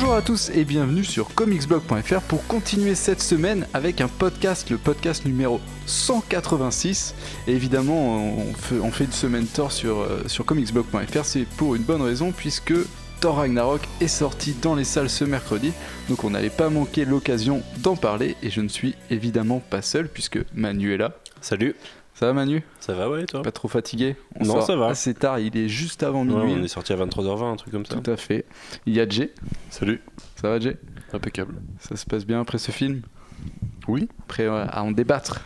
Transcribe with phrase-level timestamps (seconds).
[0.00, 4.78] Bonjour à tous et bienvenue sur comicsblog.fr pour continuer cette semaine avec un podcast, le
[4.78, 7.16] podcast numéro 186.
[7.48, 10.46] Et évidemment, on fait, une semaine Thor sur, euh, sur
[11.24, 12.74] c'est pour une bonne raison puisque
[13.20, 15.72] Thor Ragnarok est sorti dans les salles ce mercredi,
[16.08, 20.08] donc on n'allait pas manquer l'occasion d'en parler et je ne suis évidemment pas seul
[20.08, 21.10] puisque Manu est là.
[21.40, 21.74] Salut.
[22.18, 22.64] Ça va Manu?
[22.80, 23.42] Ça va, ouais, toi?
[23.42, 24.16] Pas trop fatigué?
[24.34, 24.88] On Non, sort ça va.
[24.88, 26.60] Assez tard, il est juste avant Ouais, minuit.
[26.60, 27.94] On est sorti à 23h20, un truc comme ça.
[27.94, 28.44] Tout à fait.
[28.86, 29.32] Il y a Jay?
[29.70, 30.00] Salut,
[30.34, 30.76] Ça va Jay?
[31.12, 31.54] Impeccable.
[31.78, 33.02] Ça se passe bien après ce film?
[33.86, 35.42] Oui Prêt euh, à en débattre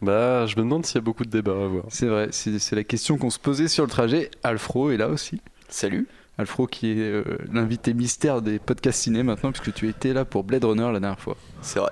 [0.00, 1.84] Bah, je me demande s'il y a beaucoup de débats à avoir.
[1.90, 4.30] C'est vrai, c'est c'est la question qu'on se posait sur le trajet.
[4.42, 5.42] Alfro est là aussi.
[5.68, 6.08] Salut.
[6.38, 7.22] Alfro qui est euh,
[7.52, 11.20] l'invité mystère des podcasts ciné maintenant puisque tu étais là pour Blade Runner la dernière
[11.20, 11.36] fois.
[11.60, 11.90] C'est vrai.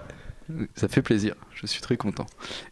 [0.74, 2.26] Ça fait plaisir, je suis très content.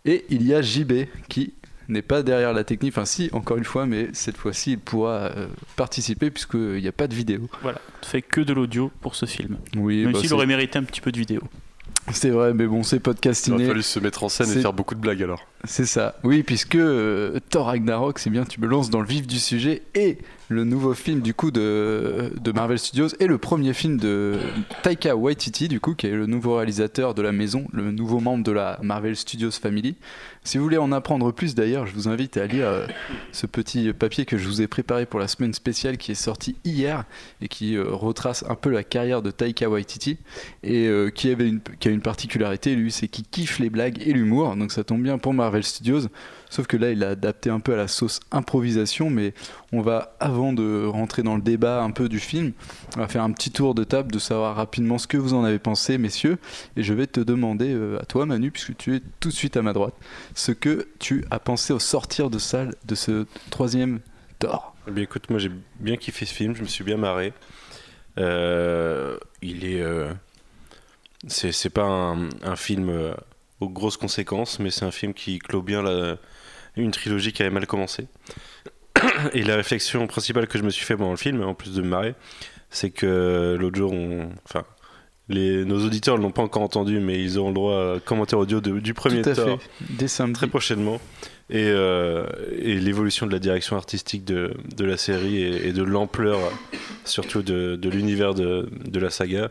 [0.04, 1.54] Et il y a JB qui
[1.88, 5.32] n'est pas derrière la technique, enfin si, encore une fois, mais cette fois-ci il pourra
[5.36, 7.48] euh, participer puisqu'il n'y a pas de vidéo.
[7.62, 9.58] Voilà, on fait que de l'audio pour ce film.
[9.76, 11.42] Oui, Même bah, s'il aurait mérité un petit peu de vidéo.
[12.12, 14.72] c'est vrai, mais bon, c'est podcast Il aurait fallu se mettre en scène et faire
[14.72, 15.46] beaucoup de blagues alors.
[15.64, 19.26] C'est ça, oui, puisque euh, Thor Ragnarok, c'est bien, tu me lances dans le vif
[19.26, 20.18] du sujet, et
[20.50, 24.36] le nouveau film du coup de, de Marvel Studios, et le premier film de
[24.82, 28.42] Taika Waititi, du coup, qui est le nouveau réalisateur de la maison, le nouveau membre
[28.42, 29.94] de la Marvel Studios Family.
[30.42, 32.86] Si vous voulez en apprendre plus d'ailleurs, je vous invite à lire euh,
[33.30, 36.56] ce petit papier que je vous ai préparé pour la semaine spéciale qui est sorti
[36.64, 37.04] hier
[37.40, 40.18] et qui euh, retrace un peu la carrière de Taika Waititi
[40.64, 44.02] et euh, qui, avait une, qui a une particularité, lui, c'est qu'il kiffe les blagues
[44.04, 46.08] et l'humour, donc ça tombe bien pour Marvel Studios.
[46.50, 49.32] Sauf que là, il a adapté un peu à la sauce improvisation, mais
[49.72, 52.52] on va, avant de rentrer dans le débat un peu du film,
[52.96, 55.44] on va faire un petit tour de table, de savoir rapidement ce que vous en
[55.44, 56.38] avez pensé, messieurs.
[56.76, 59.56] Et je vais te demander euh, à toi, Manu, puisque tu es tout de suite
[59.56, 59.94] à ma droite,
[60.34, 64.00] ce que tu as pensé au sortir de salle de ce troisième
[64.40, 64.74] Thor.
[64.88, 67.32] Eh bien, écoute, moi j'ai bien kiffé ce film, je me suis bien marré.
[68.18, 69.80] Euh, il est.
[69.80, 70.12] euh,
[71.28, 73.14] c'est pas un, un film euh,
[73.60, 76.16] aux grosses conséquences, mais c'est un film qui clôt bien la,
[76.76, 78.06] une trilogie qui avait mal commencé.
[79.32, 81.82] Et la réflexion principale que je me suis fait pendant le film, en plus de
[81.82, 82.14] me marrer,
[82.70, 84.64] c'est que l'autre jour, on, enfin,
[85.28, 88.38] les, nos auditeurs ne l'ont pas encore entendu, mais ils auront le droit à commentaire
[88.38, 89.68] audio de- du premier tout à Thor fait.
[89.90, 90.34] Dès samedi.
[90.34, 91.00] très prochainement.
[91.52, 92.26] Et, euh,
[92.60, 96.38] et l'évolution de la direction artistique de, de la série et, et de l'ampleur,
[97.04, 99.50] surtout de, de l'univers de, de la saga,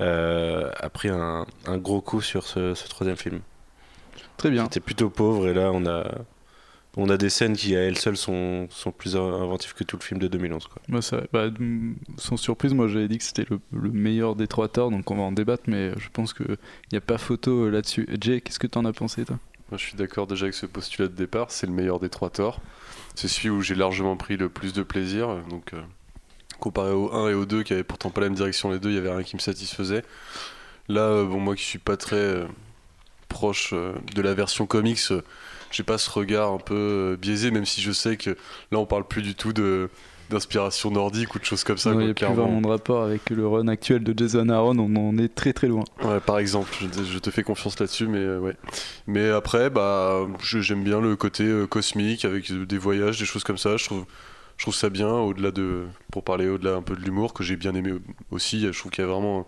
[0.00, 3.40] euh, a pris un, un gros coup sur ce, ce troisième film.
[4.36, 4.64] Très bien.
[4.64, 6.04] C'était plutôt pauvre et là on a,
[6.96, 10.02] on a des scènes qui à elles seules sont, sont plus inventives que tout le
[10.02, 10.66] film de 2011.
[10.66, 10.82] Quoi.
[11.32, 14.90] Bah, mm, sans surprise, moi j'avais dit que c'était le, le meilleur des trois Thor,
[14.90, 16.56] donc on va en débattre, mais je pense qu'il
[16.90, 18.06] n'y a pas photo euh, là-dessus.
[18.20, 19.38] Jay, qu'est-ce que t'en as pensé, toi?
[19.70, 21.50] Moi, je suis d'accord déjà avec ce postulat de départ.
[21.50, 22.60] C'est le meilleur des trois torts.
[23.14, 25.38] C'est celui où j'ai largement pris le plus de plaisir.
[25.48, 25.80] Donc, euh,
[26.60, 28.90] comparé au 1 et au 2, qui avaient pourtant pas la même direction, les deux,
[28.90, 30.04] il y avait rien qui me satisfaisait.
[30.88, 32.46] Là, euh, bon, moi qui suis pas très euh,
[33.32, 35.22] proche euh, de la version comics, euh,
[35.72, 38.30] j'ai pas ce regard un peu euh, biaisé, même si je sais que
[38.70, 39.88] là, on parle plus du tout de
[40.30, 41.90] d'inspiration nordique ou de choses comme ça.
[41.92, 44.96] Il n'y a plus vraiment de rapport avec le run actuel de Jason Aaron, on
[44.96, 45.84] en est très très loin.
[46.02, 48.56] Ouais, par exemple, je, te- je te fais confiance là-dessus, mais euh, ouais.
[49.06, 53.58] Mais après, bah, j'aime bien le côté euh, cosmique avec des voyages, des choses comme
[53.58, 53.76] ça.
[53.76, 54.06] Je trouve,
[54.56, 57.56] je trouve ça bien, au-delà de, pour parler au-delà un peu de l'humour que j'ai
[57.56, 57.92] bien aimé
[58.30, 58.62] aussi.
[58.72, 59.46] Je trouve qu'il y a vraiment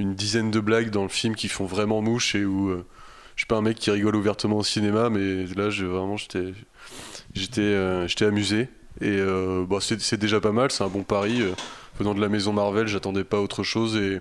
[0.00, 2.84] une dizaine de blagues dans le film qui font vraiment mouche et où euh,
[3.38, 6.52] je suis pas un mec qui rigole ouvertement au cinéma, mais là, je, vraiment, j'étais,
[7.34, 8.62] j'étais, euh, j'étais amusé.
[9.00, 11.40] Et euh, bah, c'est déjà pas mal, c'est un bon pari.
[11.42, 11.52] euh,
[12.00, 14.20] venant de la maison Marvel, j'attendais pas autre chose et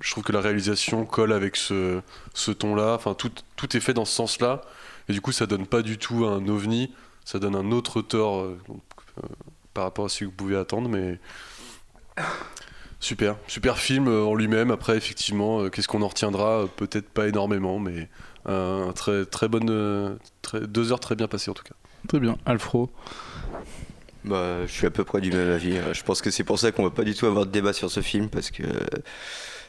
[0.00, 2.00] je trouve que la réalisation colle avec ce,
[2.32, 2.94] ce ton-là.
[2.94, 4.62] Enfin, tout, tout est fait dans ce sens-là.
[5.10, 6.94] Et du coup, ça donne pas du tout un ovni.
[7.26, 8.42] Ça donne un autre tort
[9.74, 10.88] par rapport à ce que vous pouvez attendre.
[10.88, 11.18] Mais
[13.00, 14.70] super, super film en lui-même.
[14.70, 16.66] Après, effectivement, qu'est-ce qu'on en retiendra?
[16.76, 18.08] Peut-être pas énormément, mais
[18.46, 21.74] un très très bonne, euh, très, deux heures très bien passées en tout cas.
[22.08, 22.90] Très bien, Alfro.
[24.24, 25.78] Bah, je suis à peu près du même avis.
[25.92, 27.90] Je pense que c'est pour ça qu'on va pas du tout avoir de débat sur
[27.90, 28.78] ce film parce que, euh,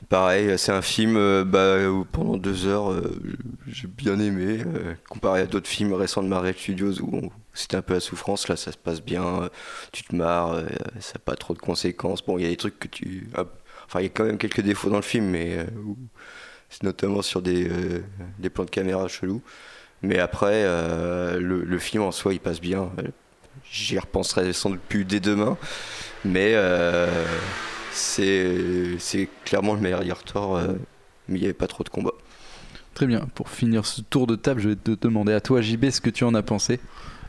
[0.09, 3.19] pareil, c'est un film euh, bah, où pendant deux heures, euh,
[3.67, 4.63] j'ai bien aimé.
[4.65, 7.99] euh, comparé à d'autres films récents de Marvel Studios où on- c'était un peu la
[7.99, 9.49] souffrance, là ça se passe bien, euh,
[9.91, 10.65] tu te marres, euh,
[10.99, 12.23] ça n'a pas trop de conséquences.
[12.25, 13.29] Bon, il y a des trucs que tu.
[13.87, 15.65] Enfin, il y a quand même quelques défauts dans le film, mais euh,
[16.83, 18.03] notamment sur des, euh,
[18.39, 19.41] des plans de caméra chelous.
[20.01, 22.91] Mais après, euh, le, film en soi, il passe bien.
[23.71, 25.57] J'y repenserai sans doute plus dès demain.
[26.23, 27.25] Mais euh,
[27.91, 30.73] c'est clairement le meilleur euh,
[31.27, 32.13] mais il n'y avait pas trop de combats.
[32.93, 35.89] Très bien, pour finir ce tour de table, je vais te demander à toi, JB,
[35.89, 36.79] ce que tu en as pensé.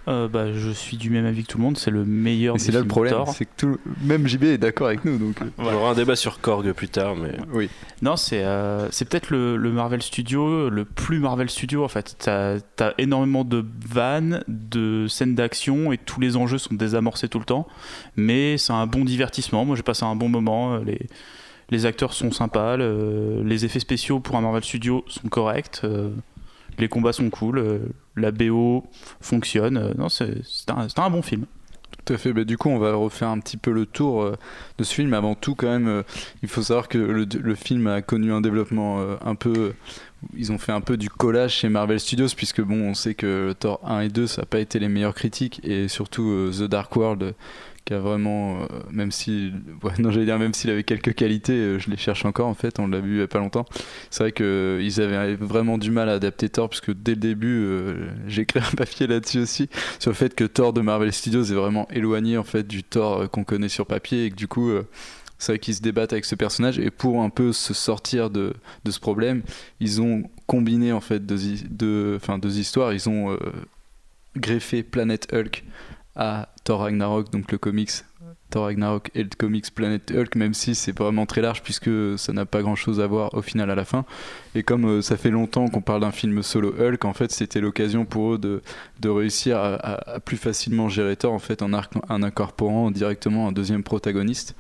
[0.09, 2.61] Euh, bah, je suis du même avis que tout le monde, c'est le meilleur des
[2.61, 5.19] c'est là le problème, c'est que tout, même JB est d'accord avec nous.
[5.19, 7.69] Donc, euh, On aura un débat sur Korg plus tard, mais oui.
[8.01, 12.17] Non, c'est euh, c'est peut-être le, le Marvel Studio, le plus Marvel Studio en fait.
[12.19, 17.39] T'as as énormément de vannes, de scènes d'action et tous les enjeux sont désamorcés tout
[17.41, 17.67] le temps.
[18.17, 19.65] Mais c'est un bon divertissement.
[19.65, 20.75] Moi j'ai passé un bon moment.
[20.75, 21.07] euh, Les,
[21.71, 25.81] les acteurs sont sympas, le- les effets spéciaux pour un Marvel Studio sont corrects.
[25.85, 26.09] euh,
[26.79, 27.79] les combats sont cool, euh,
[28.17, 28.85] la BO
[29.21, 29.77] fonctionne.
[29.77, 31.47] euh, non, c'est un, un bon film.
[32.05, 32.33] Tout à fait.
[32.33, 34.37] Bah, du coup, on va refaire un petit peu le tour euh,
[34.79, 35.13] de ce film.
[35.15, 36.03] Avant tout, quand même,
[36.43, 39.75] il faut savoir que le, le film a connu un développement un peu.
[40.37, 43.55] Ils ont fait un peu du collage chez Marvel Studios, puisque bon, on sait que
[43.59, 46.95] Thor 1 et 2, ça n'a pas été les meilleures critiques, et surtout The Dark
[46.97, 47.35] World,
[47.89, 49.51] qui a vraiment, euh, même si,
[49.99, 52.79] non, j'allais dire même s'il avait quelques qualités, euh, je les cherche encore en fait.
[52.79, 53.65] On l'a vu il y a pas longtemps.
[54.11, 58.11] C'est vrai qu'ils avaient vraiment du mal à adapter Thor, puisque dès le début, euh,
[58.27, 59.69] j'ai un papier là-dessus aussi
[59.99, 63.23] sur le fait que Thor de Marvel Studios est vraiment éloigné en fait du Thor
[63.23, 64.87] euh, qu'on connaît sur papier et que du coup euh,
[65.39, 68.55] c'est vrai qu'ils se débattent avec ce personnage et pour un peu se sortir de,
[68.85, 69.43] de ce problème
[69.81, 71.39] ils ont combiné en fait deux,
[71.71, 73.39] deux, deux histoires ils ont euh,
[74.37, 75.65] greffé Planet Hulk
[76.19, 78.05] à Thor Ragnarok donc le comics
[78.51, 82.33] Thor Ragnarok et le comics Planet Hulk même si c'est vraiment très large puisque ça
[82.33, 84.05] n'a pas grand chose à voir au final à la fin.
[84.55, 87.61] Et comme euh, ça fait longtemps qu'on parle d'un film solo Hulk en fait c'était
[87.61, 88.63] l'occasion pour eux de
[89.01, 93.83] de réussir à, plus facilement gérer Thor en fait en, en incorporant directement un deuxième
[93.83, 94.57] protagoniste.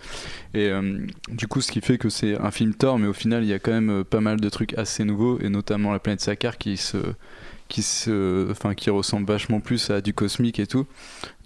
[0.52, 0.98] Et euh,
[1.30, 3.54] du coup ce qui fait que c'est un film Thor mais au final il y
[3.54, 6.58] a quand même euh, pas mal de trucs assez nouveaux et notamment la planète Sakaar
[6.58, 6.98] qui se
[7.68, 10.86] qui se enfin qui ressemble vachement plus à du cosmique et tout.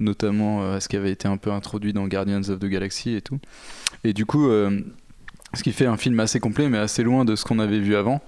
[0.00, 3.14] Notamment euh, à ce qui avait été un peu introduit dans Guardians of the Galaxy
[3.14, 3.38] et tout.
[4.04, 4.80] Et du coup euh,
[5.54, 7.94] ce qui fait un film assez complet mais assez loin de ce qu'on avait vu
[7.94, 8.22] avant.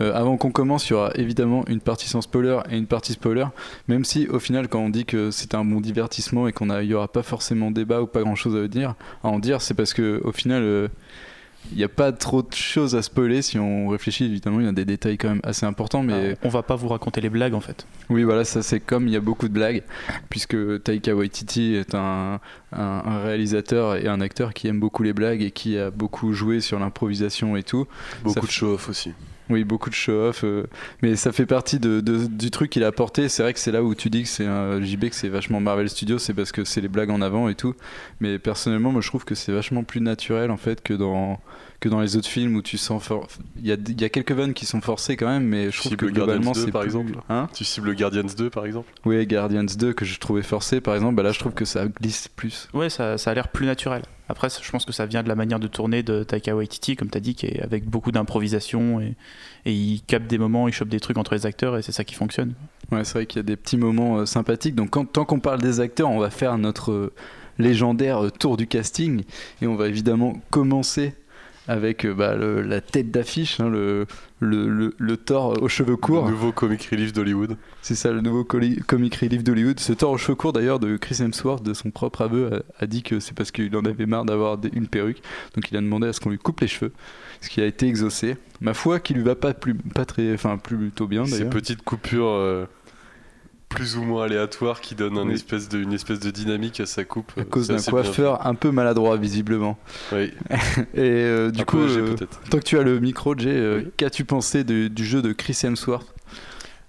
[0.00, 3.12] Euh, avant qu'on commence, il y aura évidemment une partie sans spoiler et une partie
[3.12, 3.46] spoiler,
[3.86, 6.82] même si au final quand on dit que c'est un bon divertissement et qu'on a-
[6.82, 9.62] il y aura pas forcément débat ou pas grand chose à dire, à en dire,
[9.62, 10.90] c'est parce que au final
[11.72, 14.68] il n'y a pas trop de choses à spoiler si on réfléchit évidemment il y
[14.68, 17.54] a des détails quand même assez importants mais On va pas vous raconter les blagues
[17.54, 17.86] en fait.
[18.10, 19.82] oui, voilà, ça c'est comme il y a beaucoup de blagues,
[20.30, 22.38] puisque Taika Waititi est un,
[22.72, 26.32] un- un réalisateur et un acteur qui aime beaucoup les blagues et qui a beaucoup
[26.32, 27.86] joué sur l'improvisation et tout.
[28.22, 29.12] Beaucoup Ça de fait- show-off aussi.
[29.50, 30.64] Oui, beaucoup de show-off, euh,
[31.02, 33.28] mais ça fait partie du truc qu'il a apporté.
[33.28, 35.60] C'est vrai que c'est là où tu dis que c'est un JB, que c'est vachement
[35.60, 37.74] Marvel Studios, c'est parce que c'est les blagues en avant et tout.
[38.20, 41.40] Mais personnellement, moi je trouve que c'est vachement plus naturel en fait que dans,
[41.80, 43.02] que dans les autres films où tu sens.
[43.04, 43.26] for-
[43.60, 45.78] Il y a, il y a quelques vannes qui sont forcées quand même, mais je
[45.80, 47.12] trouve que Guardians globalement 2, c'est par plus- exemple?
[47.28, 47.48] Hein?
[47.54, 48.90] Tu cibles Guardians 2 par exemple?
[49.04, 51.86] Oui, Guardians 2 que je trouvais forcé par exemple, bah là je trouve que ça
[51.86, 52.68] glisse plus.
[52.72, 54.02] Ouais, ça, ça a l'air plus naturel.
[54.30, 57.10] Après, je pense que ça vient de la manière de tourner de Taika Waititi, comme
[57.10, 59.16] tu as dit, qui est avec beaucoup d'improvisation et,
[59.66, 62.04] et il capte des moments, il chope des trucs entre les acteurs et c'est ça
[62.04, 62.54] qui fonctionne.
[62.90, 64.74] Ouais, c'est vrai qu'il y a des petits moments euh, sympathiques.
[64.74, 67.12] Donc quand, tant qu'on parle des acteurs, on va faire notre euh,
[67.58, 69.24] légendaire euh, tour du casting
[69.60, 71.14] et on va évidemment commencer
[71.66, 74.06] avec euh, bah, le- la tête d'affiche, hein, le,
[74.40, 76.26] le, le, le Thor aux cheveux courts.
[76.26, 77.56] Le nouveau comic relief d'Hollywood.
[77.82, 79.80] C'est ça, le nouveau comic relief d'Hollywood.
[79.80, 82.86] Ce Thor aux cheveux courts, d'ailleurs, de Chris Hemsworth, de son propre aveu, a, a
[82.86, 85.22] dit que c'est parce qu'il en avait marre d'avoir une perruque.
[85.54, 86.92] Donc il a demandé à ce qu'on lui coupe les cheveux,
[87.40, 88.36] ce qui a été exaucé.
[88.60, 92.28] Ma foi, qui lui va pas, plus, pas très, enfin plutôt bien Ces petites coupures
[92.28, 92.66] euh,
[93.74, 95.34] plus ou moins aléatoires qui donnent un Oui.
[95.34, 97.32] espèce de, une espèce de dynamique à sa coupe.
[97.36, 99.76] À euh, cause d'un bien coiffeur un peu maladroit, visiblement.
[100.12, 100.32] Oui,
[100.94, 102.14] Et euh, du un coup, euh,
[102.50, 103.90] tant que tu as le micro, Jay, euh, Oui.
[103.96, 106.14] qu'as-tu pensé de- du jeu de Chris Hemsworth?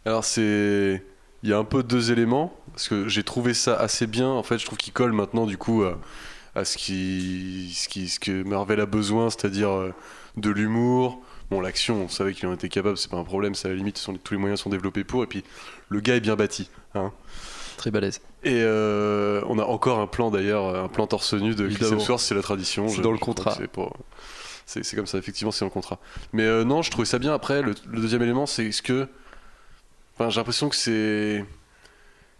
[0.06, 1.04] Alors c'est,
[1.44, 4.28] il y a un peu deux éléments parce que j'ai trouvé ça assez bien.
[4.30, 5.98] En fait, je trouve qu'il colle maintenant du coup à,
[6.54, 9.72] à ce qui, ce qui, ce que Marvel a besoin, c'est-à-dire
[10.38, 11.22] de l'humour.
[11.56, 13.78] Bon, l'action, on savait qu'il en était capable, c'est pas un problème, c'est à la
[13.78, 15.24] limite, sont- tous les moyens sont développés pour.
[15.24, 15.42] Et puis,
[15.88, 16.70] le gars est bien bâti.
[16.96, 17.14] Hein.
[17.78, 18.20] Très balèze.
[18.44, 21.86] Et euh, on a encore un plan d'ailleurs, un plan torse nu de Chris.
[21.94, 22.90] Hemsworth, c'est la tradition.
[22.90, 23.56] C'est dans le contrat.
[23.58, 23.96] C'est pour-
[24.66, 26.00] c'est- c'est comme ça, effectivement, c'est dans le contrat.
[26.34, 27.34] Mais euh, non, je trouvais ça bien.
[27.34, 29.08] Après, le, le deuxième élément, c'est ce que.
[30.16, 31.46] Enfin, j'ai l'impression que c'est.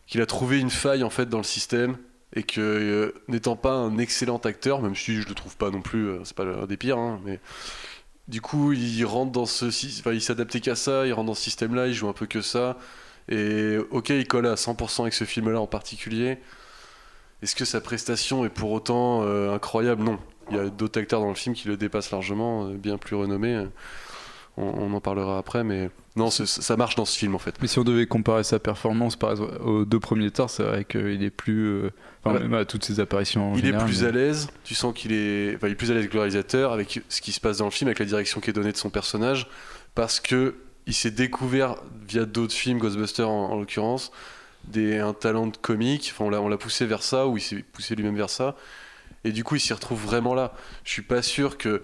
[0.08, 1.96] qu'il a trouvé une faille en fait dans le système
[2.36, 5.82] et que euh, n'étant pas un excellent acteur, même si je le trouve pas non
[5.82, 7.40] plus, c'est pas un des pires, hein, mais
[8.28, 9.66] du coup il rentre dans ce,
[10.12, 12.78] il s'adaptait qu'à ça, il rentre dans ce système-là, il joue un peu que ça,
[13.30, 16.40] et ok il colle à 100% avec ce film-là en particulier.
[17.42, 20.04] Est-ce que sa prestation est pour autant euh, incroyable?
[20.04, 20.20] Non.
[20.50, 23.16] Il y a d'autres acteurs dans le film qui le dépassent largement, euh, bien plus
[23.16, 23.66] renommés.
[24.58, 27.56] On, on en parlera après, mais non, ça marche dans ce film en fait.
[27.62, 30.86] Mais si on devait comparer sa performance par exemple aux deux premiers Thor, c'est vrai
[30.86, 31.66] qu'il est plus.
[31.68, 31.90] euh,
[32.24, 32.42] Enfin, Ouais.
[32.44, 33.52] même à toutes ses apparitions.
[33.52, 35.76] en Il général, est plus mais- à l'aise, tu sens qu'il est, enfin, il est
[35.76, 38.00] plus à l'aise que le réalisateur, avec ce qui se passe dans le film, avec
[38.00, 39.48] la direction qui est donnée de son personnage,
[39.94, 40.56] parce que
[40.88, 41.76] il s'est découvert
[42.08, 44.12] via d'autres films, Ghostbusters en, en l'occurrence,
[44.64, 46.12] des, un talent de comique.
[46.16, 48.56] Enfin, on l'a, on l'a poussé vers ça, ou il s'est poussé lui-même vers ça.
[49.24, 50.54] Et du coup, il s'y retrouve vraiment là.
[50.84, 51.84] Je suis pas sûr que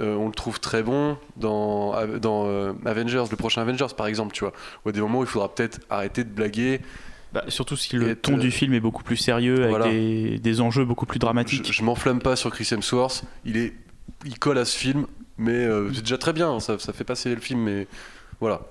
[0.00, 4.32] euh, on le trouve très bon dans, dans euh, Avengers, le prochain Avengers par exemple,
[4.34, 4.52] tu vois.
[4.84, 6.80] Ou à des moments où il faudra peut-être arrêter de blaguer.
[7.32, 9.88] Bah, surtout si le ton euh, du film est beaucoup plus sérieux, avec voilà.
[9.90, 11.72] des, des enjeux beaucoup plus Je, dramatiques.
[11.72, 13.24] je m'enflamme pas sur Chris Hemsworth.
[13.44, 13.74] Il, est,
[14.24, 16.50] il colle à ce film, mais euh, c'est déjà très bien.
[16.52, 17.86] hein, Ça, ça fait passer le film, mais
[18.40, 18.62] voilà.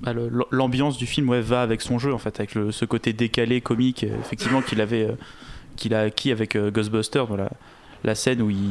[0.00, 0.12] Bah,
[0.50, 3.60] L'ambiance du film ouais, va avec son jeu, en fait, avec le- ce côté décalé,
[3.60, 5.08] comique, effectivement, qu'il avait,
[5.76, 7.50] qu'il a acquis avec Ghostbusters, la,
[8.02, 8.70] la scène où il,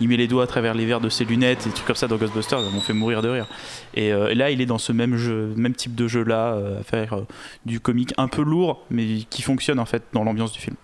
[0.00, 1.96] il met les doigts à travers les verres de ses lunettes, et des trucs comme
[1.96, 3.46] ça dans Ghostbusters, ça m'ont fait mourir de rire.
[3.94, 6.80] Et, euh, et là, il est dans ce même jeu, même type de jeu-là, euh,
[6.80, 7.26] à faire euh,
[7.66, 10.76] du comique un peu lourd, mais qui fonctionne, en fait, dans l'ambiance du film.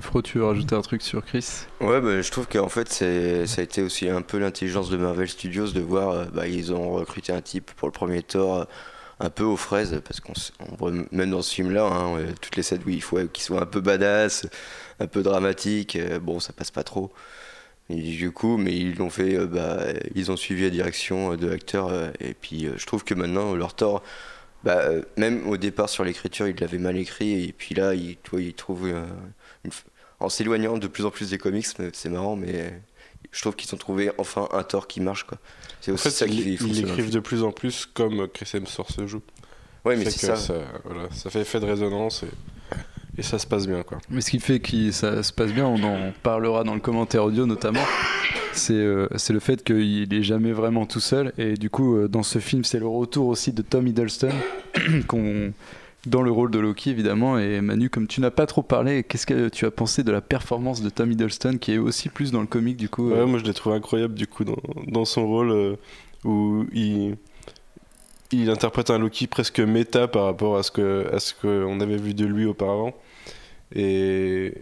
[0.00, 1.66] Fro, tu veux rajouter un truc sur Chris?
[1.80, 5.28] Ouais, bah, je trouve qu'en fait, ça a été aussi un peu l'intelligence de Marvel
[5.28, 8.66] Studios de voir, euh, bah, ils ont recruté un type pour le premier Thor
[9.20, 10.32] un peu aux fraises, parce qu'on
[10.76, 13.66] voit même dans ce film-là, hein, toutes les scènes où il faut qu'il soit un
[13.66, 14.48] peu badass,
[14.98, 17.12] un peu dramatique, euh, bon, ça passe pas trop.
[17.90, 19.80] Et du coup, mais ils l'ont fait, euh, bah,
[20.14, 23.54] ils ont suivi la direction euh, de l'acteur, euh, et puis je trouve que maintenant,
[23.54, 24.02] leur Thor,
[24.62, 24.84] bah,
[25.18, 28.40] même au départ sur l'écriture, il l'avait mal écrit, et puis là, il, tu vois,
[28.40, 29.04] il trouve euh,
[29.64, 29.84] une f-
[30.20, 32.72] en s'éloignant de plus en plus des comics, c'est marrant, mais
[33.30, 35.36] je trouve qu'ils ont trouvé enfin un Thor qui marche quoi.
[35.82, 38.48] C'est En aussi fait, ça qui ils ils l'écrivent de plus en plus comme Chris
[38.54, 39.20] Hemsworth se joue.
[39.84, 40.54] Ouais, mais c'est que ça.
[40.84, 42.28] voilà, ça fait effet de résonance et,
[43.18, 43.98] et ça se passe bien quoi.
[44.10, 47.24] Mais ce qui fait que ça se passe bien, on en parlera dans le commentaire
[47.24, 47.84] audio notamment,
[48.52, 51.32] c'est euh, le fait qu'il est jamais vraiment tout seul.
[51.38, 54.30] Et du coup, euh, dans ce film, c'est le retour aussi de Tom Hiddleston,
[55.06, 55.52] qu'on-
[56.06, 57.38] dans le rôle de Loki évidemment.
[57.38, 60.20] Et Manu, comme tu n'as pas trop parlé, qu'est-ce que tu as pensé de la
[60.20, 63.26] performance de Tom Hiddleston, qui est aussi plus dans le comique du coup Ouais, euh,
[63.26, 65.76] moi je l'ai trouvé incroyable du coup dans, dans son rôle euh,
[66.24, 67.16] où il,
[68.42, 71.96] il interprète un Loki presque méta par rapport à ce que à ce qu'on avait
[71.96, 72.94] vu de lui auparavant.
[73.74, 74.52] Et,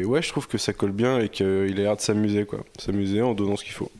[0.00, 2.60] et ouais, je trouve que ça colle bien et qu'il a l'air de s'amuser quoi,
[2.78, 3.90] s'amuser en donnant ce qu'il faut.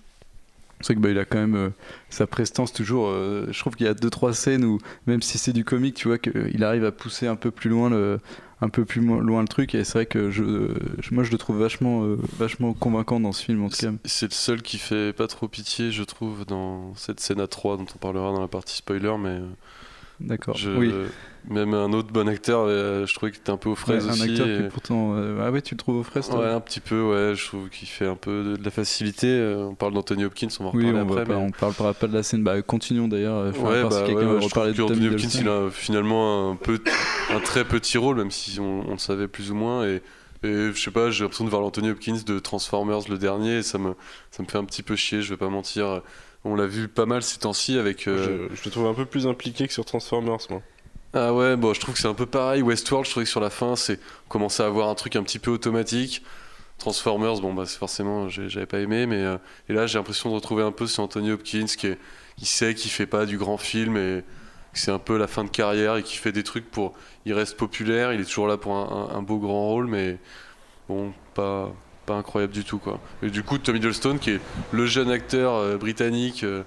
[0.81, 1.71] C'est vrai que bah, il a quand même euh,
[2.09, 3.09] sa prestance toujours.
[3.09, 5.97] euh, je trouve qu'il y a deux trois scènes où même si c'est du comique,
[5.97, 8.21] tu vois qu'il arrive à pousser un peu plus loin le,
[8.61, 9.75] un peu plus loin le truc.
[9.75, 10.43] Et c'est vrai que je,
[11.11, 13.93] moi je le trouve vachement, euh, vachement convaincant dans ce film en tout cas.
[14.05, 17.77] C'est le seul qui fait pas trop pitié, je trouve, dans cette scène à 3
[17.77, 19.47] dont on parlera dans la partie spoiler, mais euh,
[20.21, 20.57] D'accord.
[20.57, 20.93] je, Oui.
[21.51, 24.07] Même un autre bon acteur, euh, je trouvais qu'il était un peu aux Ouais, fraises
[24.09, 24.23] un aussi.
[24.31, 25.15] acteur et- qui pourtant.
[25.17, 27.47] euh, ah ouais, tu le trouves aux fraises toi Ouais, un petit peu, ouais, je
[27.47, 29.27] trouve qu'il fait un peu de, de la facilité.
[29.29, 31.35] euh, On parle d'Anthony Hopkins, on va en Oui, reparler on, va après.
[31.35, 32.43] pas, mais- on parlera pas de la scène.
[32.45, 33.47] Bah, continuons d'ailleurs.
[33.47, 36.51] Ouais, si bah, quelqu'un ouais, ouais, je reparler de trouve qu'Anthony Hopkins, il a finalement
[36.51, 36.79] un, peu,
[37.31, 39.87] un très petit rôle, même si on, on le savait plus ou moins.
[39.87, 40.03] Et,
[40.45, 43.63] et je sais pas, j'ai l'impression de voir l'Anthony Hopkins de Transformers le dernier, et
[43.63, 43.95] ça me,
[44.31, 46.03] ça me fait un petit peu chier, je vais pas mentir.
[46.45, 48.07] On l'a vu pas mal ces temps-ci avec.
[48.07, 50.63] euh, Je, je le trouve un peu plus impliqué que sur Transformers moi.
[51.15, 52.61] Ah ouais, bon, je trouve que c'est un peu pareil.
[52.63, 53.99] Westworld, je trouvais que sur la fin, c'est
[54.29, 56.23] commençait à avoir un truc un petit peu automatique.
[56.79, 59.39] Transformers, bon, bah, forcément, j'avais pas aimé, mais euh,
[59.69, 61.99] et là, j'ai l'impression de retrouver un peu ce Anthony Hopkins qui, est,
[62.37, 64.23] qui sait qu'il fait pas du grand film et
[64.73, 66.95] que c'est un peu la fin de carrière et qui fait des trucs pour.
[67.25, 70.19] Il reste populaire, il est toujours là pour un, beau grand rôle, mais
[70.89, 71.73] bon, pas,
[72.07, 73.01] pas incroyable du tout, quoi.
[73.23, 74.41] Et du coup, Tom Hiddleston, qui est
[74.73, 76.45] le jeune acteur euh, britannique.
[76.45, 76.65] euh,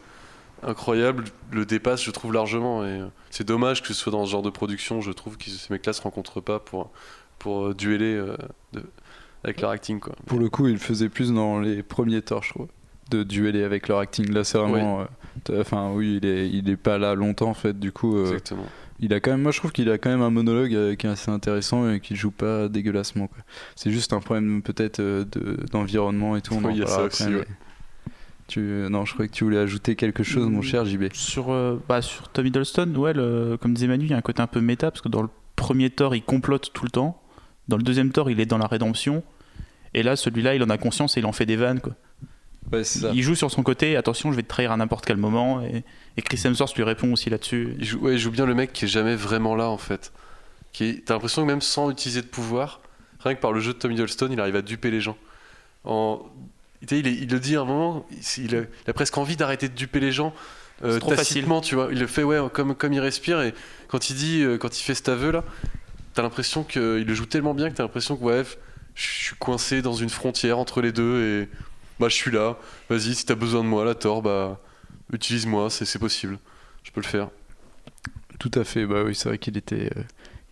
[0.64, 2.84] incroyable, le dépasse, je trouve largement.
[2.86, 5.02] Et euh, c'est dommage que ce soit dans ce genre de production.
[5.02, 6.92] Je trouve que ces mecs-là se rencontrent pas pour,
[7.40, 8.36] pour euh, dueler euh,
[8.74, 8.84] de-
[9.44, 10.00] avec leur acting.
[10.00, 10.14] Quoi.
[10.28, 12.68] Pour le coup, il le faisait plus dans les premiers torts, je trouve,
[13.10, 14.32] de dueler avec leur acting.
[14.32, 15.02] Là, c'est vraiment.
[15.02, 15.06] euh,
[15.60, 17.80] Enfin, oui, il est, il est pas là longtemps en fait.
[17.80, 18.66] Du coup, euh, Exactement.
[19.00, 19.42] il a quand même.
[19.42, 22.18] Moi, je trouve qu'il a quand même un monologue qui est assez intéressant et qu'il
[22.18, 23.30] joue pas dégueulassement.
[23.78, 26.54] C'est juste un problème peut-être de- d'environnement et tout.
[26.54, 27.48] On en Oui, il y a ça parlera aussi, après, ouais.
[28.52, 31.06] Tu, non, je croyais que tu voulais ajouter quelque chose, mon cher JB.
[31.14, 34.22] Sur, euh, bah, sur Tom Hiddleston, ouais, le- comme disait Manu, il y a un
[34.22, 37.22] côté un peu méta, parce que dans le premier Thor, il complote tout le temps.
[37.70, 39.24] Dans le deuxième Thor, il est dans la rédemption.
[39.94, 41.80] Et là, celui-là, il en a conscience et il en fait des vannes.
[41.80, 41.94] Quoi.
[42.74, 43.12] Ouais, c'est ça.
[43.14, 45.62] Il joue sur son côté, attention, je vais te trahir à n'importe quel moment.
[45.62, 45.84] Et,
[46.18, 47.76] et Chris Hemsworth lui répond aussi là-dessus.
[47.80, 50.12] Il joue, ouais, il joue bien le mec qui est jamais vraiment là en fait.
[50.74, 52.82] Qui est- T'as l'impression que même sans utiliser de pouvoir,
[53.22, 55.18] rien que par le jeu de Tom Hiddleston, il arrive à duper les gens.
[55.84, 56.22] En...
[56.90, 59.76] Il, le dit à un moment, il, il a, il a presque envie d'arrêter de
[59.76, 60.34] duper les gens.
[60.84, 61.90] euh, trop tacitement, tu vois.
[61.92, 63.54] Il le fait ouais, comme, comme il respire et
[63.88, 65.44] quand il dit, euh, quand il fait cet aveu là,
[66.14, 68.44] t'as l'impression qu'il le joue tellement bien que t'as l'impression que ouais,
[68.96, 71.50] je suis coincé dans une frontière entre les deux et
[72.00, 72.58] bah je suis là.
[72.90, 74.60] Vas-y, si t'as besoin de moi, la Thor, bah
[75.14, 76.40] utilise-moi, c'est c'est possible.
[76.84, 77.30] Je peux le faire.
[78.40, 79.92] Tout à fait, bah oui, c'est vrai qu'il était.
[79.96, 80.02] euh,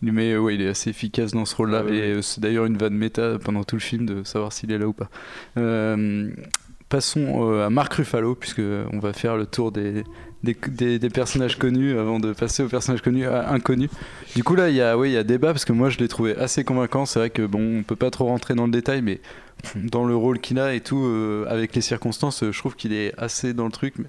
[0.01, 1.83] mais, ouais, il est assez efficace dans ce rôle-là.
[1.87, 4.71] Ah et euh, c'est d'ailleurs une vanne méta pendant tout le film de savoir s'il
[4.71, 5.09] est là ou pas.
[5.57, 6.29] Euh,
[6.87, 10.03] passons euh, à Marc Ruffalo, puisque on va faire le tour des,
[10.43, 13.89] des, des- des personnages connus avant de passer aux personnages connus inconnus.
[14.35, 15.97] Du coup, là, il y a, oui, il y a débat, parce que moi, je
[15.99, 17.05] l'ai trouvé assez convaincant.
[17.05, 19.19] C'est vrai que, bon, on peut pas trop rentrer dans le détail, mais
[19.75, 22.93] dans le rôle qu'il a et tout, euh, avec les circonstances, euh, je trouve qu'il
[22.93, 23.95] est assez dans le truc.
[23.99, 24.05] mais-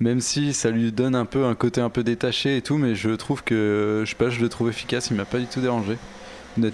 [0.00, 2.94] Même si ça lui donne un peu un côté un peu détaché et tout, mais
[2.94, 5.60] je trouve que, je sais pas, je le trouve efficace, il m'a pas du tout
[5.60, 5.98] dérangé.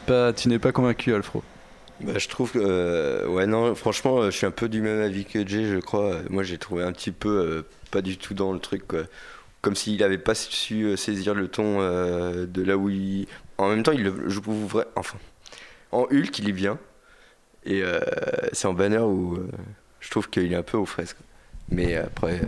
[0.06, 1.42] Pas, tu n'es pas convaincu, Alfro.
[2.00, 2.58] Bah, je trouve que.
[2.58, 5.78] euh, ouais, non, franchement, euh, je suis un peu du même avis que Jay, je
[5.78, 6.14] crois.
[6.14, 8.82] Euh, Moi, j'ai trouvé un petit peu pas du tout dans le truc.
[9.60, 13.26] Comme s'il avait pas su saisir le ton de là où il.
[13.58, 14.86] En même temps, il le joue vrai.
[14.96, 15.18] Enfin.
[15.92, 16.78] En Hulk, il est bien.
[17.64, 17.82] Et
[18.52, 19.38] c'est en banner où
[20.00, 21.16] je trouve qu'il est un peu aux fraises.
[21.70, 22.40] Mais après.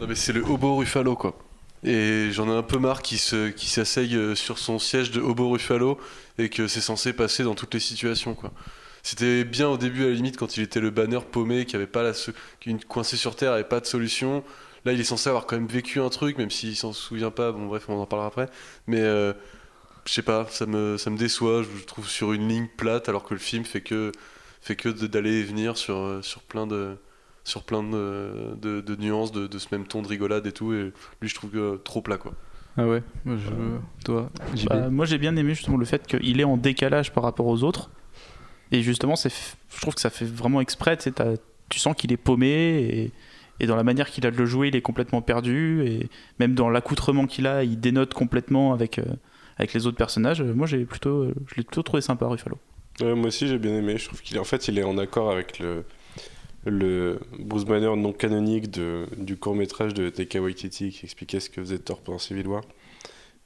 [0.00, 1.38] Non mais c'est le Hobo Ruffalo quoi.
[1.84, 5.20] Et j'en ai un peu marre qu'il se, qu'il s'asseye euh, sur son siège de
[5.20, 5.98] Hobo Ruffalo
[6.38, 8.52] et que c'est censé passer dans toutes les situations quoi.
[9.02, 11.86] C'était bien au début à la limite quand il était le banner paumé, qui avait
[11.86, 12.12] pas la,
[12.60, 14.42] qui coincé sur terre, avait pas de solution.
[14.84, 17.52] Là il est censé avoir quand même vécu un truc, même s'il s'en souvient pas.
[17.52, 18.48] Bon bref on en parlera après.
[18.86, 19.32] Mais euh,
[20.06, 21.62] je sais pas, ça me, ça me déçoit.
[21.62, 24.10] Je le trouve sur une ligne plate alors que le film fait que,
[24.60, 26.96] fait que d'aller et venir sur, euh, sur plein de
[27.44, 30.72] sur plein de, de, de nuances, de, de ce même ton de rigolade et tout.
[30.72, 32.32] Et lui, je trouve que trop plat, quoi.
[32.76, 34.68] Ah ouais, moi, je, toi, JB.
[34.68, 37.62] Bah, moi j'ai bien aimé justement le fait qu'il est en décalage par rapport aux
[37.62, 37.90] autres.
[38.72, 39.30] Et justement, c'est,
[39.72, 40.96] je trouve que ça fait vraiment exprès.
[40.96, 41.36] Tu, sais, t'as-
[41.68, 43.12] tu sens qu'il est paumé et,
[43.60, 45.84] et dans la manière qu'il a de le jouer, il est complètement perdu.
[45.86, 46.08] Et
[46.40, 49.04] même dans l'accoutrement qu'il a, il dénote complètement avec, euh,
[49.58, 50.42] avec les autres personnages.
[50.42, 52.58] Moi j'ai plutôt, je l'ai plutôt trouvé sympa, Ruffalo.
[53.00, 53.98] Ouais, moi aussi j'ai bien aimé.
[53.98, 55.84] Je trouve qu'il est en fait il est en accord avec le
[56.66, 61.50] le Bruce Banner non canonique de, du court métrage de Taika Waititi qui expliquait ce
[61.50, 62.62] que faisait Thor pendant Civil War.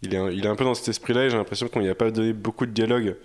[0.02, 1.88] Il est, un- il est un peu dans cet esprit-là et j'ai l'impression qu'on lui
[1.88, 3.16] a pas donné beaucoup de dialogue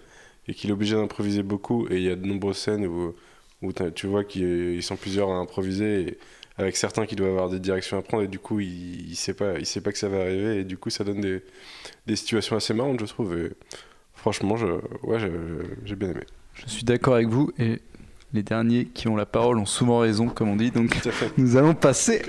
[0.48, 1.88] et qu'il est obligé d'improviser beaucoup.
[1.90, 3.14] Et il y a de nombreuses scènes où,
[3.62, 6.18] où tu vois qu'ils ils sont plusieurs à improviser
[6.58, 9.34] avec certains qui doivent avoir des directions à prendre et du coup il, il sait
[9.34, 11.42] pas il sait pas que ça va arriver et du coup ça donne des,
[12.06, 13.36] des situations assez marrantes je trouve.
[13.38, 13.52] Et
[14.14, 14.68] franchement je,
[15.04, 15.32] ouais j'ai-
[15.86, 16.22] j'ai bien aimé.
[16.56, 17.80] Je suis d'accord avec vous et
[18.34, 20.72] les derniers qui ont la parole ont souvent raison, comme on dit.
[20.72, 21.00] Donc
[21.38, 22.24] nous allons passer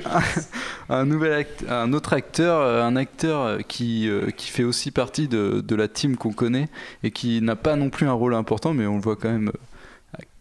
[0.89, 4.51] à un nouvel act- à un autre acteur, euh, un acteur euh, qui, euh, qui
[4.51, 6.69] fait aussi partie de, de la team qu'on connaît
[7.03, 9.51] et qui n'a pas non plus un rôle important, mais on le voit quand même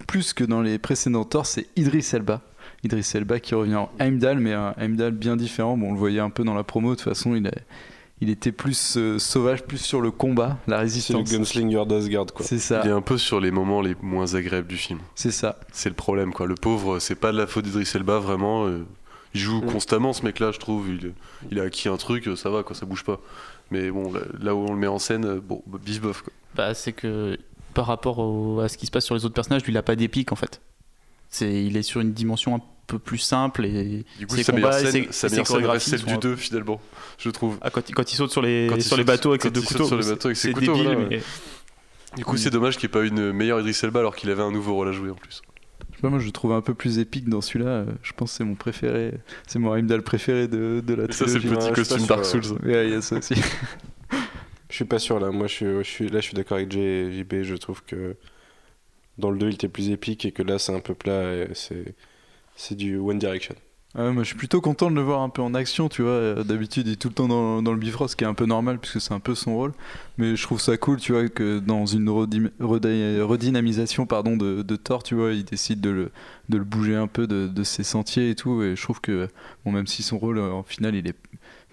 [0.08, 2.41] plus que dans les précédents Thor, c'est Idris Elba.
[2.84, 5.78] Idris Elba qui revient en Heimdall, mais un Heimdall bien différent.
[5.78, 7.52] Bon, on le voyait un peu dans la promo, de toute façon, il, a-
[8.24, 11.32] il était plus euh, sauvage, plus sur le combat, la C'est le résistance.
[11.32, 12.46] gunslinger d'Asgard quoi.
[12.46, 15.00] C'est Il est ça, un peu sur les moments les moins agréables du film.
[15.16, 15.60] c'est ça.
[15.72, 16.48] C'est le problème, quoi.
[16.48, 18.66] Le pauvre, c'est pas de la faute d'Idris Elba, vraiment.
[18.66, 18.86] euh,
[19.36, 19.66] il joue Mm.
[19.72, 20.90] constamment, ce mec-là, je trouve.
[20.90, 21.14] Il,
[21.52, 23.20] il a acquis un truc, euh, ça va, quoi, ça bouge pas.
[23.72, 26.22] Mais bon, là, là où on le met en scène, euh, bon, bah, bif bof,
[26.22, 26.34] quoi.
[26.56, 27.38] Bah, c'est que
[27.74, 29.82] par rapport au- à ce qui se passe sur les autres personnages, lui, il a
[29.84, 30.62] pas d'épique en fait.
[31.30, 34.80] C'est, il est sur une dimension un peu plus simple et Du coup, Ses combats
[34.82, 36.82] et scène, ses- sa et ses reste chorégraphies celle du un- 2, finalement,
[37.17, 37.58] je trouve.
[37.62, 39.62] Ah, quand, il- quand il saute sur les, Quand sur les bateaux avec ses deux
[39.62, 41.22] il saute couteaux, sur les c'est- bateaux avec ses c'est couteaux, débile, voilà, mais
[42.15, 44.43] Du coup, c'est dommage qu'il n'y ait pas une meilleure Idris Elba alors qu'il avait
[44.43, 45.41] un nouveau rôle à jouer en plus.
[45.91, 47.86] Je sais pas, moi je le trouve un peu plus épique dans celui-là.
[48.04, 49.13] Je pense que c'est mon préféré.
[49.48, 52.43] C'est mon Heimdall préféré de, de la Et ça, c'est le petit costume Dark Souls.
[52.63, 53.34] Ouais, il y a ça aussi.
[54.69, 55.30] Je suis pas sûr là.
[55.30, 57.43] Moi, je suis, je suis là, je suis d'accord avec Jay et JB.
[57.43, 58.15] Je trouve que
[59.19, 61.32] dans le 2, il était plus épique et que là, c'est un peu plat.
[61.34, 61.93] et C'est,
[62.56, 63.56] c'est du One Direction.
[63.96, 66.12] Ouais, moi je suis plutôt content de le voir un peu en action, tu vois.
[66.12, 68.48] Euh, D'habitude il est tout le temps dans, le bifrost, ce qui est un peu
[68.48, 69.74] normal puisque c'est un peu son rôle.
[70.18, 75.04] Mais je trouve ça cool, tu vois, que dans une redynamisation pardon, de, de Thor,
[75.04, 76.12] tu vois, il décide de le,
[76.50, 78.63] de le bouger un peu de, de ses sentiers et tout.
[78.63, 79.28] Et je trouve que,
[79.63, 81.16] bon, même si son rôle euh, en finale il est.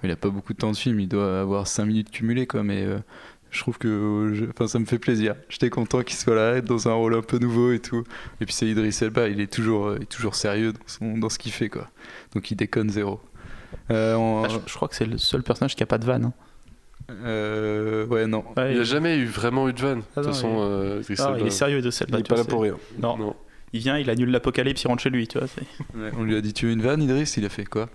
[0.03, 2.62] Il a pas beaucoup de temps de film, il doit avoir 5 minutes cumulées, quoi.
[2.62, 2.99] Mais euh,
[3.51, 5.35] je trouve que euh, je- enfin, ça me fait plaisir.
[5.49, 8.05] J'étais content qu'il soit là, dans un rôle un peu nouveau et tout.
[8.41, 11.19] Et puis c'est Idris Elba, il est toujours, euh, il est toujours sérieux dans, son,
[11.19, 11.89] dans ce qu'il fait, quoi.
[12.35, 13.21] Donc il déconne zéro.
[13.91, 16.05] Euh, en- Ah, je, je crois que c'est le seul personnage qui a pas de
[16.07, 16.25] vanne.
[16.27, 16.33] hein.
[17.11, 18.45] euh, ouais, non.
[18.57, 19.99] Ouais, Il n'y a jamais eu vraiment eu de vanne.
[20.01, 21.39] De Ah toute façon, euh, Idris ah, Elba.
[21.41, 22.77] il est sérieux de cette Il est pas là pour rien.
[23.01, 23.17] Non.
[23.17, 23.37] Non.
[23.73, 25.47] Il vient, il annule l'apocalypse, il rentre chez lui, tu vois.
[25.95, 27.33] Ouais, on lui a dit tu veux une vanne, Idris?
[27.37, 27.89] Il a fait quoi?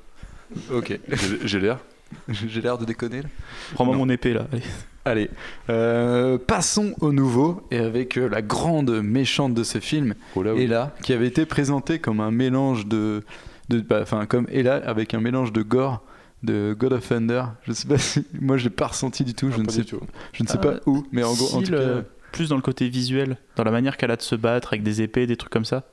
[0.72, 0.98] Ok.
[1.44, 1.80] J'ai- l'air.
[2.30, 3.30] J'ai l'air de déconner là.
[3.74, 4.48] Prends-moi mon épée là.
[4.54, 4.62] allez.
[5.08, 5.30] Allez,
[5.70, 10.54] euh, passons au nouveau et avec euh, la grande méchante de ce film, Oh là,
[10.56, 10.64] oui.
[10.64, 13.22] Ella, qui avait été présentée comme un mélange de,
[13.70, 16.04] de bah, enfin comme Ella avec un mélange de gore
[16.42, 17.44] de God of Thunder.
[17.64, 19.50] Je sais pas si moi je l'ai pas ressenti du tout.
[19.52, 20.00] Je Ah, ne pas sais du tout.
[20.34, 22.08] je ne sais pas où, mais en gros en Si, tout le- cas.
[22.32, 25.04] plus dans le côté visuel, dans la manière qu'elle a de se battre avec des
[25.04, 25.84] épées, des trucs comme ça.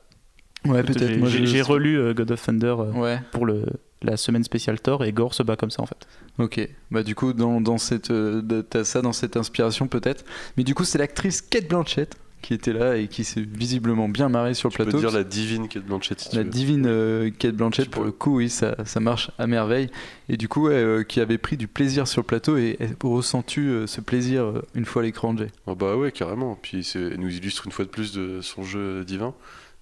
[0.66, 1.16] Ouais, J'ai- peut-être.
[1.18, 3.20] Moi, J'ai je- relu euh, God of Thunder euh, Ouais.
[3.33, 3.64] pour le,
[4.03, 6.07] la semaine spéciale Thor et Gore se bat comme ça en fait.
[6.38, 10.25] Ok, bah du coup dans, dans cette euh, t'as ça dans cette inspiration peut-être,
[10.57, 14.29] mais du coup c'est l'actrice Kate Blanchett qui était là et qui s'est visiblement bien
[14.29, 14.98] marré sur le Je peux plateau.
[14.98, 16.48] dire la divine Kate Blanchett si tu La veux.
[16.51, 18.07] divine euh, Kate Blanchett, Tu pour peux.
[18.09, 19.90] le coup, oui, ça, ça marche à merveille.
[20.29, 23.68] Et du coup, euh, qui avait pris du plaisir sur le plateau et, et ressens-tu
[23.68, 25.46] euh, ce plaisir euh, une fois à l'écran, Jay?
[25.68, 26.59] Ah bah ouais, carrément.
[26.61, 29.35] Puis c'est- elle nous illustre une fois de plus de son jeu divin.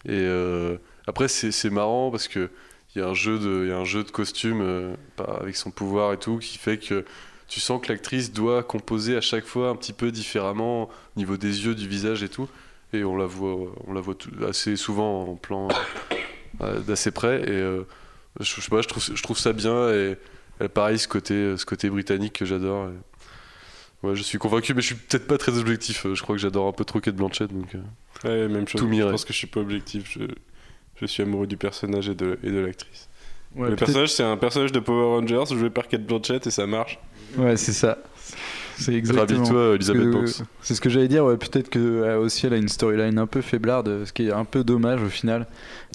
[0.06, 2.50] Et euh, après, c'est marrant parce que
[2.94, 4.94] il y a un jeu de, y a un jeu de costume euh,
[5.40, 7.04] avec son pouvoir et tout qui fait que
[7.46, 11.36] tu sens que l'actrice doit composer à chaque fois un petit peu différemment au niveau
[11.36, 12.48] des yeux, du visage et tout.
[12.92, 14.16] Et on la voit, on la voit
[14.48, 15.68] assez souvent en plan
[16.62, 17.42] euh, d'assez près.
[17.48, 17.78] Et
[18.40, 19.90] je, je je trouve, je trouve ça bien.
[19.90, 20.16] Et
[20.74, 22.90] pareil, ce côté, ce côté britannique que j'adore.
[24.02, 26.06] Ouais, je suis convaincu, mais je suis peut-être pas très objectif.
[26.06, 27.52] Euh, Je crois que j'adore un peu trop Kate Blanchett.
[27.52, 27.80] Donc, euh,
[28.24, 28.80] Ouais, même chose.
[28.80, 29.10] Tout je mirait.
[29.10, 30.10] pense que je suis pas objectif.
[30.18, 30.24] Je,
[31.00, 33.08] je suis amoureux du personnage et de, et de l'actrice.
[33.56, 36.66] Ouais, le personnage, c'est un personnage de Power Rangers joué par Kate Blanchett et ça
[36.66, 36.98] marche.
[37.36, 37.98] ouais, c'est ça.
[38.84, 39.38] C'est exactement.
[39.40, 40.42] Ravis-toi, Elisabeth Banks.
[40.62, 41.24] C'est ce que j'allais dire.
[41.24, 44.32] Ouais, peut-être que euh, aussi elle a une storyline un peu faiblarde, ce qui est
[44.32, 45.46] un peu dommage au final.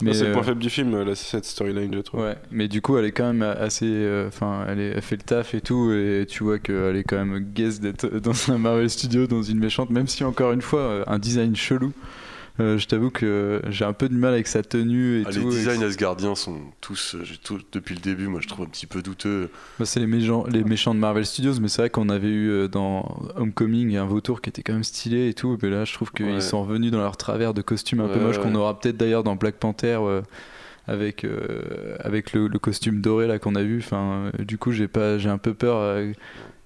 [0.01, 2.21] Mais c'est le point euh, faible du film, là, cette storyline, je trouve.
[2.21, 3.85] Ouais, mais du coup, elle est quand même assez.
[3.87, 7.03] euh, Enfin, elle, est- elle fait le taf et tout, et tu vois qu'elle est
[7.03, 10.61] quand même guest d'être dans un Marvel Studio, dans une méchante, même si encore une
[10.61, 11.93] fois, un design chelou.
[12.61, 15.39] Euh, je t'avoue que j'ai un peu de mal avec sa tenue et Ah, tout.
[15.39, 18.85] les designs asgardiens sont tous, euh, tout- depuis le début, moi je trouve un petit
[18.87, 19.49] peu douteux.
[19.77, 22.49] bah, c'est les méchants, les méchants de Marvel Studios, mais c'est vrai qu'on avait eu
[22.49, 25.57] euh, dans Homecoming un vautour qui était quand même stylé et tout.
[25.61, 26.39] Mais là, je trouve qu'ils Ouais.
[26.39, 28.43] sont revenus dans leur travers de costumes un peu moches ouais.
[28.43, 29.99] qu'on aura peut-être d'ailleurs dans Black Panther.
[30.87, 34.71] avec euh, avec le, le costume doré là qu'on a vu enfin euh, du coup
[34.71, 36.11] j'ai pas j'ai un peu peur euh,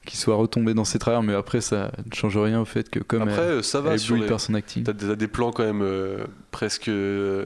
[0.05, 2.99] qu'il soit retombé dans ses travers mais après ça ne change rien au fait que
[2.99, 4.29] comme Après, elle, euh, ça elle va sur éblouit les...
[4.29, 7.45] par son acting T'as des, plans quand même euh, presque euh,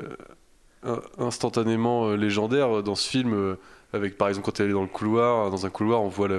[0.86, 3.56] in- instantanément légendaires dans ce film.
[3.94, 6.30] avec par exemple quand elle est dans le couloir, dans un couloir, on voit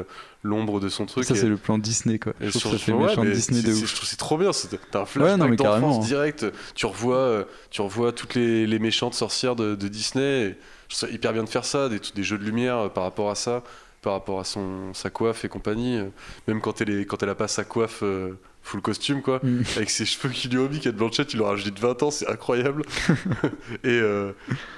[0.43, 1.25] l'ombre de son truc.
[1.25, 3.25] ça c'est le plan Disney quoi et je trouve sur- que ça fait ouais, méchant
[3.25, 4.51] Disney de ouf Je trouve que c'est trop bien.
[4.91, 6.47] T'as un Ouais, flashback non, mais direct.
[6.75, 10.43] Tu revois, tu revois toutes les, les méchantes sorcières de, de Disney.
[10.51, 10.57] et
[10.89, 13.31] je trouve ça hyper bien de faire ça, des, des jeux de lumière par rapport
[13.31, 13.63] à ça,
[14.05, 15.97] par rapport à son, sa coiffe et compagnie.
[15.97, 16.09] euh,
[16.47, 19.41] Même quand elle, est, quand elle a pas sa coiffe euh, full costume, quoi.
[19.43, 19.63] Mm.
[19.77, 22.03] Avec ses cheveux qui lui ont mis, Kate Blanchett, il leur a rajouté de 20
[22.03, 22.83] ans, c'est incroyable.
[23.83, 24.33] et, euh,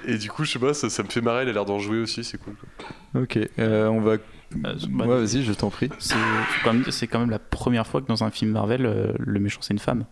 [0.07, 1.79] et du coup, je sais pas, ça, ça me fait marrer, elle a l'air d'en
[1.79, 2.55] jouer aussi, c'est cool.
[2.55, 3.23] quoi.
[3.23, 4.17] ok euh, on va
[4.55, 6.15] bah, ouais vas-y je t'en prie C'est
[6.63, 9.13] quand, même dire, c'est quand même la première fois que dans un film Marvel, euh,
[9.19, 10.05] le méchant c'est une femme.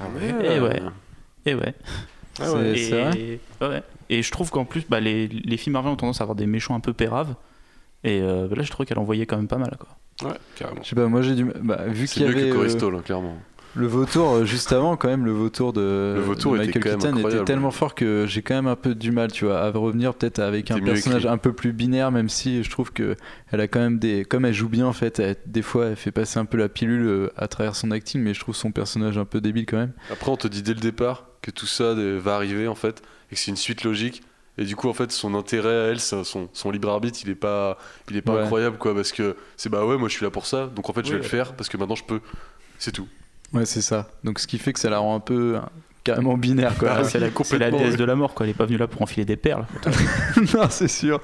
[0.00, 0.82] Ah Eh ouais.
[1.46, 1.74] Et ouais.
[2.40, 2.76] Ah ouais.
[2.76, 3.82] C'est- et, vrai ouais.
[4.08, 6.46] Et je trouve qu'en plus, bah, les, les films Marvel ont tendance à avoir des
[6.46, 7.34] méchants un peu péraves.
[8.04, 9.76] Et euh, là, je trouve qu'elle envoyait quand même pas mal.
[9.78, 10.28] Quoi.
[10.28, 10.82] Ouais, carrément.
[10.82, 12.78] je sais pas moi j'ai du bah, vu C'est qu'il y mieux avait que euh,
[12.78, 13.36] Corey hein, clairement.
[13.74, 17.16] Le vautour, euh, juste avant, quand même, le vautour de, Le vautour de Michael Keaton
[17.16, 20.12] était tellement fort que j'ai quand même un peu du mal, tu vois, à revenir
[20.14, 21.32] peut-être avec un personnage écrit.
[21.32, 23.16] un peu plus binaire, même si je trouve que
[23.50, 25.96] elle a quand même des, comme elle joue bien en fait, elle- des fois elle
[25.96, 28.72] fait passer un peu la pilule euh, à travers son acting, mais je trouve son
[28.72, 29.92] personnage un peu débile quand même.
[30.10, 33.02] Après, on te dit dès le départ que tout ça euh, va arriver en fait,
[33.30, 34.22] et que c'est une suite logique.
[34.58, 37.34] Et du coup, en fait, son intérêt à elle, son, son libre arbitre, il est
[37.34, 37.78] pas,
[38.10, 38.42] il est pas Ouais.
[38.42, 40.92] incroyable quoi, parce que c'est bah ouais, moi je suis là pour ça, donc en
[40.92, 42.20] fait, je vais le faire parce que maintenant je peux.
[42.78, 43.08] C'est tout.
[43.52, 44.08] Ouais, c'est ça.
[44.24, 45.68] Donc ce qui fait que ça la rend un peu hein,
[46.04, 46.90] carrément binaire quoi.
[46.92, 47.96] Ah, c'est la, c'est la déesse ouais.
[47.96, 48.34] de la mort.
[48.34, 48.46] Quoi.
[48.46, 49.66] Elle est pas venue là pour enfiler des perles.
[50.54, 51.20] non, c'est sûr.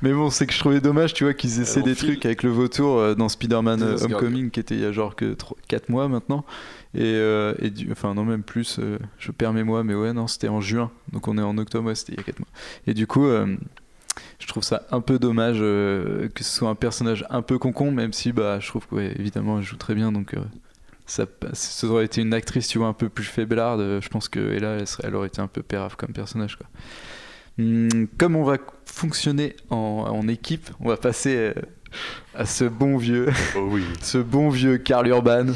[0.00, 2.10] Mais bon, c'est que je trouvais dommage, tu vois, qu'ils essaient des file.
[2.12, 3.96] trucs avec le vautour euh, dans Spider-Man euh.
[4.04, 5.36] Homecoming, qui était il y a genre que
[5.68, 6.44] 4 mois maintenant.
[6.94, 10.12] Et, euh, et du- enfin, non, même plus, euh, je perds mes mois, mais ouais,
[10.12, 10.90] non, c'était en juin.
[11.12, 12.48] Donc on est en octobre, ouais, c'était il y a 4 mois.
[12.86, 13.56] Et du coup, euh,
[14.38, 17.90] je trouve ça un peu dommage euh, que ce soit un personnage un peu concon,
[17.90, 20.12] même si, bah, je trouve que, ouais, évidemment, elle joue très bien.
[20.12, 20.34] Donc.
[21.12, 24.00] Ça, ça aurait été une actrice, tu vois, un peu plus faiblarde.
[24.00, 26.56] Je pense que et là, elle, serait- elle aurait été un peu pérave comme personnage,
[26.56, 26.66] quoi.
[27.58, 29.76] Hum, comme on va fonctionner en,
[30.10, 31.52] en équipe, on va passer euh,
[32.34, 33.84] à ce bon vieux, Oh oui.
[34.00, 35.46] ce bon vieux Karl Urban.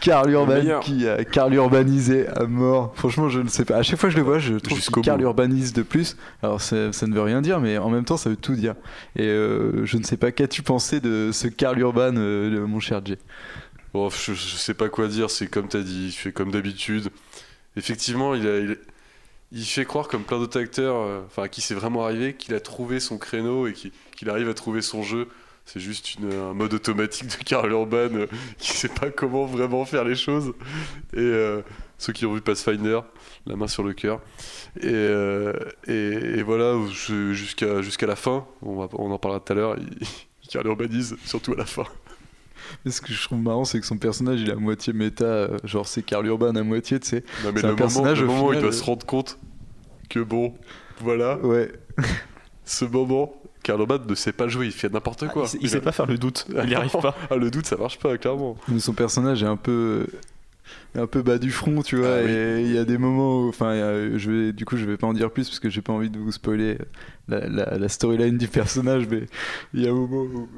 [0.00, 2.92] Karl Urban qui a Karl urbanisé à mort.
[2.94, 3.76] Franchement, je ne sais pas.
[3.78, 5.20] À chaque fois que je le vois, je trouve qu'il bout.
[5.22, 6.16] urbanise de plus.
[6.42, 8.74] Alors, ça, ça ne veut rien dire, mais en même temps, ça veut tout dire.
[9.16, 13.00] Et euh, je ne sais pas, qu'as-tu pensé de ce Karl Urban, euh, mon cher
[13.04, 13.16] Jay?
[13.94, 17.10] Bon, je, je sais pas quoi dire, c'est comme t'as dit, il fait comme d'habitude.
[17.76, 18.76] Effectivement, il,
[19.64, 22.60] fait croire, comme plein d'autres acteurs, euh, enfin, à qui c'est vraiment arrivé, qu'il a
[22.60, 25.28] trouvé son créneau et qu'il arrive à trouver son jeu.
[25.64, 28.26] C'est juste un mode automatique de Karl Urban euh,
[28.58, 30.54] qui sait pas comment vraiment faire les choses.
[31.12, 31.62] Et euh,
[31.96, 32.98] ceux qui ont vu Pathfinder,
[33.46, 34.20] la main sur le cœur.
[34.80, 35.52] Et, euh,
[36.44, 39.76] voilà, jusqu'à la fin, on, on en parlera tout à l'heure,
[40.50, 41.86] Karl Urbanise, surtout à la fin.
[42.84, 45.24] Mais ce que je trouve marrant, c'est que son personnage, il est à moitié méta.
[45.24, 47.24] euh, genre, c'est Karl Urban à moitié, tu sais.
[47.44, 48.78] Non, mais C'est le un moment, personnage, le au moment où il final, doit euh,
[48.78, 49.38] se rendre compte
[50.08, 50.54] que bon,
[51.00, 51.72] voilà, Ouais.
[52.64, 55.44] ce moment, Karl Urban ne sait pas jouer, il fait n'importe quoi.
[55.44, 56.46] il, sait- il sait pas faire le doute.
[56.54, 57.16] Il n'y arrive pas.
[57.30, 58.56] Ah, le doute, ça marche pas, clairement.
[58.68, 60.06] Mais son personnage est un peu
[60.96, 62.14] un peu bas du front, tu vois.
[62.16, 62.22] Ah.
[62.22, 64.96] Et il y a des moments où, enfin, il je vais, du coup, je vais
[64.96, 66.78] pas en dire plus parce que j'ai pas envie de vous spoiler
[67.28, 69.24] la, la- la storyline du personnage, mais
[69.74, 70.48] il y a un moment où,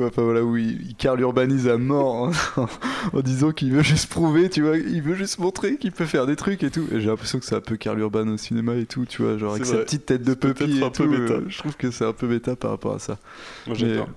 [0.00, 2.66] enfin voilà, où il, il Karl urbanise à mort en,
[3.12, 6.26] en disant qu'il veut juste prouver, tu vois, il veut juste montrer qu'il peut faire
[6.26, 6.86] des trucs et tout.
[6.92, 9.36] Et j'ai l'impression que c'est un peu Karl Urban au cinéma et tout, tu vois,
[9.38, 11.10] genre avec sa petite tête de puppy et un peu tout.
[11.10, 11.34] méta.
[11.34, 13.18] euh, je trouve que c'est un peu méta par rapport à ça.
[13.66, 14.08] Moi Mais- j'adore.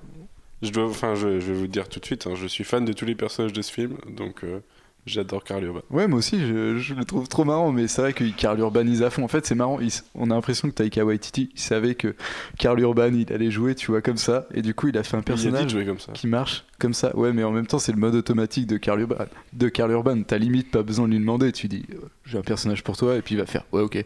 [0.62, 2.86] Je dois, enfin, je, je vais vous dire tout de suite, hein, je suis fan
[2.86, 4.60] de tous les personnages de ce film, donc euh,
[5.06, 5.82] j'adore Karl Urban.
[5.92, 9.04] Ouais, moi aussi, je, je le trouve trop marrant, mais c'est vrai que Karl Urbanise
[9.04, 9.24] à fond.
[9.24, 12.16] En fait, c'est marrant, il on a l'impression que Taika Waititi, il savait que
[12.58, 15.18] Karl Urban, il allait jouer, tu vois, comme ça, et du coup, il a fait
[15.18, 16.12] un personnage de jouer comme ça.
[16.14, 17.16] qui marche comme ça.
[17.16, 19.16] Ouais, mais en même temps, c'est le mode automatique de Karl Urban.
[19.54, 22.42] De Karl Urban, t'as limite pas besoin de lui demander, tu dis, euh, j'ai un
[22.42, 24.04] personnage pour toi, et puis il va faire, ouais, ok,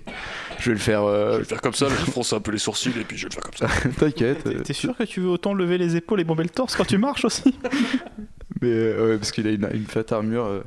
[0.59, 2.51] je vais le faire, Je euh, vais le faire comme ça, je fronce un peu
[2.51, 3.89] les sourcils et puis je vais le faire comme ça.
[3.99, 4.45] t'inquiète.
[4.47, 6.85] euh, T'es sûr que tu veux autant lever les épaules et bomber le torse quand
[6.85, 7.55] tu marches aussi?
[8.61, 10.45] Mais euh, ouais, parce qu'il a une, une fat armure.
[10.45, 10.61] euh.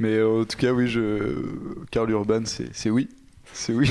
[0.00, 1.32] Mais euh, en tout cas, oui, je...
[1.90, 3.08] Karl Urban, c'est oui.
[3.52, 3.90] C'est oui.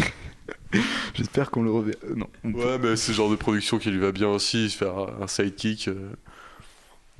[1.13, 1.97] J'espère qu'on le reverra.
[2.05, 2.27] euh, Non.
[2.43, 5.27] Ouais, mais c'est le genre de production qui lui va bien aussi, se faire un
[5.27, 5.87] sidekick.
[5.89, 6.09] euh.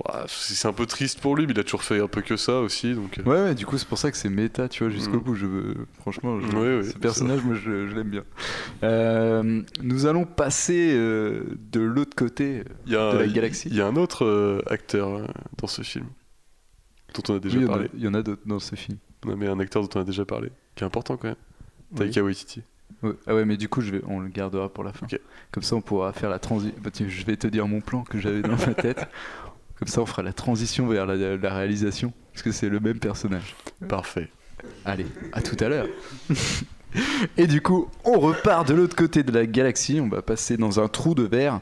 [0.08, 2.36] Ouais, c'est un peu triste pour lui, mais il a toujours fait un peu que
[2.36, 3.18] ça aussi, donc.
[3.26, 5.22] Ouais, ouais, du coup, c'est pour ça que c'est méta, tu vois, jusqu'au Mhm.
[5.22, 5.34] bout.
[5.34, 5.74] Je veux...
[6.00, 8.22] Franchement, je- Ouais, ouais, ce personnage, moi, je, je l'aime bien.
[8.84, 12.62] Euh, nous allons passer euh, de l'autre côté.
[12.86, 13.68] Il y a, De la galaxie.
[13.72, 15.26] Il y a un autre euh, acteur euh,
[15.60, 16.06] dans ce film,
[17.22, 17.90] dont on a déjà Oui, parlé.
[17.94, 18.98] il y en a d'autres dans ce film.
[19.26, 21.36] Non, mais un acteur dont on a déjà parlé, qui est important quand même.
[21.92, 21.98] Oui.
[21.98, 22.62] Taika Waititi.
[23.02, 23.12] Ouais.
[23.26, 24.00] Ah ouais, mais du coup, je vais...
[24.06, 25.06] on le gardera pour la fin.
[25.52, 26.74] Comme ça, on pourra faire la transition.
[27.08, 29.08] je vais te dire mon plan que j'avais dans ma tête.
[29.78, 32.12] Comme ça, on fera la transition vers la, la réalisation.
[32.32, 33.54] Parce que c'est le même personnage.
[33.88, 34.28] Parfait.
[34.84, 35.86] Allez, à tout à l'heure.
[37.36, 40.00] Et du coup, on repart de l'autre côté de la galaxie.
[40.00, 41.60] On va passer dans un trou de verre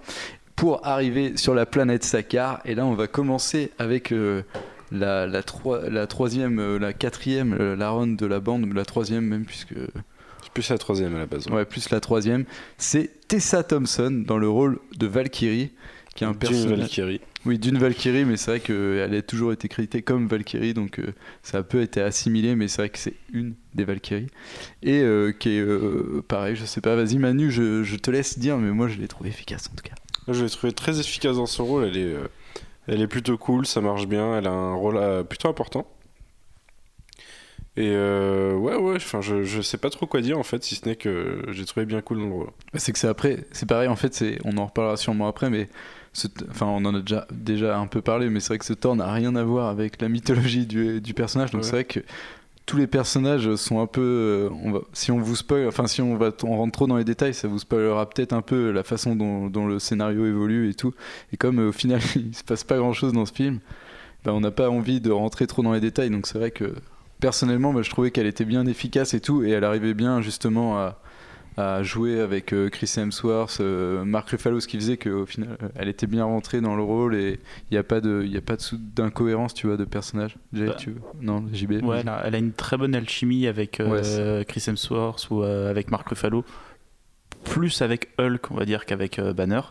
[0.55, 2.61] pour arriver sur la planète Sakar.
[2.65, 4.43] Et là, on va commencer avec euh,
[4.93, 8.85] la, la, troi- la troisième, euh, la quatrième, euh, la ronde de la bande, la
[8.85, 9.75] troisième même, puisque.
[10.43, 11.47] C'est plus la troisième à la base.
[11.49, 12.45] Ouais, plus la troisième.
[12.79, 15.73] C'est Tessa Thompson dans le rôle de Valkyrie,
[16.15, 16.79] qui est un Dune personnage.
[16.79, 17.21] Valkyrie.
[17.45, 21.13] Oui, d'une Valkyrie, mais c'est vrai qu'elle a toujours été créditée comme Valkyrie, donc euh,
[21.45, 24.27] ça a peu été assimilé, mais c'est vrai que c'est une des Valkyries.
[24.83, 28.41] Et euh, qui est euh, pareil, je sais pas, vas-y Manu, je, je te laisse
[28.41, 29.95] dire, mais moi je l'ai trouvé efficace en tout cas.
[30.27, 31.85] Je l'ai trouvé très efficace dans son rôle.
[31.85, 32.15] Elle est,
[32.89, 34.39] elle est plutôt cool, ça marche bien.
[34.39, 35.87] Elle a un rôle euh, plutôt important.
[37.79, 40.77] Et euh, ouais, ouais, enfin, je, je sais pas trop quoi dire en fait, si
[40.77, 42.51] ce n'est que j'ai trouvé bien cool dans le rôle.
[42.75, 45.69] C'est que c'est après, c'est pareil en fait, c'est, on en reparlera sûrement après, mais
[46.15, 48.73] ce- enfin on en a déjà, déjà un peu parlé, mais c'est vrai que ce
[48.73, 51.67] Thor n'a rien à voir avec la mythologie du, du personnage, donc Ouais.
[51.67, 52.01] c'est vrai que
[52.67, 56.33] tous les personnages sont un peu, euh, si on vous spoil, enfin si on va,
[56.43, 59.67] on rentre trop dans les détails, ça vous spoilera peut-être un peu la façon dont,
[59.67, 60.93] le scénario évolue et tout.
[61.33, 63.61] Et comme euh, au final il se passe pas grand chose dans ce film,
[64.25, 66.75] ben, on n'a pas envie de rentrer trop dans les détails, donc c'est vrai que
[67.21, 70.99] personnellement, je trouvais qu'elle était bien efficace et tout, et elle arrivait bien justement à
[71.59, 75.69] à jouer avec euh, Chris Hemsworth, euh, Mark Ruffalo, ce qui faisait qu'au final, euh,
[75.75, 77.41] elle était bien rentrée dans le rôle et
[77.71, 78.57] il n'y a pas de, y a pas
[78.95, 80.37] d'incohérence, tu vois, de personnage.
[80.53, 80.75] Jay, Bah.
[80.75, 81.83] tu veux Non, JB.
[81.83, 85.43] Ouais, elle a, elle a une très bonne alchimie avec euh, Ouais, Chris Hemsworth ou
[85.43, 86.45] euh, avec Mark Ruffalo,
[87.45, 89.63] plus avec Hulk, on va dire, qu'avec euh, Banner.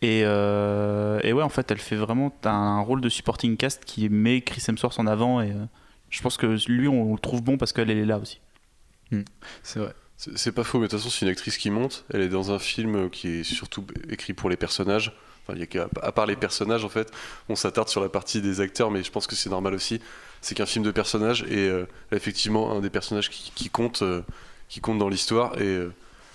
[0.00, 4.40] Et, et ouais, en fait, elle fait vraiment un rôle de supporting cast qui met
[4.42, 5.40] Chris Hemsworth en avant.
[5.42, 5.52] Et
[6.10, 8.40] je pense que lui, on le trouve bon parce qu'elle elle est là aussi.
[9.62, 9.92] C'est vrai.
[10.16, 12.04] C'est pas faux, mais de toute façon, c'est une actrice qui monte.
[12.12, 15.12] Elle est dans un film qui est surtout écrit pour les personnages.
[15.46, 17.12] Enfin, y a à part les personnages, en fait,
[17.48, 20.00] on s'attarde sur la partie des acteurs, mais je pense que c'est normal aussi.
[20.40, 24.22] C'est qu'un film de personnages et euh, effectivement un des personnages qui, compte, euh,
[24.68, 25.92] qui compte dans l'histoire et, euh,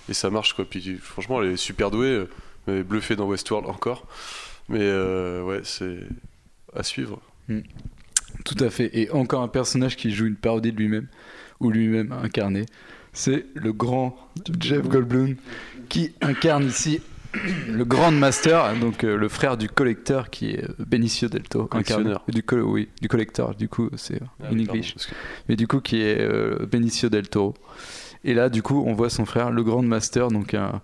[0.10, 0.66] et ça marche quoi.
[0.66, 2.26] Puis franchement, elle est super douée.
[2.68, 4.06] est bluffée dans Westworld encore.
[4.68, 4.92] Mais
[5.42, 6.00] ouais, c'est
[6.76, 7.20] à suivre.
[8.46, 8.90] Tout à fait.
[8.94, 11.08] Et encore un personnage qui joue une parodie de lui-même,
[11.60, 12.66] ou lui-même incarné.
[13.20, 14.16] C'est le grand
[14.62, 15.36] Jeff Goldblum
[15.90, 17.02] qui incarne ici
[17.70, 21.66] le Grand Master, donc euh, le frère du collecteur qui est euh, Benicio del Toro.
[21.68, 22.24] Collectionneur.
[22.30, 24.68] Du, col- oui, du collecteur, du coup, c'est Ah in oui, English.
[24.68, 25.16] pardon, parce que-
[25.50, 27.56] mais du coup qui est euh, Benicio del Toro.
[28.24, 30.82] Et là, du coup, on voit son frère, le Grand Master, donc un,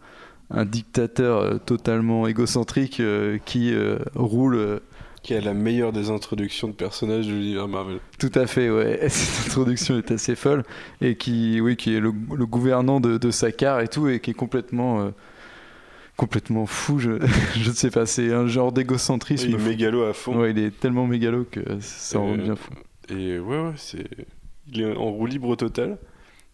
[0.51, 4.79] un dictateur euh, totalement égocentrique euh, qui euh, roule euh,
[5.25, 7.97] Qui a la meilleure des introductions de personnages de l'univers Marvel.
[8.19, 8.69] tout à fait.
[8.69, 10.63] Ouais, cette introduction est assez folle
[11.01, 14.29] et qui, oui, qui est le, le gouvernant de, de Sakar et tout et qui
[14.31, 15.09] est complètement, euh,
[16.15, 16.99] complètement fou.
[16.99, 17.11] Je,
[17.55, 19.47] je ne sais pas, c'est un genre d'égocentrisme.
[19.49, 20.37] Il est mégalo à fond.
[20.39, 22.71] Ouais, il est tellement mégalo que ça en rend bien fou.
[23.09, 24.05] Et ouais, ouais, c'est.
[24.71, 25.97] Il est en roue libre total.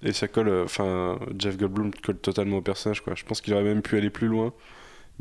[0.02, 0.48] Et ça colle.
[0.48, 3.14] euh, Enfin, Jeff Goldblum colle totalement au personnage, quoi.
[3.18, 4.54] Je pense qu'il aurait même pu aller plus loin.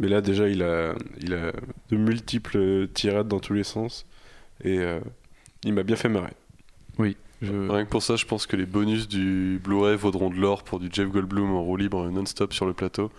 [0.00, 1.52] Mais là, déjà, il a, il a
[1.90, 4.06] de multiples tirades dans tous les sens.
[4.64, 4.98] Et euh,
[5.62, 6.32] il m'a bien fait marrer.
[7.42, 10.62] Je- Rien que pour ça, je pense que les bonus du Blu-ray vaudront de l'or
[10.62, 13.10] pour du Jeff Goldblum en roue libre non-stop sur le plateau.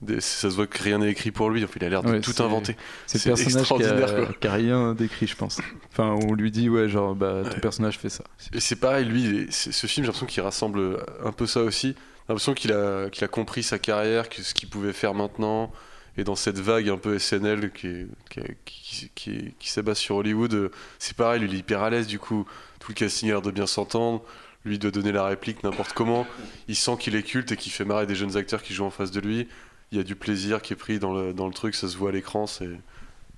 [0.00, 2.08] Des- ça se voit que rien n'est écrit pour lui, enfin, il a l'air de
[2.10, 2.76] Ouais, tout inventer.
[3.06, 4.34] C'est le personnage qui extraordinaire, a, quoi.
[4.40, 5.60] qui a rien décrit, je pense.
[5.90, 7.60] Enfin, on lui dit, ouais, genre, bah, ton Ouais.
[7.60, 8.22] personnage fait ça.
[8.54, 11.88] Et c'est pareil, lui, ce film, j'ai l'impression qu'il rassemble un peu ça aussi.
[11.88, 11.94] J'ai
[12.28, 15.72] l'impression qu'il a, qu'il a compris sa carrière, que ce qu'il pouvait faire maintenant.
[16.18, 19.94] Et dans cette vague un peu SNL qui, est- qui, est- qui, qui- qui s'abat
[19.94, 22.46] sur Hollywood, euh, c'est pareil, lui, il est hyper à l'aise du coup.
[22.80, 24.22] Tout le casting a l'air de bien s'entendre.
[24.64, 26.26] Lui il doit donner la réplique n'importe comment.
[26.68, 28.90] Il sent qu'il est culte et qu'il fait marrer des jeunes acteurs qui jouent en
[28.90, 29.48] face de lui.
[29.90, 31.96] Il y a du plaisir qui est pris dans le, dans le truc, ça se
[31.96, 32.70] voit à l'écran, c'est,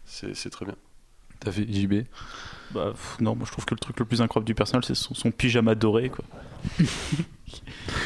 [0.05, 0.75] c'est, c'est très bien.
[1.41, 2.05] T'as fait JB
[2.73, 4.95] Bah, pff, non, moi je trouve que le truc le plus incroyable du personnage, c'est
[4.95, 6.25] son, son pyjama doré, quoi.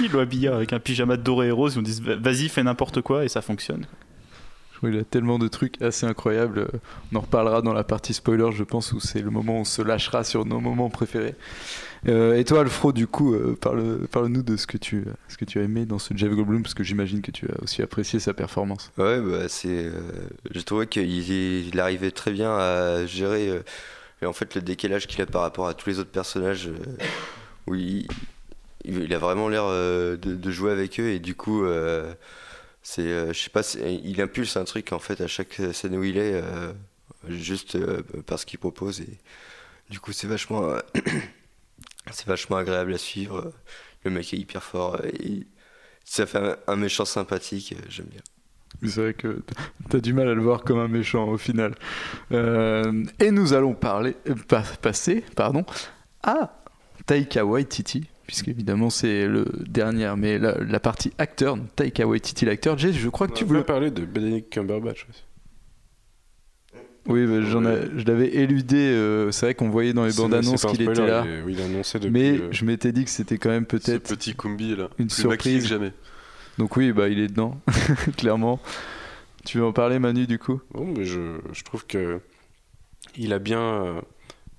[0.01, 3.01] il le habille avec un pyjama doré et rose, ils ont dit vas-y, fais n'importe
[3.03, 3.87] quoi, et ça fonctionne.
[4.83, 6.69] Je qu'il a tellement de trucs assez incroyables.
[7.13, 9.65] On en reparlera dans la partie spoiler, je pense, où c'est le moment où on
[9.65, 11.35] se lâchera sur nos moments préférés.
[12.07, 15.45] Euh, et toi, Alfro, du coup, euh, parle, parle-nous de ce que, tu, ce que
[15.45, 18.21] tu as aimé dans ce Jeff Goldblum, parce que j'imagine que tu as aussi apprécié
[18.21, 18.93] sa performance.
[18.99, 19.69] Ouais, bah, c'est.
[19.87, 19.91] euh,
[20.53, 23.61] J'ai trouvé qu'il il arrivait très bien à gérer euh,
[24.23, 26.71] et en fait le décalage qu'il a par rapport à tous les autres personnages.
[27.67, 28.07] où il,
[28.85, 31.65] il- il a vraiment l'air de, de jouer avec eux et du coup,
[32.89, 36.05] c'est, euh, je sais pas, il impulse un truc en fait à chaque scène où
[36.05, 36.73] il est, euh,
[37.29, 39.03] juste euh, parce qu'il propose
[39.91, 40.81] du coup c'est vachement, euh,
[42.11, 43.53] c'est vachement agréable à suivre.
[44.05, 45.47] Le mec est hyper fort et
[46.03, 48.23] ça fait un, méchant sympathique, j'aime bien.
[48.83, 49.43] C'est vrai que
[49.91, 51.75] t'as du mal à le voir comme un méchant au final.
[52.31, 54.17] Et nous allons parler,
[54.49, 55.67] pa- passer pardon,
[56.23, 56.59] à
[57.05, 62.45] Taika Waititi, puisque évidemment c'est le dernier, mais la, la partie acteur, donc Taika Waititi
[62.45, 62.79] l'acteur.
[62.79, 63.65] Jay, je crois que tu On voulais...
[63.65, 65.25] parler de Benedict Cumberbatch aussi.
[67.07, 70.67] Oui, j'en ai- je l'avais éludé, euh, c'est vrai qu'on voyait dans les bandes annonces
[70.67, 71.25] qu'il était là.
[71.27, 72.11] Il, est- oui, il a annoncé depuis.
[72.13, 75.23] Mais euh, je m'étais dit que c'était quand même peut-être petit Kumbi là, une plus
[75.23, 75.63] surprise.
[75.63, 75.93] que jamais.
[76.59, 77.59] Donc oui, bah il est dedans,
[78.19, 78.61] clairement.
[79.47, 80.61] Tu veux en parler, Manu, du coup?
[80.73, 82.21] Bon, mais je, je trouve que
[83.17, 84.01] il a bien, euh,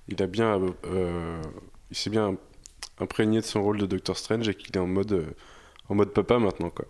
[0.08, 1.40] il a bien, euh,
[1.90, 2.34] il s'est bien
[3.00, 5.26] imprégné de son rôle de Doctor Strange et qu'il est en mode, euh,
[5.88, 6.86] en mode papa maintenant quoi.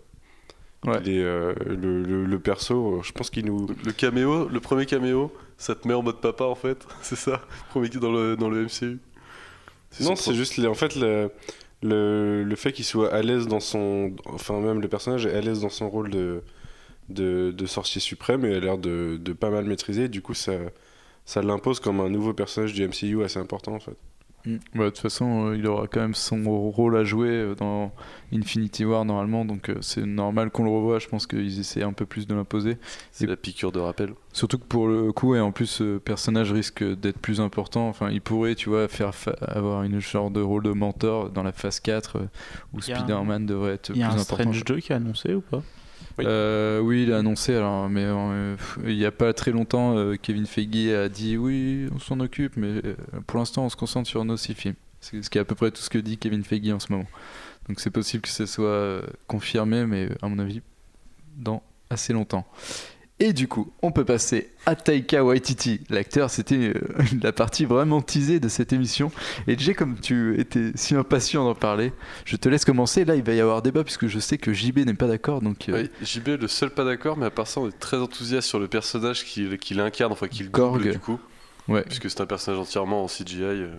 [0.85, 0.99] Ouais.
[1.05, 4.59] Il est euh, le, le, le perso, euh, je pense qu'il nous, Le caméo, le
[4.59, 8.11] premier caméo, ça te met en mode papa en fait, c'est ça, premier qui dans
[8.11, 8.99] le, dans le MCU.
[10.01, 11.29] non, c'est juste les- en fait le,
[11.83, 15.41] le, le fait qu'il soit à l'aise dans son, enfin même le personnage est à
[15.41, 16.41] l'aise dans son rôle de,
[17.09, 20.09] de, de sorcier suprême et a l'air de, de pas mal maîtriser.
[20.09, 20.53] Du coup, ça,
[21.25, 23.97] ça l'impose comme un nouveau personnage du MCU assez important en fait.
[24.45, 27.91] Bah, De toute façon, euh, il aura quand même son rôle à jouer euh, dans
[28.33, 30.99] Infinity War normalement, donc euh, c'est normal qu'on le revoie.
[30.99, 32.77] Je pense qu'ils essaient un peu plus de l'imposer.
[33.11, 34.13] C'est la piqûre de rappel.
[34.33, 37.87] Surtout que pour le coup, et en plus, ce personnage risque d'être plus important.
[37.89, 41.43] Enfin, il pourrait, tu vois, faire fa- avoir une genre de rôle de mentor dans
[41.43, 42.21] la phase 4 euh,
[42.73, 44.51] où un- Spider-Man devrait être Il y a plus un important.
[44.53, 45.61] Strange 2 qui est annoncé ou pas?
[46.17, 46.25] Oui.
[46.27, 50.15] Euh, oui, il a annoncé, alors, mais euh, il n'y a pas très longtemps, euh,
[50.21, 52.81] Kevin Feige a dit oui, on s'en occupe, mais
[53.27, 54.75] pour l'instant, on se concentre sur nos six films.
[54.99, 56.91] C'est ce qui est à peu près tout ce que dit Kevin Feige en ce
[56.91, 57.07] moment.
[57.67, 60.61] Donc c'est possible que ce soit confirmé, mais à mon avis,
[61.37, 62.45] dans assez longtemps.
[63.23, 66.31] Et du coup, on peut passer à Taika Waititi, l'acteur.
[66.31, 66.81] C'était euh,
[67.21, 69.11] la partie vraiment teasée de cette émission.
[69.47, 71.93] Et Jay, comme tu étais si impatient d'en parler,
[72.25, 73.05] je te laisse commencer.
[73.05, 75.39] Là, il va y avoir débat puisque je sais que JB n'est pas d'accord.
[75.41, 77.79] Donc, euh, Oui, JB est le seul pas d'accord, mais à part ça, on est
[77.79, 80.79] très enthousiaste sur le personnage qu'il incarne, enfin qu'il Korg.
[80.79, 81.19] double du coup,
[81.67, 83.69] ouais, puisque c'est un personnage entièrement en CGI euh,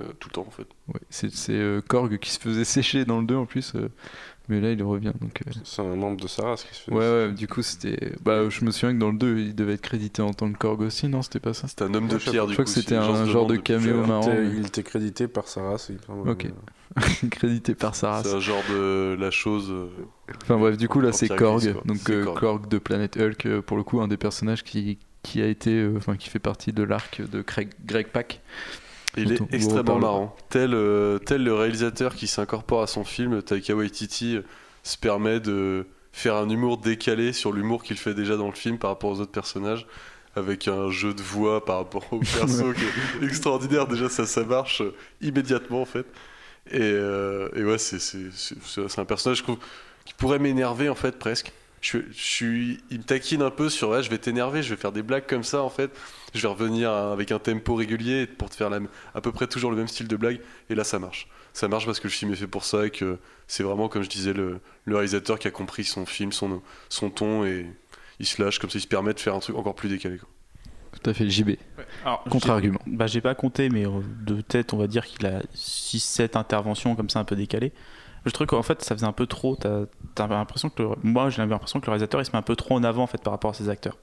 [0.00, 0.66] euh, tout le temps en fait.
[0.88, 1.30] ouais, c'est
[1.86, 3.74] Korg qui se faisait sécher dans le 2 en plus.
[3.76, 3.90] euh,
[4.48, 5.12] mais là, il revient.
[5.20, 6.92] Donc, euh, C'est un membre de sa race qui se fait.
[6.92, 8.12] ouais, ouais, du coup, c'était.
[8.24, 10.58] Bah, je me souviens que dans le 2, il devait être crédité en tant que
[10.58, 11.68] Korg aussi, non C'était pas ça?
[11.68, 12.70] C'est un homme de Moi, je pierre Je du crois coup.
[12.72, 14.06] que c'était un genre de caméo pierre.
[14.06, 14.32] marrant.
[14.32, 15.90] Il était- crédité par sa race.
[16.26, 16.46] Ok.
[17.30, 18.26] crédité par sa race.
[18.28, 19.70] C'est un genre de la chose.
[19.70, 19.86] euh,
[20.42, 22.68] Enfin bref, du coup là c'est Korg, donc euh, Korg.
[22.68, 25.94] De Planet Hulk, euh, pour le coup un des personnages qui, qui a été, euh,
[25.96, 28.40] enfin qui fait partie de l'arc de Greg, Greg Pak.
[29.16, 30.36] Il est extrêmement marrant.
[30.48, 34.42] Tel, euh, tel le réalisateur qui s'incorpore à son film, Taika Waititi euh,
[34.82, 38.78] se permet de faire un humour décalé sur l'humour qu'il fait déjà dans le film
[38.78, 39.86] par rapport aux autres personnages,
[40.36, 43.86] avec un jeu de voix par rapport au perso qui est extraordinaire.
[43.86, 46.06] Déjà, ça, ça marche euh, immédiatement en fait.
[46.70, 47.98] Et, euh, et ouais, c'est,
[48.98, 51.52] un personnage qui pourrait m'énerver en fait presque.
[51.82, 54.80] Je, je suis, il me taquine un peu sur ouais, je vais t'énerver, je vais
[54.80, 55.90] faire des blagues comme ça en fait.
[56.32, 58.78] Je vais revenir à- avec un tempo régulier pour te faire la,
[59.14, 60.40] à peu près toujours le même style de blague.
[60.70, 61.26] Et là, ça marche.
[61.52, 63.18] Ça marche parce que le film est fait pour ça et que
[63.48, 67.10] c'est vraiment, comme je disais, le, le réalisateur qui a compris son film, son, son
[67.10, 67.66] ton et
[68.20, 70.18] il se lâche comme ça, il se permet de faire un truc encore plus décalé.
[70.18, 70.28] quoi.
[71.02, 71.56] Tout à fait, JB.
[72.30, 72.78] Contre-argument.
[72.86, 76.36] j'ai- Bah, j'ai pas compté, mais euh, de tête, on va dire qu'il a 6-7
[76.36, 77.72] interventions comme ça un peu décalées.
[78.24, 79.56] Je trouve qu'en fait, ça faisait un peu trop.
[79.56, 82.42] T'as t'as l'impression que le- moi, j'ai l'impression que le réalisateur il se met un
[82.42, 83.98] peu trop en avant en fait par rapport à ses acteurs.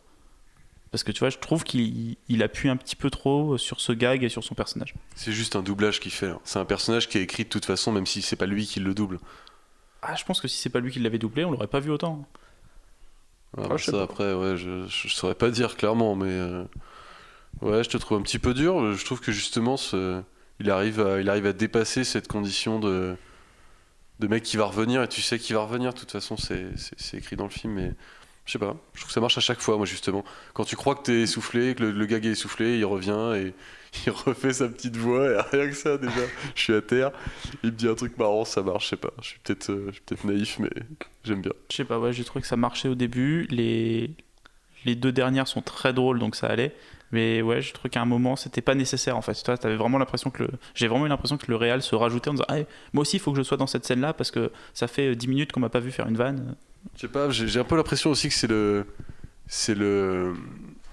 [0.91, 3.91] Parce que tu vois, je trouve qu'il il appuie un petit peu trop sur ce
[3.91, 4.95] gag et sur son personnage.
[5.15, 6.29] C'est juste un doublage qu'il fait.
[6.29, 6.39] hein.
[6.43, 8.79] C'est un personnage qui est écrit de toute façon, même si c'est pas lui qui
[8.79, 9.19] le double.
[10.01, 11.91] Ah, je pense que si c'est pas lui qui l'avait doublé, on l'aurait pas vu
[11.91, 12.25] autant.
[13.57, 14.03] Ah, ça pas.
[14.03, 16.63] après, ouais, je, je, je saurais pas dire clairement, mais euh,
[17.61, 18.93] ouais, je te trouve un petit peu dur.
[18.93, 20.21] Je trouve que justement, ce,
[20.59, 23.15] il arrive à, il arrive à dépasser cette condition de
[24.19, 25.93] de mec qui va revenir et tu sais qu'il va revenir.
[25.93, 27.93] De toute façon, c'est écrit dans le film, mais
[28.45, 28.75] je sais pas.
[28.93, 30.25] Je trouve que ça marche à chaque fois, moi justement.
[30.53, 33.53] Quand tu crois que t'es essoufflé, que le, le gag est essoufflé, il revient et
[34.05, 36.21] il refait sa petite voix et rien que ça déjà,
[36.55, 37.11] je suis à terre.
[37.63, 38.85] Il me dit un truc marrant, ça marche.
[38.85, 39.11] Je sais pas.
[39.21, 40.69] Je suis peut-être, euh, peut-être naïf, mais
[41.23, 41.53] j'aime bien.
[41.69, 43.47] Je sais pas, ouais, j'ai trouvé que ça marchait au début.
[43.49, 44.11] Les,
[44.85, 46.75] les deux dernières sont très drôles, donc ça allait.
[47.11, 49.33] Mais ouais, je trouve qu'à un moment, c'était pas nécessaire en fait.
[49.43, 50.49] T'avais vraiment l'impression que le...
[50.75, 52.45] J'ai vraiment eu l'impression que le réal se rajoutait en disant
[52.93, 55.27] Moi aussi, il faut que je sois dans cette scène-là parce que ça fait 10
[55.27, 56.55] minutes qu'on m'a pas vu faire une vanne.
[56.95, 58.85] Je sais pas, j'ai un peu l'impression aussi que c'est le,
[59.47, 60.33] c'est le,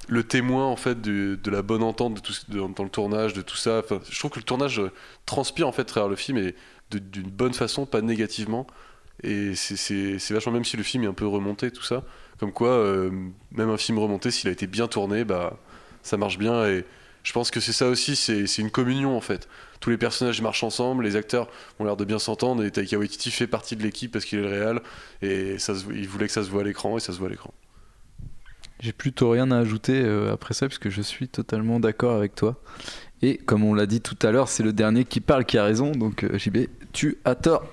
[0.08, 2.32] le témoin en fait du- de la bonne entente de tout,
[2.74, 3.82] dans le tournage, de tout ça.
[4.10, 4.90] Je trouve que le tournage euh,
[5.26, 6.54] transpire en fait à le film et
[6.90, 8.66] d'une bonne façon, pas négativement.
[9.22, 12.04] Et c'est vachement, même si le film est un peu remonté, tout ça,
[12.38, 13.10] comme quoi, euh,
[13.52, 15.58] même un film remonté, s'il a été bien tourné, bah,
[16.06, 16.64] ça marche bien.
[16.66, 16.84] Et
[17.22, 19.48] je pense que c'est ça aussi, c'est une communion en fait.
[19.80, 21.48] Tous les personnages marchent ensemble, les acteurs
[21.78, 24.42] ont l'air de bien s'entendre, et Taika Waititi fait partie de l'équipe parce qu'il est
[24.42, 24.80] le réal,
[25.22, 25.56] et
[25.92, 27.52] il voulait que ça se voit à l'écran, et ça se voit à l'écran.
[28.80, 32.60] J'ai plutôt rien à ajouter euh, après ça, puisque je suis totalement d'accord avec toi.
[33.22, 35.64] Et comme on l'a dit tout à l'heure, c'est le dernier qui parle qui a
[35.64, 37.62] raison, donc euh, JB, tu as tort.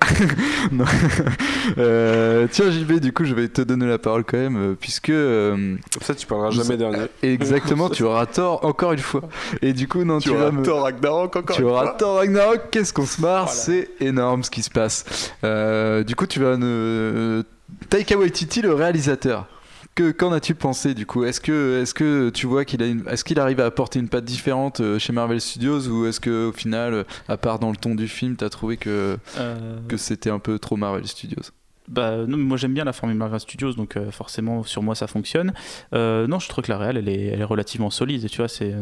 [1.78, 5.08] Euh, tiens JB, du coup je vais te donner la parole quand même, euh, puisque...
[5.08, 7.06] euh, Comme ça, tu parleras jamais dernier.
[7.22, 9.22] exactement, tu auras tort encore une fois.
[9.62, 10.62] Et du coup, non, tu, me...
[10.62, 11.92] tort, Ragnarok, encore Tu une auras fois.
[11.94, 13.58] tort Ragnarok, qu'est-ce qu'on se marre, Voilà.
[13.60, 15.32] c'est énorme ce qui se passe.
[15.42, 17.42] Euh, du coup, tu vas ne...
[17.88, 19.46] Taika Waititi, le réalisateur.
[19.94, 21.24] Que qu'en as-tu pensé du coup?
[21.24, 23.06] Est-ce que est-ce que tu vois qu'il a une...
[23.08, 25.86] est-ce qu'il arrive à apporter une patte différente euh, chez Marvel Studios?
[25.88, 28.76] Ou est-ce que au final, euh, à part dans le ton du film, t'as trouvé
[28.76, 31.44] que Euh, que c'était un peu trop Marvel Studios?
[31.86, 35.06] Bah, non, moi j'aime bien la formule Marvel Studios, donc euh, forcément sur moi ça
[35.06, 35.52] fonctionne.
[35.92, 38.28] Euh, non, je trouve que la réelle elle est, elle est relativement solide.
[38.28, 38.74] Tu vois, c'est,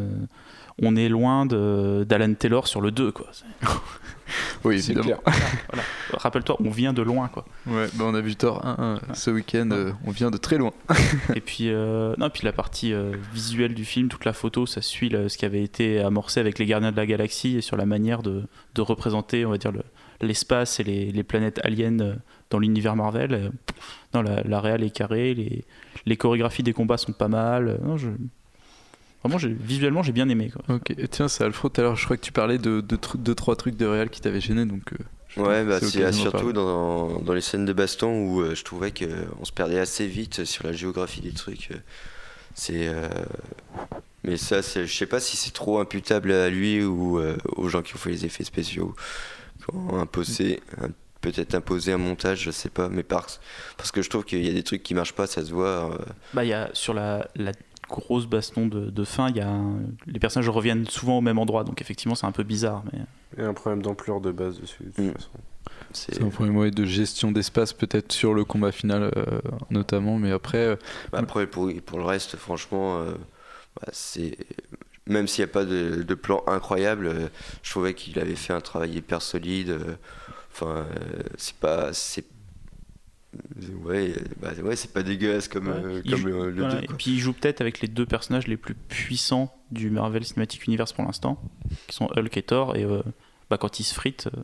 [0.81, 3.13] on est loin de, d'Alan Taylor sur le 2.
[3.13, 3.27] Quoi.
[4.65, 5.21] Oui, C'est évidemment.
[5.23, 5.35] clair.
[5.71, 5.83] Voilà.
[6.15, 7.29] Rappelle-toi, on vient de loin.
[7.29, 7.45] Quoi.
[7.67, 10.73] Ouais, bah on a vu Thor 1 ce week-end, euh, on vient de très loin.
[11.35, 14.81] Et puis, euh, non, puis la partie euh, visuelle du film, toute la photo, ça
[14.81, 17.85] suit ce qui avait été amorcé avec les Gardiens de la Galaxie et sur la
[17.85, 18.45] manière de,
[18.75, 19.83] de représenter, on va dire, le-
[20.23, 22.17] l'espace et les, les planètes aliens
[22.49, 23.51] dans l'univers Marvel.
[24.15, 25.65] Non, la, la est carrée, les,
[26.07, 27.81] les chorégraphies des combats sont pas mal.
[27.85, 28.09] Non, je...
[29.25, 30.51] Vraiment, visuellement, j'ai bien aimé.
[30.51, 30.77] Quoi.
[30.77, 32.83] Ok, et tiens, c'est Alfred, tout à l'heure, je crois que tu parlais de 2
[32.83, 34.93] deux, deux, trois trucs de réel qui t'avaient gêné, donc.
[34.93, 34.97] euh,
[35.43, 35.81] Ouais, bah,
[36.13, 40.07] surtout dans, dans les scènes de baston où euh, je trouvais qu'on se perdait assez
[40.07, 41.71] vite sur la géographie des trucs.
[41.71, 41.77] euh,
[42.55, 42.87] C'est.
[42.89, 43.09] euh,
[44.25, 47.69] Mais ça, c'est- je sais pas si c'est trop imputable à lui ou euh, aux
[47.69, 48.95] gens qui ont fait les effets spéciaux,
[49.59, 53.41] qui ont imposé, un- peut-être imposé un montage, je sais pas, mais parce,
[53.77, 55.93] parce que je trouve qu'il y a des trucs qui marchent pas, ça se voit.
[55.93, 55.99] euh,
[56.35, 57.53] Bah, il y a, sur la, la
[57.93, 61.39] grosse baston de, de fin, il y a un- les personnages reviennent souvent au même
[61.39, 62.83] endroit, donc effectivement, c'est un peu bizarre.
[62.93, 62.99] Mais...
[63.37, 65.13] Il y a un problème d'ampleur de base dessus, de toute Mm.
[65.13, 65.29] façon.
[65.93, 69.41] c'est- un premier moyen de gestion d'espace, peut-être sur le combat final euh,
[69.71, 70.77] notamment, mais après, euh,
[71.13, 73.13] Bah, Après, pour, pour le reste, franchement, euh,
[73.77, 74.37] bah, c'est
[75.07, 77.29] même s'il n'y a pas de, de plan incroyable, euh,
[77.63, 79.71] je trouvais qu'il avait fait un travail hyper solide.
[79.71, 79.95] euh,
[80.55, 82.25] Enfin, euh, c'est pas, c'est
[83.85, 85.75] ouais, bah, ouais, c'est pas dégueulasse comme, Ouais.
[85.77, 88.07] euh, comme joue- euh, le Voilà, 2, et puis il joue peut-être avec les deux
[88.07, 91.41] personnages les plus puissants du Marvel Cinematic Universe pour l'instant,
[91.87, 93.03] qui sont Hulk et Thor, et euh,
[93.51, 94.43] bah, quand ils se fritent, euh,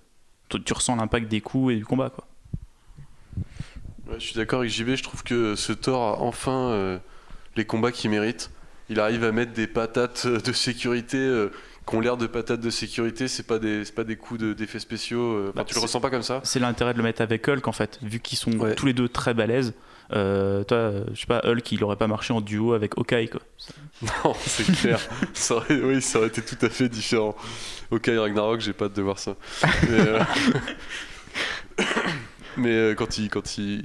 [0.49, 2.11] tu, tu ressens l'impact des coups et du combat.
[2.11, 2.26] Quoi.
[4.09, 6.99] Ouais, je suis d'accord avec JB, je trouve que ce Thor a enfin euh,
[7.57, 8.51] les combats qu'il mérite.
[8.91, 11.51] Il arrive à mettre des patates de sécurité euh,
[11.89, 14.78] qui ont l'air de patates de sécurité, c'est pas des, pas des coups de- d'effets
[14.78, 15.20] spéciaux.
[15.36, 16.41] euh, enfin, Bah, tu le ressens pas comme ça?
[16.45, 18.74] C'est l'intérêt de le mettre avec Hulk en fait, vu qu'ils sont Ouais.
[18.74, 19.74] tous les deux très balèzes.
[20.14, 23.41] Euh, toi, je sais pas, Hulk, il aurait pas marché en duo avec Hawkeye quoi.
[24.24, 25.01] Non, c'est clair.
[25.34, 27.34] ça aurait, oui, ça aurait été tout à fait différent.
[27.91, 29.36] Ok, Ragnarok, j'ai pas hâte de voir ça.
[29.89, 30.20] Mais, euh,
[32.57, 33.82] mais, euh, quand ils quand ils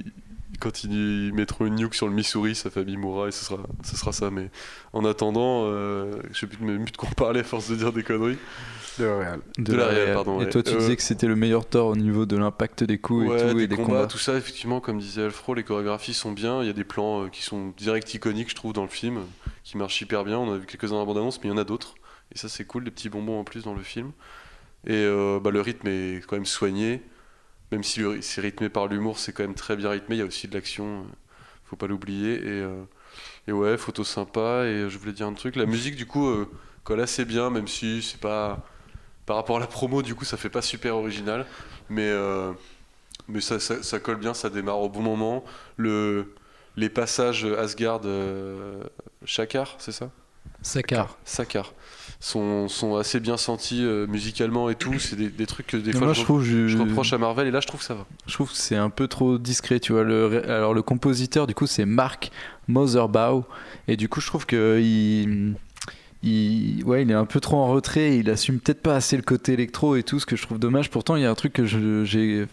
[0.64, 3.96] quand ils mettront une nuke sur le Missouri, sa famille mourra et ce sera, ce
[3.96, 4.30] sera ça.
[4.30, 4.50] Mais
[4.92, 7.92] en attendant, euh, je sais plus de, plus de quoi parler à force de dire
[7.92, 8.38] des conneries.
[8.98, 9.40] De la Real.
[9.58, 10.50] De la Real, pardon, Et ouais.
[10.50, 13.28] toi, tu Euh, disais que c'était le meilleur Thor au niveau de l'impact des coups
[13.28, 14.06] Ouais, et tout, des et des combats, combats.
[14.06, 16.60] tout ça, effectivement, comme disait Alfro, les chorégraphies sont bien.
[16.62, 19.20] Il y a des plans euh, qui sont direct iconiques, je trouve, dans le film,
[19.64, 20.38] qui marchent hyper bien.
[20.38, 21.94] On en a vu quelques-uns dans la bande-annonce, mais il y en a d'autres.
[22.34, 24.12] Et ça, c'est cool, des petits bonbons en plus dans le film.
[24.86, 27.02] Et euh, bah, le rythme est quand même soigné.
[27.74, 30.14] Même si c'est rythmé par l'humour, c'est quand même très bien rythmé.
[30.14, 31.02] Il y a aussi de l'action, euh,
[31.64, 32.34] faut pas l'oublier.
[32.34, 32.84] Et, euh,
[33.48, 34.64] et ouais, photo sympa.
[34.64, 35.56] Et je voulais dire un truc.
[35.56, 36.48] La musique, du coup, euh,
[36.84, 38.64] colle assez bien, même si c'est pas.
[39.26, 41.46] Par rapport à la promo, du coup, ça fait pas super original.
[41.88, 42.52] Mais, euh,
[43.26, 45.44] mais ça, ça, ça colle bien, ça démarre au bon moment.
[45.76, 46.32] Le,
[46.76, 48.84] les passages Asgard, euh,
[49.24, 50.10] Shakar, c'est ça?
[50.62, 51.18] Sakar.
[51.24, 51.72] Sakar
[52.24, 54.98] sont, sont assez bien sentis euh, musicalement et tout.
[54.98, 57.18] C'est des, des trucs que des fois Moi, je, je trouve, je, je reproche à
[57.18, 58.06] Marvel et là je trouve que ça va.
[58.26, 60.04] je trouve que c'est un peu trop discret, tu vois.
[60.04, 62.30] Le, alors, le compositeur, du coup, c'est Mark
[62.66, 63.44] Motherbau.
[63.88, 65.54] Et du coup, je trouve que il,
[66.22, 68.16] il, ouais, il est un peu trop en retrait.
[68.16, 70.88] Il assume peut-être pas assez le côté électro et tout, ce que je trouve dommage.
[70.88, 72.46] Pourtant, il y a un truc que j'ai.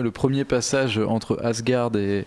[0.00, 2.26] Le premier passage entre Asgard et.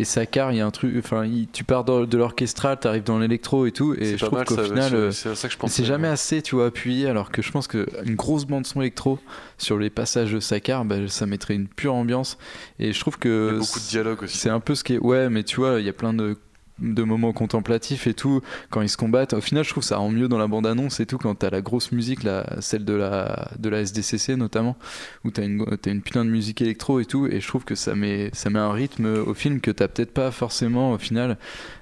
[0.00, 3.02] Et Sakar, il y a un truc, enfin, il- tu pars dans- de l'orchestral, t'arrives
[3.02, 6.06] dans l'électro et tout, et je trouve qu'au ça, final, c'est- euh, ça que jamais
[6.06, 9.18] assez, tu vois, appuyé, alors que je pense qu'une grosse bande son électro
[9.58, 12.38] sur les passages de Sakar, bah, ça mettrait une pure ambiance.
[12.78, 14.38] Et je trouve Il y que a beaucoup de dialogue aussi.
[14.38, 14.98] c'est un peu ce qui est.
[14.98, 16.36] Ouais, mais tu vois, il y a plein de
[16.80, 19.34] de moments contemplatifs et tout quand ils se combattent.
[19.34, 21.50] Au final je trouve ça rend mieux dans la bande annonce et tout quand t'as
[21.50, 24.76] la grosse musique là, celle de la de la SDCC notamment
[25.24, 27.74] où t'as une t'as une putain de musique électro et tout et je trouve que
[27.74, 31.36] ça met ça met un rythme au film que t'as peut-être pas forcément au final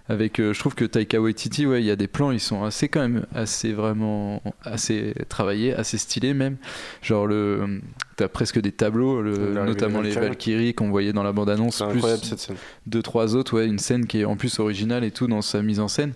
[0.08, 2.62] avec euh, je trouve que Taika Waititi ouais il y a des plans ils sont
[2.64, 6.56] assez quand même assez vraiment assez travaillés assez stylés même
[7.02, 7.80] genre le
[8.16, 9.36] t'as presque des tableaux le-
[9.66, 10.74] notamment les Valkyries.
[10.74, 12.56] Qu'on voyait dans la bande annonce plus incroyable cette scène.
[12.86, 15.60] deux trois autres ouais une scène qui est en plus originale et tout dans sa
[15.62, 16.12] mise en scène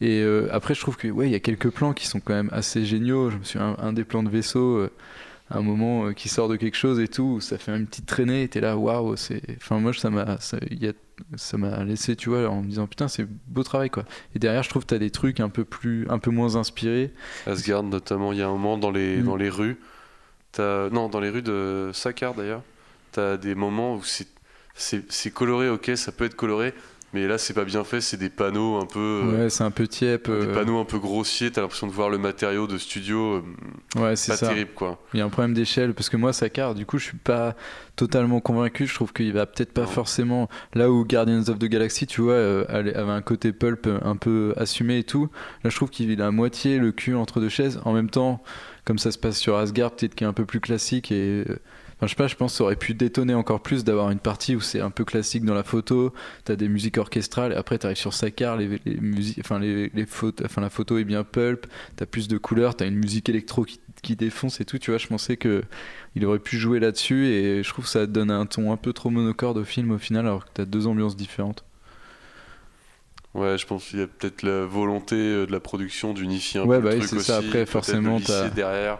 [0.00, 2.34] et euh, après je trouve que ouais il y a quelques plans qui sont quand
[2.34, 4.90] même assez géniaux je me suis un, un des plans de vaisseau euh,
[5.50, 8.42] un moment euh, qui sort de quelque chose et tout ça fait une petite traînée
[8.42, 10.92] et t'es là waouh c'est enfin moi ça m'a ça il y a-
[11.36, 14.62] ça m'a laissé tu vois en me disant putain c'est beau travail quoi et derrière
[14.62, 17.12] je trouve que t'as des trucs un peu plus un peu moins inspirés
[17.46, 19.24] Asgard notamment, il y a un moment dans les, Mm.
[19.24, 19.78] dans les rues,
[20.52, 22.62] t'as- non dans les rues de Sakar d'ailleurs,
[23.12, 24.28] t'as des moments où c'est
[24.74, 26.72] c'est c'est coloré, ok, ça peut être coloré,
[27.14, 29.70] mais là c'est pas bien fait, c'est des panneaux un peu euh, ouais c'est un
[29.70, 32.76] peu tiep des euh, panneaux un peu grossiers, t'as l'impression de voir le matériau de
[32.78, 33.42] studio,
[33.96, 34.98] euh, ouais c'est pas ça terrible quoi.
[35.14, 37.56] Il y a un problème d'échelle parce que moi, Sakar, du coup, je suis pas
[37.96, 38.86] totalement convaincu.
[38.86, 39.86] Je trouve qu'il va peut-être pas Non.
[39.86, 42.36] forcément là où Guardians of the Galaxy, tu vois,
[42.68, 45.30] avait un côté pulp un peu assumé et tout.
[45.64, 47.80] Là, je trouve qu'il a à moitié le cul entre deux chaises.
[47.84, 48.42] En même temps,
[48.84, 51.44] comme ça se passe sur Asgard, peut-être qu'il est un peu plus classique et
[51.98, 54.20] Enfin, je sais pas, je pense que ça aurait pu détonner encore plus d'avoir une
[54.20, 57.76] partie où c'est un peu classique dans la photo, t'as des musiques orchestrales, et après
[57.78, 61.24] t'arrives sur Sakar, les, les musiques, enfin, les, les photos, enfin la photo est bien
[61.24, 64.92] pulp, t'as plus de couleurs, t'as une musique électro qui, qui défonce et tout, tu
[64.92, 65.64] vois, je pensais que
[66.14, 68.92] il aurait pu jouer là-dessus, et je trouve que ça donne un ton un peu
[68.92, 71.64] trop monocorde au film au final, alors que t'as deux ambiances différentes.
[73.34, 76.66] Ouais, je pense qu'il y a peut-être la volonté euh, de la production d'unifier un
[76.66, 77.38] Ouais, peu bah le oui, truc c'est ça.
[77.38, 78.98] aussi, Après, forcément, t'as- derrière.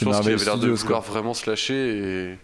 [0.00, 1.12] Je pense qu'il avait l'air de vouloir quoi.
[1.12, 1.98] vraiment se lâcher
[2.32, 2.38] et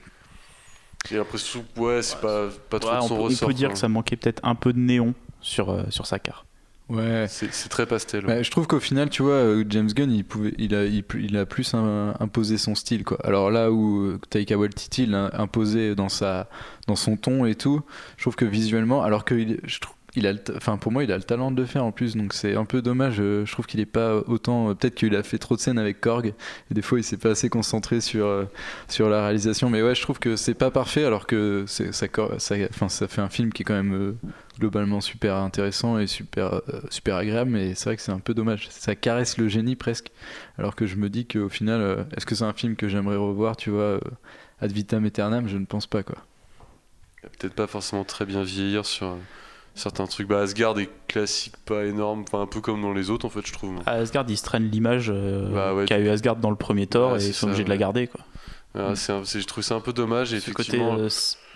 [1.08, 3.48] j'ai l'impression que ouais, c'est pas, pas trop Ouais, de on, son peut, on ressort.
[3.48, 6.46] peut dire que ça manquait peut-être un peu de néon sur, euh, sur sa carte.
[6.90, 7.26] Ouais.
[7.28, 8.26] C'est très pastel.
[8.26, 11.02] Bah, je trouve qu'au final, tu vois, euh, James Gunn, il, pouvait, il, a, il,
[11.18, 13.04] il a plus un- imposé son style.
[13.04, 13.18] Quoi.
[13.24, 16.46] Alors là où euh, Taika Waititi l'a imposé dans, sa,
[16.86, 17.80] dans son ton et tout,
[18.18, 21.10] je trouve que visuellement, alors que il, je trouve, il a enfin, pour moi, il
[21.10, 23.16] a le talent de le faire en plus, donc c'est un peu dommage.
[23.20, 24.70] euh, Je trouve qu'il est pas autant.
[24.70, 26.34] euh, Peut-être qu'il a fait trop de scènes avec Korg,
[26.70, 28.44] et des fois, il s'est pas assez concentré sur, euh,
[28.88, 29.70] sur la réalisation.
[29.70, 33.62] Mais ouais, je trouve que c'est pas parfait, alors que ça, fait un film qui
[33.62, 34.16] est quand même
[34.58, 36.60] globalement super intéressant et super,
[36.90, 38.68] super agréable, mais c'est vrai que c'est un peu dommage.
[38.70, 40.10] Ça caresse le génie presque,
[40.58, 43.56] alors que je me dis qu'au final, est-ce que c'est un film que j'aimerais revoir,
[43.56, 43.98] tu vois,
[44.60, 45.48] ad vitam aeternam?
[45.48, 46.18] Je ne pense pas, quoi.
[47.22, 49.16] Peut-être pas forcément très bien vieillir sur
[49.74, 50.28] certains trucs.
[50.28, 53.46] Bah, Asgard est classique, pas énorme, enfin un peu comme dans les autres en fait,
[53.46, 53.74] je trouve.
[53.86, 56.86] À Asgard, ils se traînent l'image euh, Bah ouais, qu'a eu Asgard dans le premier
[56.86, 58.06] Thor Ouais, et ils sont ça, obligés de la garder.
[58.06, 58.20] Quoi.
[58.76, 60.96] Ah, c'est- je trouve ça un peu dommage et Ce côté effectivement.
[60.98, 61.08] euh,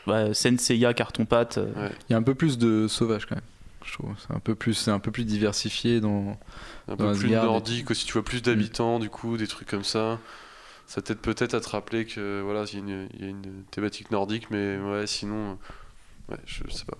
[0.07, 1.59] ouais, Senseiya, carton-pâte.
[1.59, 1.93] euh, Ouais.
[2.09, 3.45] Il y a un peu plus de sauvage quand même.
[3.85, 6.39] Je trouve c'est un peu plus, c'est un peu plus diversifié dans.
[6.89, 9.47] un dans peu plus Asgard et nordique aussi tu vois plus d'habitants du coup des
[9.47, 10.19] trucs comme ça
[10.87, 13.29] ça t'aide peut-être à te rappeler que voilà il y, a une- il y a
[13.29, 15.55] une thématique nordique mais ouais sinon euh,
[16.31, 16.97] ouais je sais pas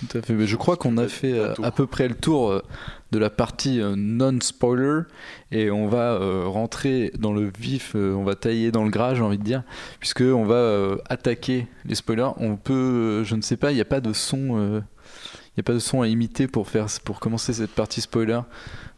[0.00, 0.34] Tout à fait.
[0.34, 2.62] Mais je crois qu'on a fait euh, à peu près le tour euh,
[3.10, 5.02] de la partie euh, non-spoiler
[5.50, 9.38] et on va rentrer dans le vif, on va tailler dans le gras, j'ai envie
[9.38, 9.62] de dire,
[10.00, 12.30] puisque on va attaquer les spoilers.
[12.38, 15.62] On peut, je ne sais pas, il n'y a pas de son, il n'y a
[15.62, 18.40] pas de son à imiter pour faire, pour commencer cette partie spoiler.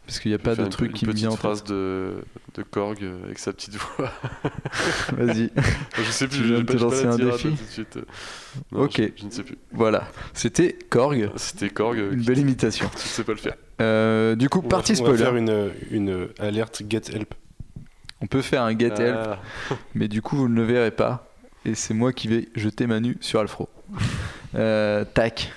[0.06, 1.30] Parce qu'il n'y a Je pas vais de une- truc une qui me petite vient
[1.32, 2.16] en phrase de,
[2.54, 4.10] de Korg euh, avec sa petite voix.
[5.16, 5.50] Vas-y.
[5.96, 7.98] je sais plus, Tu de pas, te lancer la un défi là, tout de suite.
[8.72, 8.96] Non, Ok.
[8.98, 9.56] Je, je ne sais plus.
[9.72, 10.06] voilà.
[10.34, 11.30] C'était Korg.
[11.36, 11.98] C'était Korg.
[11.98, 12.86] euh, Une belle imitation.
[12.96, 13.54] Tu ne sais pas le faire.
[13.80, 15.24] Euh, du coup, On va- partie on va spoiler.
[15.24, 17.34] faire une, une alerte get help.
[18.20, 19.38] On peut faire un get help, Ah,
[19.94, 21.28] mais du coup, vous ne le verrez pas.
[21.64, 23.68] Et c'est moi qui vais jeter ma nu sur Alfro.
[24.54, 25.50] Euh, tac.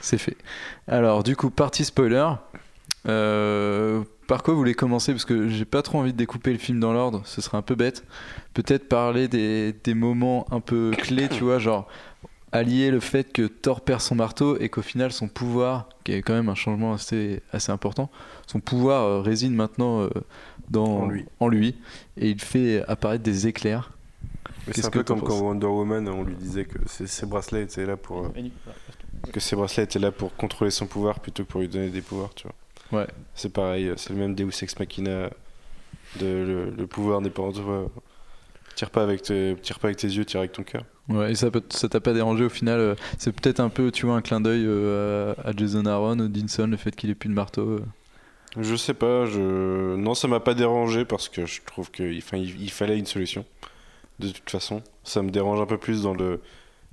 [0.00, 0.36] C'est fait.
[0.86, 2.26] Alors, du coup, partie spoiler.
[3.08, 5.12] Euh, par quoi vous voulez commencer?
[5.12, 7.62] Parce que j'ai pas trop envie de découper le film dans l'ordre, ce serait un
[7.62, 8.04] peu bête.
[8.54, 11.88] Peut-être parler des, des moments un peu clés, tu vois, genre
[12.52, 16.22] allier le fait que Thor perd son marteau et qu'au final son pouvoir, qui est
[16.22, 18.10] quand même un changement assez, assez important,
[18.46, 20.08] son pouvoir euh, réside maintenant euh,
[20.68, 21.76] dans, En lui.
[22.16, 23.92] et il fait apparaître des éclairs.
[24.72, 27.62] C'est un que peu comme quand Wonder Woman, on lui disait que ses, ses bracelets
[27.62, 28.28] étaient là pour euh,
[29.32, 32.02] que ses bracelets étaient là pour contrôler son pouvoir plutôt que pour lui donner des
[32.02, 32.54] pouvoirs, tu vois.
[32.92, 33.06] Ouais.
[33.34, 35.30] C'est pareil, c'est le même Deus Ex Machina.
[36.18, 37.88] De, le, le pouvoir n'est pas en toi.
[38.74, 40.84] Tire pas avec tes, tire pas avec tes yeux, tire avec ton cœur.
[41.08, 43.90] Ouais, et ça peut- ça t'a pas dérangé au final euh, C'est peut-être un peu,
[43.90, 47.28] tu vois, un clin d'œil euh, à, Jason Aaron, Odinson, le fait qu'il ait plus
[47.28, 47.62] de marteau.
[47.62, 47.84] euh.
[48.58, 52.36] Je sais pas, je non ça m'a pas dérangé parce que je trouve qu'il enfin,
[52.36, 53.44] il, il fallait une solution.
[54.18, 56.40] De toute façon, ça me dérange un peu plus dans le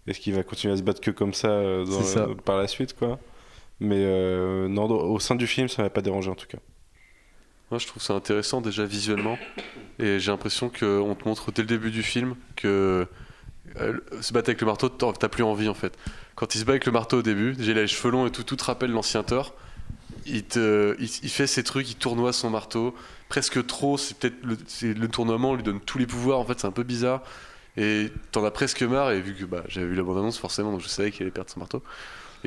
[0.05, 1.47] est-ce qu'il va continuer à se battre que comme ça,
[1.83, 2.27] dans- ça.
[2.45, 3.17] par la suite quoi.
[3.79, 6.57] Mais euh, au sein du film, ça m'a pas dérangé en tout cas.
[7.69, 9.37] Moi, je trouve ça intéressant déjà visuellement.
[9.99, 13.07] Et j'ai l'impression qu'on te montre dès le début du film que
[13.79, 15.97] euh, se battre avec le marteau, t'as plus envie en fait.
[16.35, 18.43] Quand il se bat avec le marteau au début, a les cheveux longs et tout,
[18.43, 19.53] tout te rappelle l'ancien Thor.
[20.25, 22.93] Il, fait ses trucs, il tournoie son marteau,
[23.29, 23.97] presque trop.
[23.97, 26.39] C'est peut-être le, tournoiement lui donne tous les pouvoirs.
[26.39, 27.23] En fait, c'est un peu bizarre.
[27.77, 29.11] Et t'en as presque marre.
[29.11, 31.49] Et vu que bah, j'avais vu la bande-annonce forcément, donc je savais qu'il allait perdre
[31.49, 31.81] son marteau.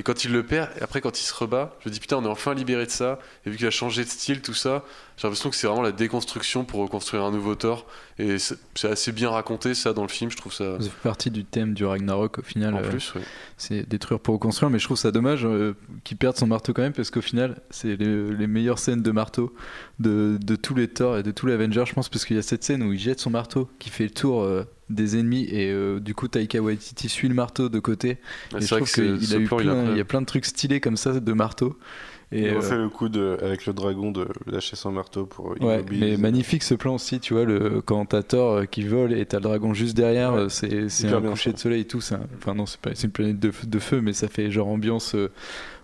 [0.00, 2.16] Et quand il le perd, et après quand il se rebat, je me dis putain,
[2.16, 3.18] on est enfin libéré de ça.
[3.44, 4.82] Et vu qu'il a changé de style, tout ça,
[5.18, 7.86] j'ai l'impression que c'est vraiment la déconstruction pour reconstruire un nouveau Thor.
[8.18, 10.80] Et c'est assez bien raconté ça dans le film, je trouve ça.
[10.80, 12.76] Ça fait partie du thème du Ragnarok au final.
[12.76, 13.20] En euh, plus, ouais.
[13.58, 16.80] c'est détruire pour reconstruire, mais je trouve ça dommage euh, qu'il perde son marteau quand
[16.80, 19.54] même, parce qu'au final, c'est les, les meilleures scènes de marteau
[19.98, 22.38] de, de tous les Thor et de tous les Avengers, je pense, parce qu'il y
[22.38, 25.44] a cette scène où il jette son marteau, qui fait le tour euh, des ennemis,
[25.50, 28.18] et euh, du coup, Taika Waititi suit le marteau de côté.
[28.52, 30.20] Ouais, et je c'est vrai trouve qu'il a eu plan, plein, il y a plein
[30.20, 31.76] de trucs stylés comme ça de marteau.
[32.32, 35.56] Et, il euh, refait le coup de, avec le dragon de lâcher son marteau pour
[35.60, 39.12] Ouais, mais magnifique ce plan aussi, tu vois, le, quand t'as Thor euh, qui vole
[39.12, 40.40] et t'as le dragon juste derrière, Ouais.
[40.42, 41.98] euh, c'est un coucher de soleil et tout.
[42.12, 44.48] un- Enfin, non, c'est pas c'est une planète de, feu- de feu, mais ça fait
[44.48, 45.32] genre ambiance euh,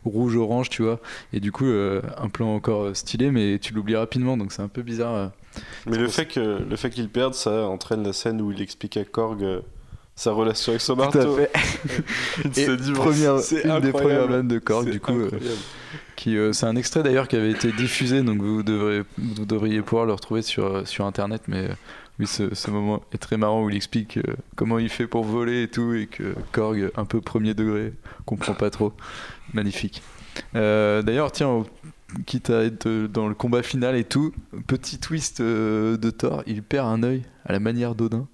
[0.04, 1.00] rouge-orange, tu vois.
[1.32, 4.62] Et du coup, euh, un plan encore euh, stylé, mais tu l'oublies rapidement, donc c'est
[4.62, 5.32] un peu bizarre.
[5.86, 8.96] Mais le fait que le fait qu'il perde, ça entraîne la scène où il explique
[8.96, 9.60] à Korg euh,
[10.14, 11.36] sa relation avec son Tout à marteau.
[11.36, 11.50] fait.
[12.54, 15.12] C'est une des premières vannes de Korg, C'est du coup.
[15.12, 15.30] euh,
[16.16, 19.82] qui euh, c'est un extrait d'ailleurs qui avait été diffusé donc vous devrez vous devriez
[19.82, 21.74] pouvoir le retrouver sur sur internet mais euh,
[22.18, 24.18] oui ce, ce moment est très marrant où il explique
[24.56, 27.92] comment il fait pour voler et tout et que Korg un peu premier degré
[28.24, 28.94] comprend pas trop
[29.52, 30.02] magnifique
[30.54, 31.64] d'ailleurs tiens
[32.26, 34.32] quitte à être euh, dans le combat final et tout
[34.66, 38.28] petit twist euh, de Thor il perd un œil à la manière d'Odin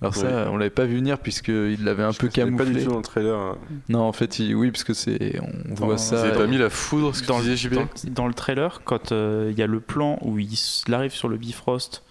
[0.00, 2.56] alors ça on l'avait pas vu venir puisqu'il l'avait un Je peu sais pas du
[2.56, 3.36] camouflé tout dans le trailer.
[3.38, 3.58] hein.
[3.88, 6.58] non en fait il- oui parce que c'est on voit ça Vous avez pas mis
[6.58, 9.62] la foudre, ce que dans, tu le, dans, dans le trailer, quand euh, il y
[9.62, 12.02] a le plan où il s- il arrive sur le Bifrost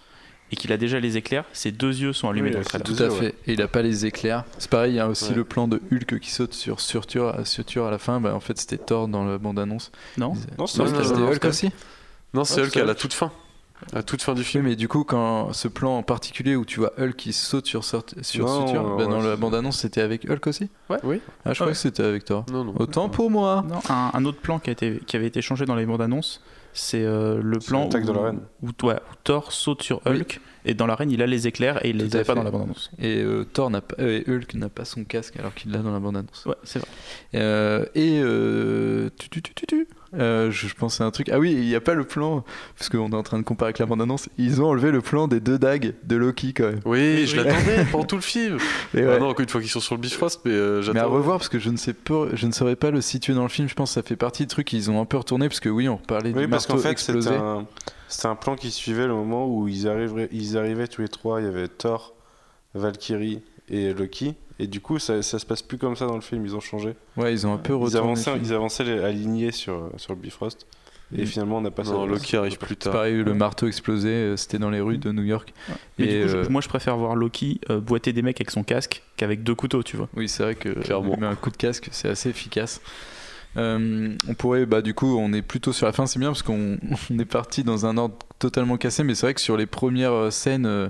[0.52, 2.78] et qu'il a déjà les éclairs, ses deux yeux sont allumés Oui, dans le c'est
[2.78, 2.96] trailer.
[2.96, 3.02] tout.
[3.02, 3.18] À ouais.
[3.30, 3.34] fait.
[3.46, 4.44] Et il a pas les éclairs.
[4.58, 5.36] C'est pareil, il y a aussi Ouais.
[5.36, 8.20] le plan de Hulk qui saute sur Surtur à, Surtur à la fin.
[8.20, 9.90] Bah, en fait, c'était Thor dans la bande-annonce.
[10.18, 11.70] Non Non, c'était Hulk aussi
[12.34, 13.32] Non, c'est Hulk à la toute fin.
[13.92, 14.64] À la toute fin du Oui, film.
[14.64, 17.84] mais du coup, quand ce plan en particulier où tu vois Hulk qui saute sur,
[17.84, 20.96] sur Non, Surtur, ouais, bah, dans la bande-annonce, c'était avec Hulk aussi Ouais.
[21.02, 21.20] Oui.
[21.44, 21.72] Ah, je crois Ouais.
[21.74, 22.44] que c'était avec non.
[22.78, 25.66] Autant pour moi Non, un, un autre plan qui, a été, qui avait été changé
[25.66, 26.40] dans les bandes annonces,
[26.76, 28.40] c'est euh, le plan où, de l'arène.
[28.62, 30.22] où, ouais, où Thor saute sur Oui.
[30.68, 32.38] Et dans l'arène il a les éclairs et il les avait pas fait.
[32.38, 32.90] dans la bande annonce.
[33.00, 35.92] Et euh, Thor n'a pas, euh, Hulk n'a pas son casque alors qu'il l'a dans
[35.92, 36.44] la bande-annonce.
[36.44, 36.88] Ouais, c'est vrai.
[37.36, 39.88] Euh, et euh, tu, tu, tu, tu, tu.
[40.18, 41.28] Euh, je, je pensais à un truc.
[41.30, 42.44] Ah oui, il n'y a pas le plan,
[42.78, 44.28] parce qu'on est en train de comparer avec la bande-annonce.
[44.38, 46.80] Ils ont enlevé le plan des deux dagues de Loki quand même.
[46.84, 47.44] Oui, je Oui.
[47.44, 48.58] l'attendais pendant tout le film.
[48.94, 51.02] Et Ah non, encore une fois qu'ils sont sur le Bifrost, mais euh, Mais à
[51.02, 51.10] j'attends.
[51.10, 53.48] revoir parce que je ne sais pas, je ne saurais pas le situer dans le
[53.48, 53.68] film.
[53.68, 55.68] Je pense que ça fait partie des trucs qu'ils ont un peu retourné parce que
[55.68, 57.36] oui, on parlait Oui, du parce qu'en marteau fait, c'était explosé.
[57.38, 57.66] un,
[58.08, 61.40] c'était un plan qui suivait le moment où ils arriveraient, ils arrivaient tous les trois.
[61.40, 62.14] Il y avait Thor,
[62.74, 64.34] Valkyrie et Loki.
[64.58, 66.44] Et du coup, ça, ça se passe plus comme ça dans le film.
[66.46, 66.94] Ils ont changé.
[67.16, 70.66] Ouais, ils ont un peu Ils avançaient, ils avançaient les- alignés sur, sur le Bifrost.
[71.16, 71.26] Et Mm.
[71.26, 71.92] finalement, on n'a pas ça.
[71.92, 72.92] Non, Loki arrive plus tard.
[72.92, 75.52] pareil, le marteau explosé, euh, c'était dans les rues de New York.
[75.98, 78.40] Mais Et, du coup, je- euh, moi je préfère voir Loki euh, boiter des mecs
[78.40, 80.08] avec son casque qu'avec deux couteaux, tu vois.
[80.16, 81.16] Oui, c'est vrai que Clairement.
[81.16, 82.80] met un coup de casque, c'est assez efficace.
[83.56, 86.42] Euh, on pourrait, bah du coup, on est plutôt sur la fin, c'est bien parce
[86.42, 86.78] qu'on
[87.10, 90.12] on est parti dans un ordre totalement cassé, mais c'est vrai que sur les premières
[90.12, 90.88] euh, scènes, euh,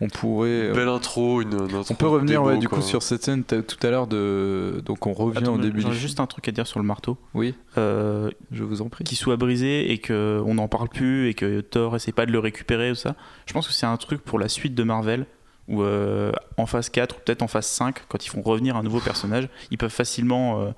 [0.00, 0.72] on pourrait.
[0.72, 2.78] Belle intro, une, une intro on peut revenir démo, ouais, du quoi.
[2.78, 5.92] coup sur cette scène tout à l'heure de donc on revient Attends, au début J'ai
[5.92, 7.16] juste un truc à dire sur le marteau.
[7.34, 11.34] oui Euh, je vous en prie qu'il soit brisé et qu'on n'en parle plus et
[11.34, 13.14] que Thor essaie pas de le récupérer ou ça.
[13.46, 15.24] Je pense que c'est un truc pour la suite de Marvel
[15.68, 18.82] où euh, en phase 4 ou peut-être en phase 5, quand ils font revenir un
[18.82, 20.70] nouveau personnage, ils peuvent facilement euh,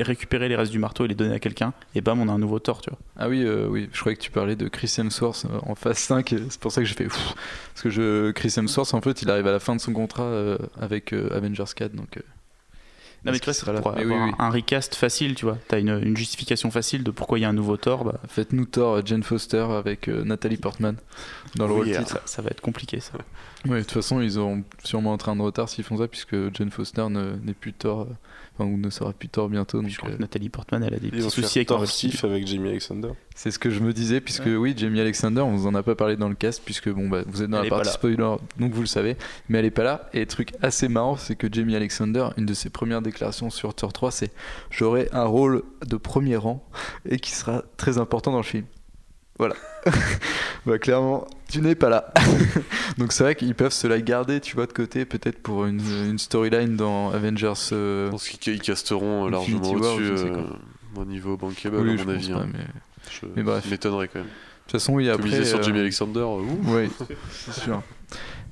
[0.00, 2.38] récupérer les restes du marteau et les donner à quelqu'un et bam, on a un
[2.38, 2.98] nouveau Thor, tu vois.
[3.18, 6.32] ah oui euh, oui je croyais que tu parlais de Chris Hemsworth en phase 5
[6.32, 7.34] et c'est pour ça que j'ai fait Pfff
[7.74, 10.56] parce que je Chris Hemsworth en fait il arrive à la fin de son contrat
[10.80, 12.18] avec Avengers 4 donc
[13.24, 14.32] Non, mais tu vois, c'est pour Mais avoir oui, oui.
[14.38, 15.56] un recast facile, tu vois.
[15.68, 18.64] T'as une, une justification facile de pourquoi il y a un nouveau Thor, bah, faites-nous
[18.64, 20.96] Thor Jane Foster avec Nathalie Portman
[21.54, 23.12] dans le rôle Oui, titre ça, ça va être compliqué ça.
[23.66, 26.34] Ouais, de toute façon, ils auront sûrement un train de retard s'ils font ça, puisque
[26.54, 28.06] Jane Foster ne- n'est plus tort, euh,
[28.58, 29.80] enfin, ou ne sera plus tort bientôt.
[29.82, 31.70] Donc, Je crois euh, que Nathalie Portman, elle a des petits soucis avec
[32.24, 33.10] avec Jamie Alexander.
[33.36, 35.94] c'est ce que je me disais, puisque oui, Jamie Alexander, on vous en a pas
[35.94, 38.72] parlé dans le cast, puisque bon, bah, vous êtes dans Elle la partie spoiler, donc
[38.72, 39.16] vous le savez,
[39.48, 40.10] mais elle est pas là.
[40.12, 43.92] Et truc assez marrant, c'est que Jamie Alexander, une de ses premières déclarations sur Thor
[43.92, 44.32] 3, c'est
[44.70, 46.66] J'aurai un rôle de premier rang
[47.08, 48.64] et qui sera très important dans le film.
[49.38, 49.54] Voilà.
[50.66, 52.12] bah, clairement, tu n'es pas là.
[52.98, 55.80] donc c'est vrai qu'ils peuvent se la garder, tu vois, de côté, peut-être pour une,
[56.08, 57.52] une storyline dans Avengers.
[57.72, 60.42] euh, Je pense qu'ils ils casteront euh, largement au-dessus sais euh,
[60.96, 62.30] au niveau bankable, oui, à mon avis.
[62.32, 62.48] pas, hein.
[62.52, 62.64] mais...
[63.10, 63.68] Je mais bref.
[63.70, 64.28] m'étonnerais quand même.
[64.28, 64.30] De
[64.70, 65.28] toute façon, oui, Comme après.
[65.30, 66.24] disait sur euh, Jimmy Alexander.
[66.66, 66.88] Oui,
[67.30, 67.82] c'est sûr.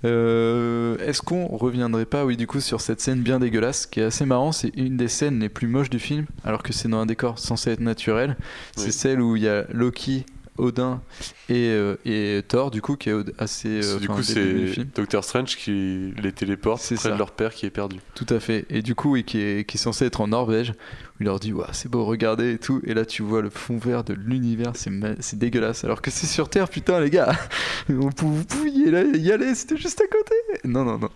[0.04, 4.04] Euh, Est-ce qu'on reviendrait pas, oui, du coup, sur cette scène bien dégueulasse, qui est
[4.04, 6.98] assez marrant, c'est une des scènes les plus moches du film, alors que c'est dans
[7.00, 8.36] un décor censé être naturel.
[8.76, 8.92] C'est Oui.
[8.92, 10.24] celle où il y a Loki,
[10.60, 11.00] Odin
[11.48, 13.80] et, euh, et Thor, du coup, qui est assez.
[13.84, 14.76] euh, du coup, c'est.
[14.94, 17.10] Doctor Strange qui les téléporte près ça.
[17.10, 17.96] de leur père qui est perdu.
[18.14, 18.66] Tout à fait.
[18.70, 21.40] Et du coup, oui, qui est, qui est censé être en Norvège, où il leur
[21.40, 22.80] dit, Ouah, c'est beau, regardez et tout.
[22.86, 25.84] Et là, tu vois le fond vert de l'univers, c'est dégueulasse.
[25.84, 27.32] Alors que c'est sur Terre, putain, les gars.
[27.88, 30.34] On pou- Vous pouviez là- y aller, c'était juste à côté.
[30.64, 31.08] Non, non, non.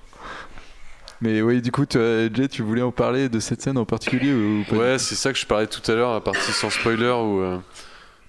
[1.21, 3.85] Mais oui, du coup, tu, euh, Jay, tu voulais en parler de cette scène en
[3.85, 6.53] particulier ou ou pas Ouais, c'est ça que je parlais tout à l'heure, la partie
[6.53, 7.57] sans spoiler, où, euh,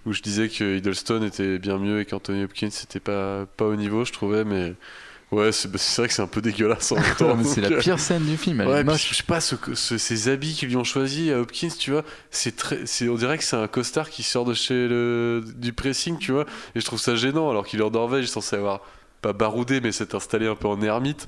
[0.06, 3.76] où je disais que Hiddleston était bien mieux et qu'Anthony Hopkins c'était pas, pas au
[3.76, 4.76] niveau, je trouvais, mais
[5.32, 7.38] ouais, c'est bah, vrai que c'est un peu dégueulasse en même temps.
[7.44, 8.62] C'est la euh, pire scène du film.
[8.62, 9.10] Elle est Ouais, puis moche.
[9.10, 12.04] je sais pas, ce, ce- ces habits qu'ils lui ont choisis à Hopkins, tu vois,
[12.32, 15.74] c'est très, c'est, on dirait que c'est un costard qui sort de chez le, du
[15.74, 16.46] pressing, tu vois,
[16.76, 18.82] et je trouve ça gênant, alors qu'il est en Norvège, est censé avoir,
[19.22, 21.28] pas baroudé, mais s'être installé un peu en ermite,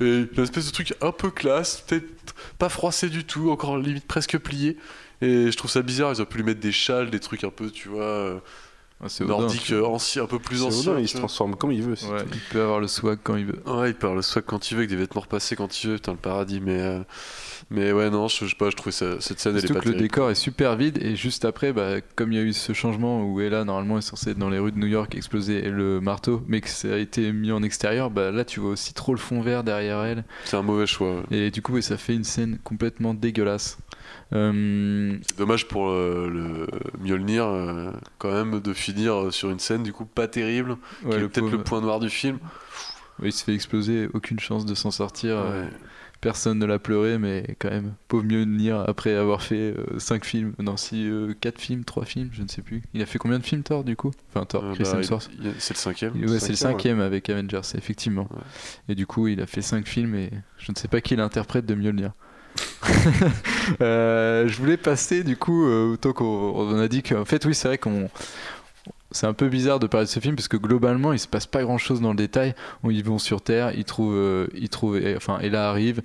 [0.00, 4.06] et une espèce de truc un peu classe, peut-être pas froissé du tout, encore limite
[4.06, 4.76] presque plié,
[5.22, 7.50] et je trouve ça bizarre, ils auraient pu lui mettre des châles, des trucs un
[7.50, 8.38] peu, tu vois, euh,
[9.02, 9.76] Ah, Odin, vois.
[9.78, 10.62] euh, anciens, un peu plus.
[10.62, 11.96] Odin, il se transforme comme il veut.
[12.10, 13.60] Ouais, il peut avoir le swag quand il veut.
[13.66, 16.12] Ouais, il parle soit quand il veut, avec des vêtements repassés quand il veut, putain,
[16.12, 16.60] le paradis.
[16.62, 17.00] Mais, euh,
[17.70, 19.74] mais ouais, non, je, je sais pas, je trouvais ça, cette scène, elle est Surtout
[19.74, 22.44] pas que le décor est super vide et juste après, bah, comme il y a
[22.44, 25.14] eu ce changement où Ella normalement est censée être dans les rues de New York
[25.14, 28.70] exploser le marteau, mais que ça a été mis en extérieur, bah là tu vois
[28.70, 31.16] aussi trop le fond vert derrière elle C'est un mauvais choix.
[31.30, 31.36] ouais.
[31.38, 33.78] et du coup ouais, ça fait une scène complètement dégueulasse.
[34.32, 36.66] Euh, C'est dommage pour euh, le
[37.00, 41.16] Mjolnir, euh, quand même, de finir sur une scène, du coup, pas terrible, ouais, qui
[41.16, 42.38] est le peut-être le point noir du film.
[43.20, 45.36] ouais, il se fait exploser, aucune chance de s'en sortir.
[45.38, 45.64] euh.
[46.22, 50.76] Personne ne l'a pleuré, mais quand même, pauvre Mjolnir après avoir fait 5 films, non
[50.78, 51.08] si
[51.40, 52.82] 4 films, 3 films, je ne sais plus.
[52.94, 54.10] Il a fait combien de films Thor du coup?
[54.30, 55.30] Enfin Thor, Euh, Chris bah, Hemsworth.
[55.38, 56.14] il- c'est le cinquième.
[56.14, 58.26] Ouais, c'est le Cinquième, avec Avengers, effectivement.
[58.32, 58.40] Ouais.
[58.88, 61.66] Et du coup, il a fait cinq films et je ne sais pas qui l'interprète
[61.66, 62.12] de Mjolnir.
[63.80, 67.54] Euh, je voulais passer du coup, euh, autant qu'on on a dit qu'en fait, oui,
[67.54, 68.08] c'est vrai qu'on.
[69.10, 71.46] C'est un peu bizarre de parler de ce film parce que globalement il se passe
[71.46, 72.54] pas grand chose dans le détail.
[72.88, 76.00] Ils vont sur Terre, ils trouvent, euh, ils trouvent, et- enfin, Ella arrive,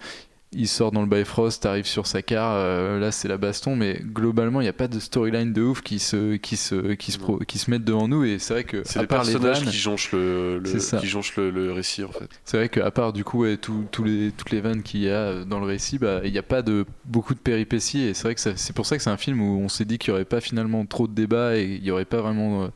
[0.54, 4.02] il sort dans le Bifrost, arrive sur sa car, euh, là c'est la baston, mais
[4.04, 7.18] globalement il n'y a pas de storyline de ouf qui se, qui se, qui se,
[7.20, 9.62] pro- qui se mettent devant nous et c'est vrai que C'est les part les personnages
[9.64, 10.62] vannes, qui jonchent le,
[11.00, 12.28] qui jonchent le, le récit, en fait.
[12.44, 15.10] c'est vrai qu'à part du coup ouais, tout- tous les, toutes les vannes qu'il y
[15.10, 18.24] a dans le récit, bah, il n'y a pas de beaucoup de péripéties et c'est
[18.24, 20.16] vrai que c'est pour ça que c'est un film où on s'est dit qu'il n'y
[20.16, 22.70] aurait pas finalement trop de débats et il n'y aurait pas vraiment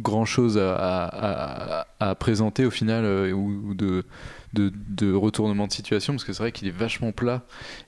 [0.00, 4.04] grand chose à, à- à- à présenter au final euh, ou, ou de,
[4.52, 7.42] de, retournement de situation parce que c'est vrai qu'il est vachement plat.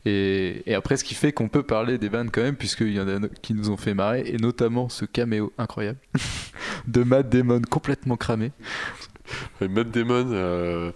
[0.05, 3.09] Et, après ce qui fait qu'on peut parler des vannes quand même puisqu'il y en
[3.09, 5.99] a qui nous ont fait marrer et notamment ce caméo incroyable
[6.87, 8.53] de Matt Damon complètement cramé.
[9.61, 10.93] Matt Damon, euh,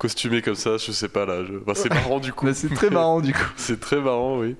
[0.00, 1.44] costumé comme ça, je sais pas là.
[1.44, 2.46] je- enfin, c'est marrant du coup.
[2.50, 4.56] Bah, c'est très marrant du coup C'est très marrant, oui.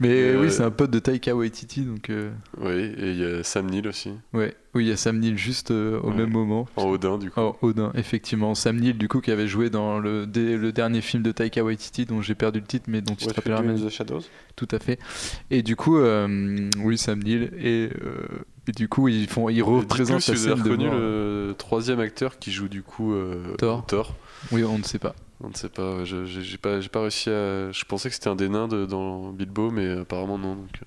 [0.00, 3.24] Mais oui, euh, c'est un pote de Taika Waititi, donc euh, Oui, et il y
[3.24, 4.10] a Sam Neill aussi.
[4.34, 4.54] ouais.
[4.72, 6.14] Oui, il y a Sam Neill juste euh, au Ouais.
[6.18, 6.68] même moment.
[6.76, 7.40] En Odin, du coup.
[7.40, 8.54] Oh, Odin, effectivement.
[8.54, 11.64] Sam Neill, du coup, qui avait joué dans le, dé- le dernier film de Taika
[11.64, 13.88] Waititi, dont j'ai perdu le titre, mais dont tu te What rappelleras We Do même.
[13.88, 14.20] the Shadows
[14.54, 15.00] Tout à fait.
[15.50, 17.50] Et du coup, euh, oui, Sam Neill.
[17.58, 18.22] Et, euh,
[18.68, 20.94] et du coup, ils, font, ils représentent si la vous scène avez de reconnu mort.
[20.98, 23.84] le troisième acteur qui joue du coup euh, Thor.
[23.86, 24.14] Thor.
[24.52, 25.14] Oui, on ne sait pas.
[25.42, 27.70] On ne sait pas, ouais, je- j'ai pas, j'ai pas réussi à.
[27.72, 30.54] Je pensais que c'était un des nains de- dans Bilbo, mais apparemment non.
[30.56, 30.84] Donc, euh.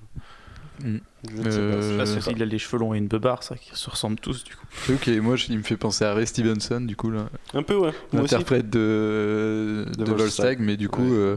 [0.88, 1.00] Mm.
[1.30, 2.32] Je ne sais pas, Euh, c'est pas sûr.
[2.36, 4.66] Il a les cheveux longs et une beubare, ça, qui se ressemblent tous du coup.
[4.94, 7.30] Ok, moi, je- il me fait penser à Ray Stevenson, du coup, là.
[7.54, 7.92] Un peu, ouais.
[8.12, 10.18] L'interprète de, De de Volstagg.
[10.18, 11.10] Volstagg, mais du coup, Ouais.
[11.12, 11.36] euh,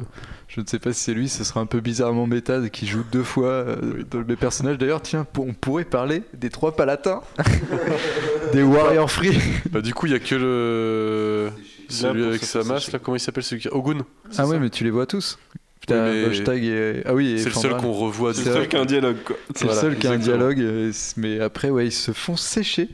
[0.48, 3.04] je ne sais pas si c'est lui, ce sera un peu bizarrement méta qui joue
[3.10, 4.78] deux fois euh, dans les personnages.
[4.78, 7.20] D'ailleurs, tiens, on pourrait parler des trois palatins,
[8.52, 9.36] des Warriors Free.
[9.70, 11.50] Bah, du coup, il y a que le.
[11.88, 13.68] Celui avec sa masse, là, comment il s'appelle celui qui.
[13.68, 13.98] Ogun
[14.36, 15.38] Ah ouais, ça mais tu les vois tous.
[15.80, 17.02] Putain, mais- et.
[17.04, 19.36] Ah oui, C'est le seul qu'on revoit C'est le seul qui a un dialogue, quoi.
[19.54, 22.36] C'est Voilà, le seul qui a un dialogue, euh, mais après, ouais, ils se font
[22.36, 22.88] sécher.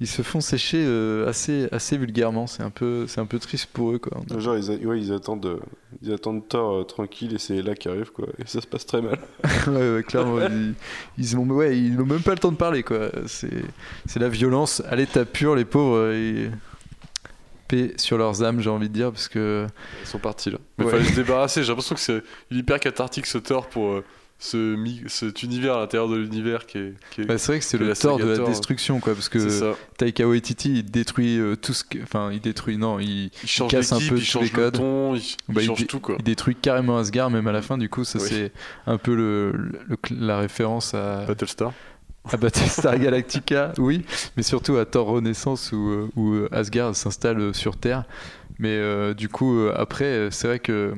[0.00, 2.46] Ils se font sécher euh, assez, assez vulgairement.
[2.46, 4.20] C'est un peu, c'est un peu triste pour eux, quoi.
[4.38, 5.58] Genre, ils, a- ouais, ils attendent, euh,
[6.02, 8.26] ils attendent Thor euh, tranquille et c'est là qui arrive, quoi.
[8.38, 9.18] Et ça se passe très mal.
[9.66, 10.74] ouais, ouais, clairement, ils,
[11.18, 13.10] ils ont, ouais, ils n'ont même pas le temps de parler, quoi.
[13.26, 13.50] C'est,
[14.06, 15.96] c'est la violence à l'état pur, les pauvres.
[15.96, 16.14] euh,
[16.46, 16.50] Et...
[17.66, 19.66] Paix sur leurs âmes, j'ai envie de dire, parce que.
[20.02, 20.56] Ils sont partis là.
[20.78, 20.90] Mais Ouais.
[20.92, 21.62] fallait se débarrasser.
[21.62, 24.04] J'ai l'impression que c'est hyper cathartique ce Thor pour euh,
[24.40, 24.76] ce
[25.08, 26.94] cet univers à l'intérieur de l'univers qui est.
[27.10, 29.74] qui est- bah, c'est vrai que c'est le tort de la destruction, quoi, parce que.
[29.96, 31.98] Taika Waititi, il détruit euh, tout ce que.
[32.02, 34.74] Enfin, il détruit, non, il, Il change casse un peu il tous les le codes.
[34.74, 36.16] ton, il, Bah, il change tout quoi.
[36.18, 38.26] il détruit carrément Asgard, même à la fin, du coup, ça Oui.
[38.28, 38.52] c'est
[38.86, 39.52] un peu le,
[39.88, 41.72] le- la référence à, Battlestar.
[42.30, 44.04] à Battlestar Galactica, oui,
[44.36, 48.04] mais surtout à Thor Renaissance où, euh, où Asgard s'installe sur Terre.
[48.60, 50.94] Mais euh, du coup, euh, après, c'est vrai que.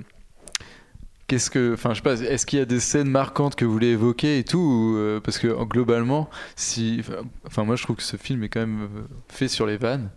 [1.31, 1.74] Qu'est-ce que.
[1.74, 4.39] Enfin, je sais pas, est-ce qu'il y a des scènes marquantes que vous voulez évoquer
[4.41, 7.03] et tout ou, euh, Parce que globalement, si.
[7.47, 10.11] Enfin, moi je trouve que ce film est quand même euh, fait sur les vannes.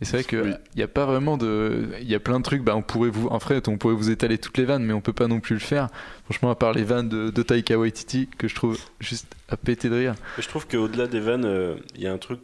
[0.00, 0.52] Et c'est vrai qu'il Oui.
[0.74, 1.88] n'y a pas vraiment de.
[2.00, 3.28] Il y a plein de trucs, bah, on pourrait vous.
[3.28, 5.52] En fait, on pourrait vous étaler toutes les vannes, mais on peut pas non plus
[5.54, 5.88] le faire.
[6.24, 9.90] Franchement, à part les vannes de, de Taika Waititi, que je trouve juste à péter
[9.90, 10.14] de rire.
[10.38, 12.40] Je trouve qu'au-delà des vannes, euh, il y a un truc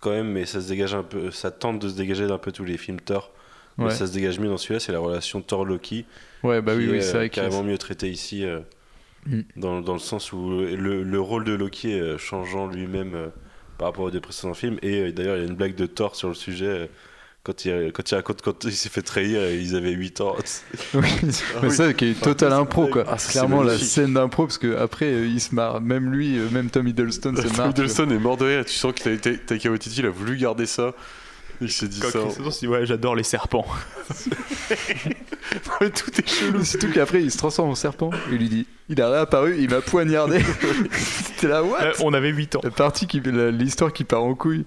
[0.00, 2.52] quand même, mais ça se dégage un peu, ça tente de se dégager d'un peu
[2.52, 3.30] tous les films Thor.
[3.88, 6.04] Mais ça se dégage mieux dans celui-là, c'est la relation Thor-Loki.
[6.42, 8.60] ouais bah oui, qui oui, est, c'est euh, vrai carrément mieux traité ici, euh,
[9.26, 9.40] Mm.
[9.56, 13.26] dans, dans le sens où le, le rôle de Loki est euh, changeant lui-même euh,
[13.76, 14.78] par rapport aux deux précédents films.
[14.80, 16.64] Et euh, d'ailleurs, il y a une blague de Thor sur le sujet.
[16.66, 16.86] euh,
[17.42, 20.36] quand il, quand il raconte quand il s'est fait trahir, ils avaient 8 ans.
[20.94, 21.08] Oui,
[21.62, 23.04] mais ça qui est total impro quoi.
[23.08, 26.48] Ah, Clairement la scène d'impro parce que après euh, il se marre, même lui, euh,
[26.50, 27.70] même Tom Hiddleston se Tom marre.
[27.70, 28.64] Hiddleston est mort de rire.
[28.64, 30.94] Tu sens que Ta- Ta- Taika Waititi il a voulu garder ça.
[31.62, 32.20] Il s'est dit Quand ça.
[32.20, 33.66] Hemsworth dit ouais, j'adore les serpents.
[35.80, 36.64] Tout est chelou.
[36.64, 39.80] Surtout qu'après il se transforme en serpent il lui dit il a réapparu, il m'a
[39.80, 40.40] poignardé.
[40.90, 41.80] C'était la what?
[41.80, 42.60] Euh, on avait 8 ans.
[42.64, 44.64] La partie qui l'histoire qui part en couille.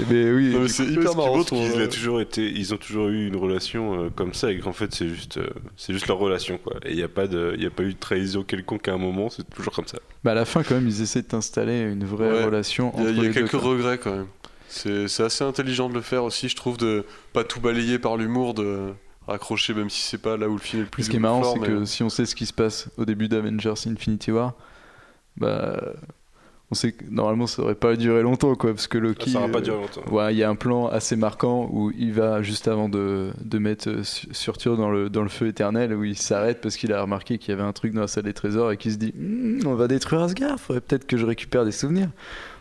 [0.00, 0.52] Et mais oui.
[0.54, 1.44] Non, mais du c'est hyper Ce qui marrant.
[1.44, 4.58] ton- qu'ils a toujours été, ils ont toujours eu une relation euh, comme ça et
[4.60, 6.76] qu'en fait c'est juste, euh, c'est juste leur relation quoi.
[6.86, 8.94] Et il n'y a pas de, il y a pas eu de trahison quelconque à
[8.94, 9.98] un moment, c'est toujours comme ça.
[10.24, 12.44] bah, à la fin quand même ils essaient d'installer une vraie Ouais.
[12.44, 13.60] relation Il y a, entre il y a quelques quoi.
[13.60, 14.26] regrets quand même.
[14.68, 18.54] C'est assez intelligent de le faire aussi, je trouve, de pas tout balayer par l'humour,
[18.54, 18.92] de
[19.26, 21.20] raccrocher, même si c'est pas là où le film est le plus Ce qui est
[21.20, 24.30] marrant, c'est mais- que si on sait ce qui se passe au début d'Avengers Infinity
[24.32, 24.54] War,
[25.36, 25.80] bah,
[26.70, 29.30] on sait que normalement ça aurait pas duré longtemps, quoi, parce que Loki.
[29.30, 30.02] ça va pas euh, durer longtemps.
[30.12, 33.58] Ouais, il y a un plan assez marquant où il va juste avant de, de
[33.58, 36.92] mettre euh, Su- Surtur dans le, dans le feu éternel, où il s'arrête parce qu'il
[36.92, 38.96] a remarqué qu'il y avait un truc dans la salle des trésors et qu'il se
[38.96, 42.08] dit Hmm, on va détruire Asgard, faudrait peut-être que je récupère des souvenirs.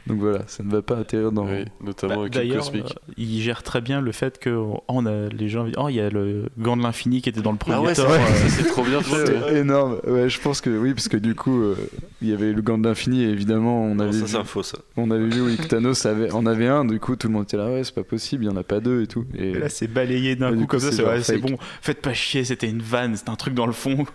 [0.08, 1.46] Donc voilà, ça ne va pas atterrir dans.
[1.46, 2.96] Oui, notamment Bah, avec cosmique.
[3.10, 5.96] euh, il gère très bien le fait que oh, on a les gens oh il
[5.96, 8.68] y a le gant de l'infini qui était dans le premier Ah ouais, c'est euh,
[8.70, 9.58] trop bien fait.
[9.58, 11.76] énorme, ouais, je pense que oui, parce que du coup, euh,
[12.22, 14.38] il y avait le gant de l'infini et évidemment, on Non, avait, ça vu, c'est
[14.38, 14.78] un faux ça.
[14.96, 17.44] on avait vu oui, que Thanos avait, en avait un, du coup, tout le monde
[17.46, 19.26] était là, ouais, c'est pas possible, il y en a pas deux et tout.
[19.36, 22.44] Et, et là c'est balayé d'un coup coup, comme ça c'est bon faites pas chier
[22.44, 24.06] c'était une vanne c'était un truc dans le fond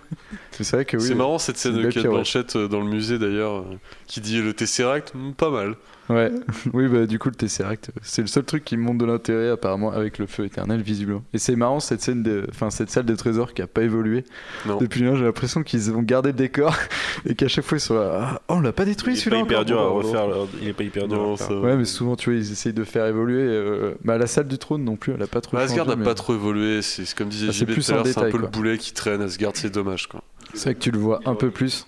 [0.52, 1.02] c'est vrai que oui.
[1.02, 2.06] C'est marrant cette scène de Kate.
[2.06, 3.64] Blanchett euh, dans le musée d'ailleurs,
[4.06, 5.74] qui dit le Tesseract, hmm, pas mal.
[6.08, 6.32] Ouais,
[6.72, 9.48] oui, bah du coup, le Tesseract, c'est le seul truc qui me montre de l'intérêt
[9.50, 11.22] apparemment avec le feu éternel, visiblement.
[11.32, 14.24] Et c'est marrant cette scène, de, enfin cette salle des trésors qui a pas évolué.
[14.66, 14.78] Non.
[14.78, 16.74] Depuis là, j'ai l'impression qu'ils ont gardé le décor
[17.26, 19.20] et qu'à chaque fois ils sont là, ah, oh, on l'a pas détruit Il est
[19.20, 19.36] celui-là.
[19.44, 20.26] pas hyper dur à refaire.
[20.26, 21.60] leur- Il est pas hyper dur à refaire.
[21.62, 23.42] Ouais, mais souvent, tu vois, ils essayent de faire évoluer.
[23.44, 25.56] euh, bah, la salle du trône non plus, elle a pas trop.
[25.56, 27.86] Bah, Asgard changé, n'a mais pas trop évolué, c'est comme disait Ah, c'est JB plus
[27.86, 28.40] tout à c'est un peu quoi.
[28.40, 30.24] le boulet qui traîne Asgard, c'est dommage quoi.
[30.54, 31.86] C'est vrai que tu le vois un peu plus.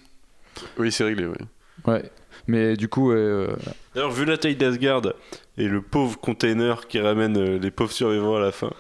[0.79, 1.35] Oui, c'est réglé, oui.
[1.93, 2.09] Ouais.
[2.47, 3.55] Mais du coup, euh,
[3.95, 5.03] D'ailleurs, vu la taille d'Asgard
[5.59, 8.71] et le pauvre container qui ramène euh, les pauvres survivants à la fin,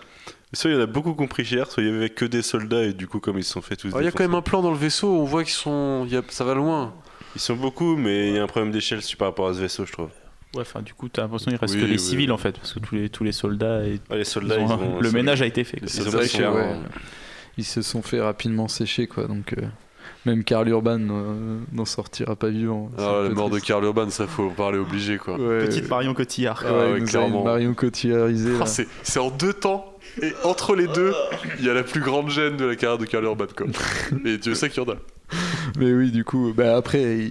[0.52, 2.82] soit il y en a beaucoup compris cher, soit il y avait que des soldats
[2.84, 3.92] et du coup, comme ils se sont fait tous.
[3.98, 6.04] Il y a quand même un plan dans le vaisseau, on voit qu'ils sont.
[6.06, 6.92] il y a- Ça va loin.
[7.34, 9.86] Ils sont beaucoup, mais il y a un problème d'échelle par rapport à ce vaisseau,
[9.86, 10.10] je trouve.
[10.54, 12.32] Ouais, enfin, du coup, t'as l'impression qu'il reste Oui, que les oui, civils oui.
[12.34, 13.84] en fait, parce que tous les, tous les soldats.
[13.86, 15.78] Et, Ouais, les soldats, ils ils ont- ont- le ils ménage a été fait.
[15.80, 16.76] Ils ont C'est vrai passé que, un- ouais,
[17.56, 19.26] ils se sont fait rapidement sécher, quoi.
[19.28, 19.62] Donc, euh,
[20.24, 22.90] même Karl Urban euh, n'en sortira pas vivant.
[22.98, 23.58] Ah, la mort de.
[23.58, 25.34] Karl Urban, ça faut en parler obligé quoi.
[25.38, 25.88] Ouais, Petite.
[25.88, 26.62] Marion Cotillard.
[26.64, 27.44] Ouais, Ah ouais, clairement.
[27.44, 28.52] Marion Cotillardisée.
[28.60, 29.86] Ah, c'est en deux temps.
[30.20, 31.14] Et entre les deux,
[31.58, 33.66] il y a la plus grande gêne de la carrière de Karl Urban quoi.
[34.24, 34.96] Et Dieu sait qu'il y en a.
[35.78, 37.30] Mais oui, du coup, bah après,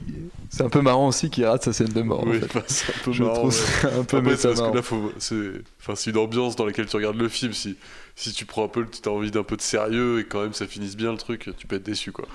[0.53, 2.21] c'est un peu marrant aussi qu'il rate sa scène de mort.
[2.21, 2.53] en Oui, fait.
[2.53, 3.55] bah, c'est un peu Je marrant, trouve ouais.
[3.55, 6.65] ça un peu Après, c'est parce que là, faut, c'est, enfin, c'est une ambiance dans
[6.65, 7.53] laquelle tu regardes le film.
[7.53, 7.77] Si,
[8.17, 10.53] si tu prends un peu, tu as envie d'un peu de sérieux et quand même
[10.53, 12.25] ça finisse bien le truc, tu peux être déçu quoi.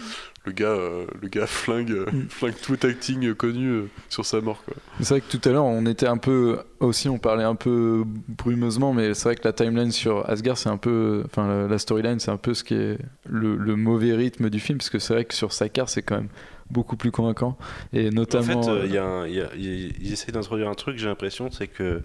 [0.47, 2.27] Le gars, euh, le gars flingue, euh, Mm.
[2.31, 4.75] flingue tout acting connu euh, sur sa mort quoi.
[5.01, 6.59] C'est vrai que tout à l'heure, on était un peu.
[6.81, 10.69] Aussi, on parlait un peu brumeusement, mais c'est vrai que la timeline sur Asgard, c'est
[10.71, 11.23] un peu.
[11.27, 12.99] Enfin, la, la storyline, c'est un peu ce qui est
[13.29, 16.17] le, le mauvais rythme du film, parce que c'est vrai que sur Sakar, c'est quand
[16.17, 16.29] même
[16.71, 17.57] beaucoup plus convaincant.
[17.93, 18.63] Et En notamment.
[18.63, 20.99] fait, euh, il y a un- il y a- il- ils essayent d'introduire un truc,
[20.99, 22.03] j'ai l'impression, c'est que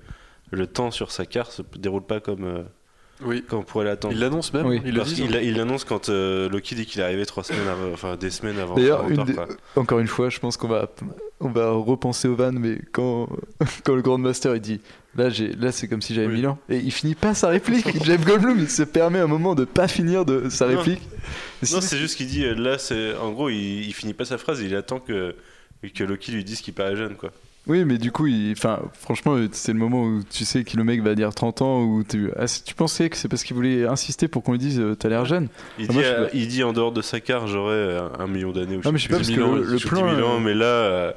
[0.51, 2.63] le temps sur sa carte se déroule pas comme, euh,
[3.23, 3.43] Oui.
[3.47, 4.13] comme on pourrait l'attendre.
[4.13, 4.65] Il l'annonce même.
[4.65, 4.81] Oui.
[4.85, 5.21] Il le Parce dit.
[5.27, 8.29] qu'il il l'annonce quand euh, Loki dit qu'il est arrivé trois semaines avant, enfin des
[8.31, 8.75] semaines avant.
[8.75, 9.35] D'ailleurs, une des-
[9.75, 10.89] encore une fois, je pense qu'on va,
[11.39, 13.29] on va repenser au van, mais quand,
[13.85, 14.81] quand le Grand Master il dit
[15.15, 16.35] là, là c'est comme si j'avais Oui.
[16.35, 17.85] 1000 ans, et il finit pas sa réplique.
[18.05, 21.01] Jeff Goldblum, il se permet un moment de pas finir de sa réplique.
[21.71, 24.37] Non, c'est juste qu'il dit euh, là, c'est en gros, il, il finit pas sa
[24.37, 25.35] phrase, il attend que
[25.95, 27.31] que Loki lui dise qu'il paraît jeune, quoi.
[27.67, 28.53] Oui, mais du coup, il...
[28.53, 31.83] enfin, franchement, c'est le moment où tu sais que le mec va dire 30 ans,
[31.83, 34.79] où tu, ah, tu pensais que c'est parce qu'il voulait insister pour qu'on lui dise
[34.79, 35.47] euh, t'as l'air jeune.
[35.77, 38.25] Il, Ah, dit, moi, je- il dit en dehors de sa carte, j'aurais euh, un
[38.25, 38.77] million d'années.
[38.77, 40.39] ou Non, mais je sais pas, parce 10 que 000 le- plan, 1000 ans, euh,
[40.39, 41.15] mais là,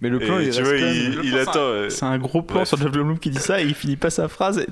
[0.00, 1.88] Mais le plan, et il tu vois, il, il attend.
[1.90, 2.68] C'est un gros plan Bref.
[2.68, 4.64] sur Jeff Goldblum qui dit ça et il finit pas sa phrase.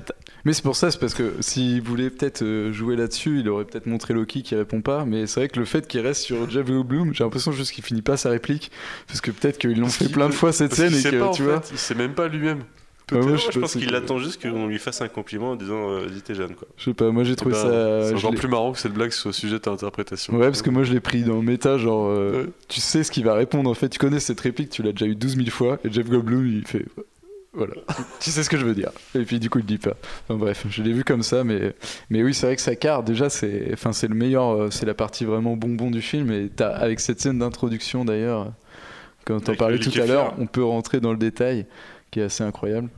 [0.45, 3.65] Mais c'est pour ça, c'est parce que s'il voulait peut-être euh, jouer là-dessus, il aurait
[3.65, 5.05] peut-être montré Loki qui répond pas.
[5.05, 7.83] Mais c'est vrai que le fait qu'il reste sur Jeff Goldblum, j'ai l'impression juste qu'il
[7.83, 8.71] finit pas sa réplique.
[9.07, 11.19] Parce que peut-être qu'ils l'ont fait plein de fois cette Parce scène et sait que
[11.19, 11.61] pas, en tu fait, vois.
[11.71, 12.63] Il sait même pas lui-même.
[13.11, 15.89] Ah, moi, moi, je pense qu'il attend juste qu'on lui fasse un compliment en disant
[15.91, 16.67] euh, dis t'es jeune, quoi.
[16.77, 18.07] Je sais pas, moi j'ai trouvé ça.
[18.09, 20.33] C'est encore plus marrant que cette blague soit sujette à interprétation.
[20.35, 22.49] Ouais, parce que moi je l'ai pris dans le méta, genre, euh, Ouais.
[22.67, 25.05] tu sais ce qu'il va répondre en fait, tu connais cette réplique, tu l'as déjà
[25.05, 26.85] eu 12 000 fois, et Jeff Goldblum il fait.
[27.53, 27.73] Voilà,
[28.19, 28.91] tu sais ce que je veux dire.
[29.15, 29.95] Et puis du coup il dit pas.
[30.27, 31.73] Enfin bref, je l'ai vu comme ça, mais,
[32.11, 34.85] mais oui, c'est vrai que sa carte, déjà, c'est enfin, c'est le meilleur, euh, c'est
[34.85, 38.51] la partie vraiment bonbon du film, et t'as- avec cette scène d'introduction d'ailleurs,
[39.25, 41.65] quand on parlait tout à l'heure, on peut rentrer dans le détail,
[42.11, 42.89] qui est assez incroyable.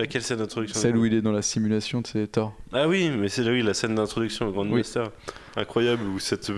[0.00, 2.54] Laquelle scène d'introduction Celle où il est dans la simulation de ses Thor.
[2.72, 4.78] Ah oui, mais c'est là oui, la scène d'introduction au Grand Oui.
[4.78, 5.10] Master.
[5.56, 6.52] Incroyable, où ça te,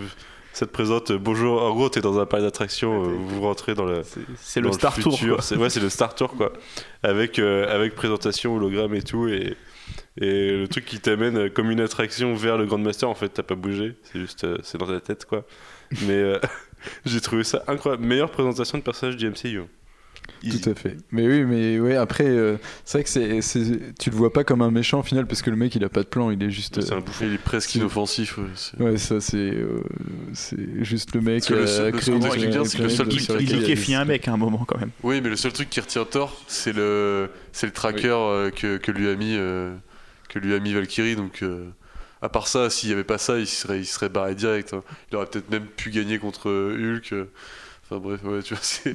[0.53, 1.61] ça te présente euh, bonjour.
[1.61, 4.03] En gros, t'es dans un parc d'attractions, euh, vous rentrez dans le.
[4.37, 5.19] C'est le Star Tour.
[5.43, 6.53] C'est ouais, c'est le Star Tour quoi.
[7.03, 9.57] Avec euh, avec présentation, hologramme et tout et
[10.21, 13.43] et le truc qui t'amène comme une attraction vers le Grand Master en fait, t'as
[13.43, 15.45] pas bougé, c'est juste c'est dans ta tête quoi.
[16.07, 16.39] Mais
[17.07, 19.63] j'ai trouvé ça incroyable, meilleure présentation de personnage du MCU.
[20.45, 20.61] Easy.
[20.61, 20.97] Tout à fait.
[21.13, 24.43] Mais oui, mais ouais, après, euh, c'est vrai que c'est, c'est- tu le vois pas
[24.43, 26.43] comme un méchant au final parce que le mec il a pas de plan, il
[26.43, 26.81] est juste.
[26.81, 27.25] C'est euh, un bouffon.
[27.29, 28.39] Il est presque inoffensif.
[28.39, 29.83] ouais, c'est- Ouais, ça c'est, euh,
[30.33, 31.45] c'est juste le mec.
[31.45, 33.37] Que le seul- a le seul truc planète bien, c'est que le seul truc a
[33.37, 34.91] liquéfie un mec à un moment quand même.
[35.05, 38.79] Oui, mais le seul truc qui retient Thor, c'est le, c'est le tracker euh, que,
[38.79, 39.75] que lui a mis, euh,
[40.29, 41.15] que lui a mis Valkyrie.
[41.15, 41.67] Donc, euh,
[42.21, 44.73] à part ça, s'il y avait pas ça, il serait, il serait barré direct.
[44.75, 44.83] hein.
[45.11, 47.15] Il aurait peut-être même pu gagner contre euh, Hulk.
[47.91, 47.97] Euh.
[47.97, 48.95] Enfin bref, ouais, tu vois, c'est,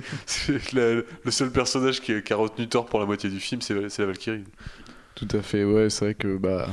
[0.74, 4.08] le seul personnage qui, a- retenu Thor pour la moitié du film, c'est, c'est la
[4.08, 4.44] Valkyrie.
[5.16, 6.70] Tout à fait, ouais, c'est vrai que bah.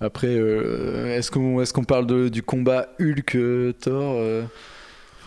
[0.00, 4.44] Après, euh, est-ce qu'on, est-ce qu'on parle de- du combat Hulk-Thor euh,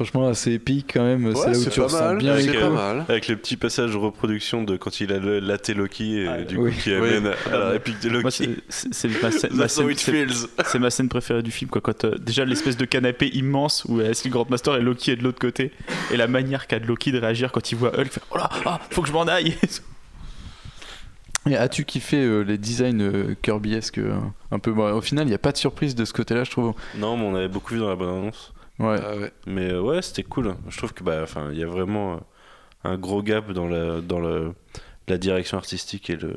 [0.03, 1.31] Franchement, assez épique quand même.
[1.35, 2.73] c'est là où tu pas ressens mal, bien Avec, pas coups.
[2.73, 3.05] mal.
[3.07, 6.41] Avec le petit passage de reproduction de quand il a le, laté Loki et Ah,
[6.41, 6.71] du oui.
[6.71, 6.95] coup qui Oui.
[6.95, 8.55] amène à la réplique de Loki.
[8.69, 9.67] c'est- ma, scène- ma
[11.03, 11.69] ma préférée du film.
[11.69, 15.11] Quoi, quand euh, déjà l'espèce de canapé immense où est le Grand Master et Loki
[15.11, 15.71] est de l'autre côté,
[16.11, 18.49] et la manière qu'a de Loki de réagir quand il voit Hulk, fait, oh là,
[18.65, 19.55] ah, faut que je m'en aille.
[21.49, 24.13] Et as-tu kiffé euh, les designs euh, Kirbyesque euh,
[24.51, 24.71] un peu?
[24.71, 26.73] Bon, Au final, il n'y a pas de surprise de ce côté-là, je trouve.
[26.95, 28.53] Non, mais on avait beaucoup vu dans la bonne annonce.
[28.81, 28.97] Ouais.
[29.01, 29.31] Ah ouais.
[29.45, 30.55] Mais euh, ouais, c'était cool.
[30.69, 32.17] Je trouve que bah, enfin, il y a vraiment euh,
[32.83, 34.53] un gros gap dans la dans le,
[35.07, 36.35] la direction artistique et le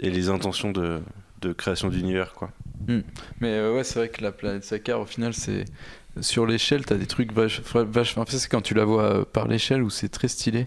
[0.00, 1.00] et les intentions de,
[1.40, 2.50] de création d'univers quoi.
[3.40, 5.64] Mais euh, ouais, c'est vrai que la planète Sakar, au final, c'est
[6.20, 8.16] sur l'échelle, t'as des trucs vache, vache.
[8.16, 10.66] En fait, c'est quand tu la vois par l'échelle où c'est très stylé.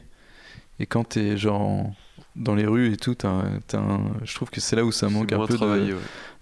[0.80, 1.96] Et quand t'es genre en-
[2.36, 3.30] dans les rues et tout, t'as
[3.74, 5.96] un- je trouve que c'est là où ça manque un peu de, ouais.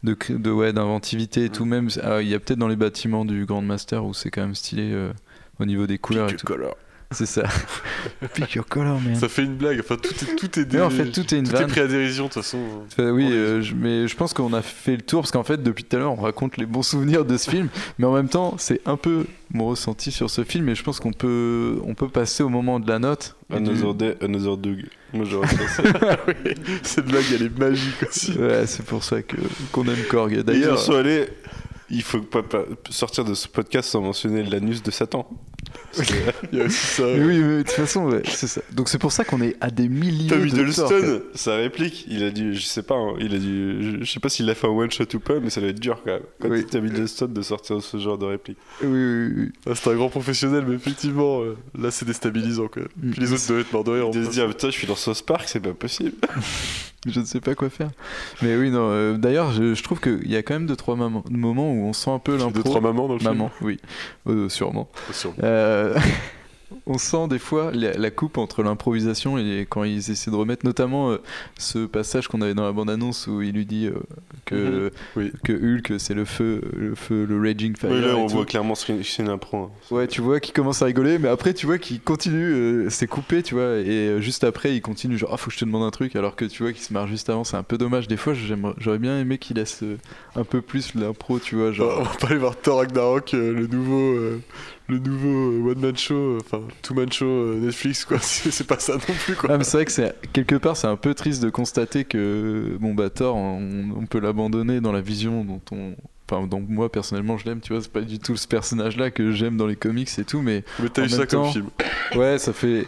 [0.03, 1.65] de, de ouais, d'inventivité et tout.
[1.65, 1.69] Mm.
[1.69, 4.41] Même, ah, il y a peut-être dans les bâtiments du Grand Master où c'est quand
[4.41, 5.11] même stylé euh,
[5.59, 6.45] au niveau des couleurs et tout.
[7.11, 7.41] C'est ça.
[8.35, 9.15] Pick your color, man.
[9.15, 9.79] Ça fait une blague.
[9.79, 11.87] Enfin, tout est, tout est, Mais en fait, tout est une tout est pris à
[11.87, 12.59] dérision de toute façon.
[12.99, 15.63] Euh, oui, euh, je- mais je pense qu'on a fait le tour parce qu'en fait,
[15.63, 17.67] depuis tout à l'heure, on raconte les bons souvenirs de ce film,
[17.97, 20.99] mais en même temps, c'est un peu mon ressenti sur ce film et je pense
[20.99, 23.35] qu'on peut, on peut passer au moment de la note.
[23.51, 24.85] et du- Another Day, Another Dog.
[25.13, 25.83] Moi, j'aurais fait ça.
[26.83, 28.31] Cette blague, elle est magique aussi.
[28.33, 29.37] Ouais, c'est pour ça que
[29.71, 30.31] qu'on aime Korg.
[30.31, 31.27] D'ailleurs, D'ailleurs, ils sont allés.
[31.91, 35.29] Il faut pas, pas sortir de ce podcast sans mentionner l'anus de Satan.
[36.51, 37.03] Il y a aussi ça.
[37.03, 38.61] mais oui, mais de toute façon, ouais, c'est ça.
[38.71, 42.05] Donc c'est pour ça qu'on est à des milliers Tom de torts, Hiddleston, sa réplique,
[42.07, 44.55] il a dû, je sais pas, hein, il a dû, je, sais pas s'il a
[44.55, 46.21] fait un one shot ou pas, mais ça doit être dur quand même.
[46.39, 46.59] Quand Oui.
[46.61, 48.57] c'est Tom Hiddleston de sortir ce genre de réplique.
[48.81, 49.51] Oui, oui, oui.
[49.67, 53.11] Ah, c'est un grand professionnel, mais effectivement, euh, là, c'est déstabilisant quand même.
[53.11, 54.07] Puis les autres doivent être morts de rire.
[54.07, 56.13] en De se dire, putain, je suis dans South Park, c'est pas possible.
[57.07, 57.91] Je ne sais pas quoi faire.
[58.41, 58.89] Mais oui, non.
[58.91, 61.85] euh, D'ailleurs, je, je trouve qu'il y a quand même deux trois moments, moments où
[61.85, 62.61] on sent un peu Deux, l'impro.
[62.63, 63.79] trois mamans dans le Maman, oui,
[64.27, 64.89] Euh, sûrement.
[64.95, 65.13] film.
[65.15, 65.35] Sûrement.
[65.43, 65.97] Euh,
[66.85, 70.65] on sent des fois la, la coupe entre l'improvisation et quand ils essaient de remettre,
[70.65, 71.17] notamment euh,
[71.57, 73.93] ce passage qu'on avait dans la bande-annonce où il lui dit euh,
[74.45, 74.89] que, Mhm.
[75.15, 75.31] Oui.
[75.43, 77.89] que Hulk c'est le feu, le feu, le raging fire.
[77.91, 78.33] Oui, là, on tout.
[78.35, 79.57] voit clairement que c'est c'est une impro.
[79.57, 79.69] hein.
[79.91, 83.07] Ouais, tu vois qu'il commence à rigoler, mais après tu vois qu'il continue, euh, c'est
[83.07, 85.83] coupé, tu vois, et juste après il continue genre ah faut que je te demande
[85.83, 88.07] un truc, alors que tu vois qu'il se marre juste avant, c'est un peu dommage.
[88.07, 88.33] Des fois
[88.77, 89.83] j'aurais bien aimé qu'il laisse
[90.35, 92.03] un peu plus l'impro, tu vois, on genre.
[92.03, 94.17] va pas aller voir Thor Ragnarok, le nouveau,
[94.89, 98.17] le nouveau one man show, euh, enfin two man show euh, Netflix quoi.
[98.21, 99.49] C'est pas ça non plus quoi.
[99.53, 102.75] Ah, mais c'est vrai que c'est quelque part c'est un peu triste de constater que
[102.79, 105.95] bon bah Thor on, on peut l'abandonner dans la vision dont on
[106.31, 109.09] enfin donc moi personnellement je l'aime tu vois c'est pas du tout ce personnage là
[109.11, 111.69] que j'aime dans les comics et tout mais Mais t'as eu ça comme film.
[112.15, 112.85] ouais ça fait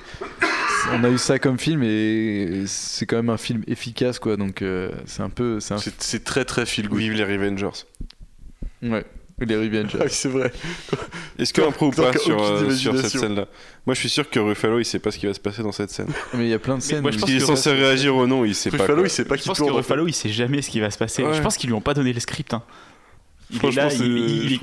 [0.93, 4.61] on a eu ça comme film et c'est quand même un film efficace quoi donc
[4.61, 6.99] euh, c'est un peu c'est un C'est c'est très très feel good.
[6.99, 7.85] Vive les Revengers.
[8.83, 9.05] ouais
[9.39, 10.51] les Revengers Ah oui, c'est vrai.
[11.39, 13.47] Est-ce que impro ou pas sur, euh, sur cette scène-là
[13.85, 15.71] Moi, je suis sûr que Ruffalo, il sait pas ce qui va se passer dans
[15.71, 16.09] cette scène.
[16.33, 17.79] mais il y a plein de scènes moi, je où- pense Il est censé Ruffalo-
[17.79, 18.77] réagir ou non, il sait pas.
[18.77, 19.75] Ruffalo, il sait pas Je qui pense que tourne.
[19.77, 21.23] Ruffalo, il sait jamais ce qui va se passer.
[21.23, 21.33] Ouais.
[21.33, 22.53] Je pense qu'ils lui ont pas donné le script.
[22.53, 22.63] hein.
[23.53, 24.57] Il est là, il, je Je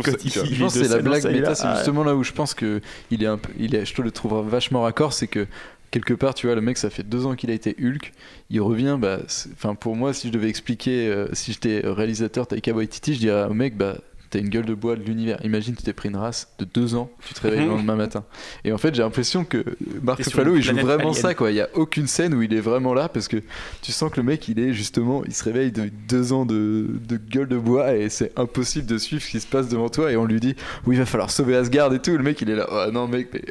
[0.63, 3.23] pense que c'est la blague méta, c'est ah, justement là où je pense que il
[3.23, 5.47] est un peu, il est, je te le trouve vachement raccord, c'est que
[5.91, 8.13] quelque part, tu vois, le mec, ça fait deux ans qu'il a été Hulk,
[8.49, 9.19] il revient, bah,
[9.53, 13.45] enfin pour moi, si je devais expliquer, euh, si j'étais réalisateur Taika Waititi, je dirais
[13.45, 13.99] au mec, bah
[14.31, 15.39] T'as une gueule de bois de l'univers.
[15.45, 18.25] Imagine, tu t'es pris une race de deux ans, tu te réveilles le lendemain matin.
[18.65, 19.65] Et en fait, j'ai l'impression que
[20.03, 21.15] Marc Ruffalo, il joue vraiment alien.
[21.15, 21.51] ça, quoi.
[21.51, 23.39] Il y a aucune scène où il est vraiment là parce que
[23.81, 26.87] tu sens que le mec, il est justement, il se réveille de deux ans de,
[27.09, 30.13] de gueule de bois et c'est impossible de suivre ce qui se passe devant toi.
[30.13, 30.55] Et on lui dit,
[30.87, 32.17] oui, il va falloir sauver Asgard et tout.
[32.17, 33.43] Le mec, il est là, oh, non, mec, mais,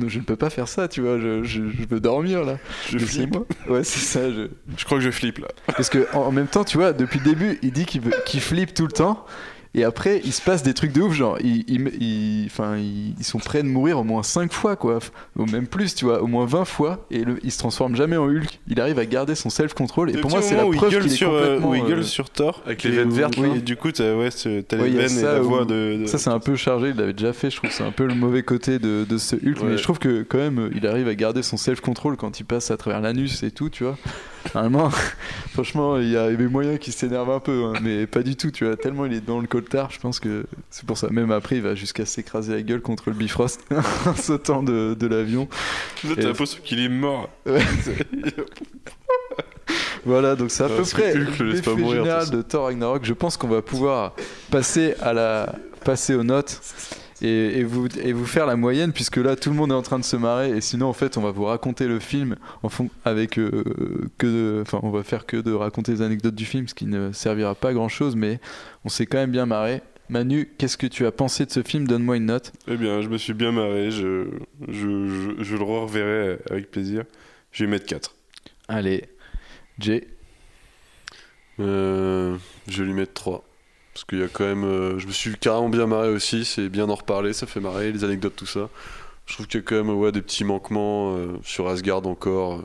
[0.00, 1.18] non, je ne peux pas faire ça, tu vois.
[1.18, 2.58] Je, je, je veux dormir là.
[2.88, 3.34] Je flippe.
[3.34, 3.46] Laissez-moi.
[3.68, 4.30] Ouais, c'est ça.
[4.32, 4.48] Je...
[4.76, 5.48] Je crois que je flippe là.
[5.66, 8.40] Parce que en, en même temps, tu vois, depuis le début, il dit qu'il qu'il
[8.40, 9.26] flippe tout le temps.
[9.74, 13.14] Et après, il se passe des trucs de ouf, genre, ils, ils, ils- enfin, ils,
[13.18, 14.98] ils sont prêts de mourir au moins 5 fois, quoi.
[15.36, 17.06] Ou même plus, tu vois, au moins 20 fois.
[17.10, 18.60] Et le, il se transforme jamais en Hulk.
[18.68, 20.10] Il arrive à garder son self-control.
[20.10, 21.40] Et Le pour moi, c'est la moment où il preuve gueule qu'il est sur, euh,
[21.56, 21.70] complètement.
[21.70, 22.62] où il gueule euh, sur Thor.
[22.66, 25.44] Avec les veines vertes, Oui, et du coup, t'as ouais, les veines et la où-
[25.48, 26.00] voix de.
[26.02, 27.48] de- Ça, c'est un peu chargé, il l'avait déjà fait.
[27.48, 29.62] Je trouve que c'est un peu le mauvais côté de, de ce Hulk.
[29.62, 29.70] Ouais.
[29.70, 32.70] Mais je trouve que, quand même, il arrive à garder son self-control quand il passe
[32.70, 33.96] à travers l'anus et tout, tu vois.
[34.54, 34.90] Normalement,
[35.52, 38.50] franchement, il y a des moyens qui s'énervent un peu, hein, mais pas du tout,
[38.50, 38.76] tu vois.
[38.76, 41.08] Tellement il est dans le coltard, je pense que c'est pour ça.
[41.10, 43.64] Même après, il va jusqu'à s'écraser la gueule contre le Bifrost
[44.06, 45.48] en sautant de, de l'avion.
[46.04, 47.28] Là, t'as l'impression qu'il est mort.
[50.04, 53.04] Voilà, donc c'est à peu près le mourir, de général de Thor Ragnarok.
[53.04, 54.14] Je pense qu'on va pouvoir
[54.50, 56.60] passer à la passer aux notes
[57.22, 59.82] et, et vous et vous faire la moyenne puisque là tout le monde est en
[59.82, 62.68] train de se marrer et sinon en fait on va vous raconter le film en
[62.68, 63.62] fond avec euh,
[64.18, 66.86] que de- enfin on va faire que de raconter les anecdotes du film ce qui
[66.86, 68.40] ne servira pas à grand chose mais
[68.84, 69.80] on s'est quand même bien marré.
[70.08, 71.86] Manu, qu'est-ce que tu as pensé de ce film?
[71.86, 72.52] Donne-moi une note.
[72.68, 73.90] Eh bien, je me suis bien marré.
[73.90, 74.26] Je,
[74.68, 77.04] je, je, je le reverrai avec plaisir.
[77.50, 78.14] Je vais mettre 4.
[78.68, 79.04] Allez,
[79.78, 80.06] Jay.
[81.60, 82.36] Euh,
[82.68, 83.44] je vais lui mettre 3.
[83.94, 84.64] Parce qu'il y a quand même.
[84.64, 87.92] euh, je me suis carrément bien marré aussi, c'est bien d'en reparler, ça fait marrer,
[87.92, 88.68] les anecdotes, tout ça.
[89.26, 92.54] Je trouve qu'il y a quand même ouais, des petits manquements euh, sur Asgard encore.
[92.60, 92.62] euh.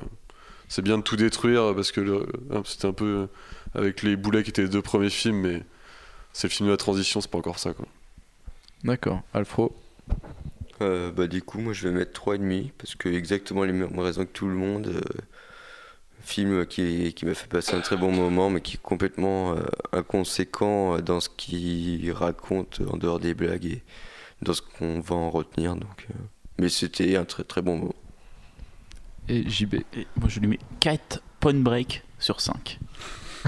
[0.70, 3.28] C'est bien de tout détruire parce que le- hein, c'était un peu
[3.74, 5.64] avec les boulets qui étaient les deux premiers films, mais
[6.34, 7.86] c'est le film de la transition, c'est pas encore ça quoi.
[8.84, 9.76] D'accord, Alfro.
[10.82, 14.26] Euh, bah, du coup, moi je vais mettre 3,5 parce que exactement les mêmes raisons
[14.26, 15.02] que tout le monde.
[16.28, 19.64] Film qui, qui m'a fait passer un très bon moment, mais qui est complètement euh,
[19.94, 23.82] inconséquent dans ce qu'il raconte en dehors des blagues et
[24.42, 25.76] dans ce qu'on va en retenir.
[25.76, 26.14] Donc, euh,
[26.60, 27.96] mais c'était un très très bon moment.
[29.30, 29.76] Et JB.
[29.96, 32.80] Et moi, je lui mets 4 point break sur 5.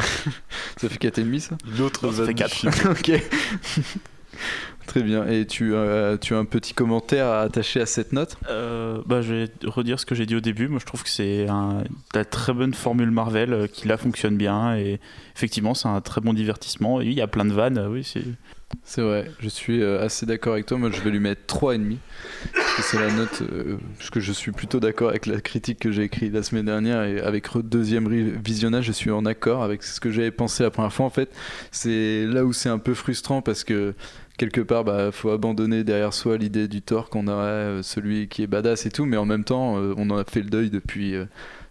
[0.77, 2.55] Ça fait 4,5 ça Une autre Non, ça fait vanne du quatre.
[2.55, 2.71] film.
[2.91, 3.11] ok.
[4.89, 5.27] Très bien.
[5.27, 8.37] Et tu, euh, tu as un petit commentaire à attacher à cette note?
[8.49, 10.67] Euh, bah, je vais redire ce que j'ai dit au début.
[10.67, 11.83] Moi, je trouve que c'est un,
[12.15, 14.75] la très bonne formule Marvel euh, qui là fonctionne bien.
[14.77, 14.99] Et
[15.35, 17.01] effectivement, c'est un très bon divertissement.
[17.01, 17.87] Et il y a plein de vannes.
[17.87, 18.23] Oui, c'est
[18.83, 20.79] C'est vrai, je suis assez d'accord avec toi.
[20.79, 21.97] Moi, je vais lui mettre 3,5.
[22.55, 23.43] Parce que c'est la note.
[23.99, 27.03] parce que je suis plutôt d'accord avec la critique que j'ai écrite la semaine dernière.
[27.03, 28.09] Et avec le deuxième
[28.43, 31.05] visionnage, je suis en accord avec ce que j'avais pensé la première fois.
[31.05, 31.29] En fait,
[31.69, 33.93] c'est là où c'est un peu frustrant parce que.
[34.39, 38.41] Quelque part, bah, faut abandonner derrière soi l'idée du Thor qu'on aurait, euh, celui qui
[38.41, 40.69] est badass et tout, mais en même temps, euh, on en a fait le deuil
[40.69, 41.25] depuis, euh,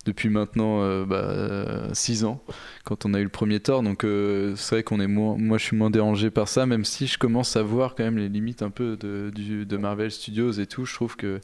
[0.04, 0.84] depuis maintenant
[1.94, 2.42] 6 ans
[2.84, 3.82] quand on a eu le premier Thor.
[3.82, 4.04] Donc
[4.56, 7.16] c'est vrai qu'on est moins, moi je suis moins dérangé par ça, même si je
[7.16, 10.84] commence à voir quand même les limites un peu de, de Marvel Studios et tout.
[10.84, 11.40] Je trouve que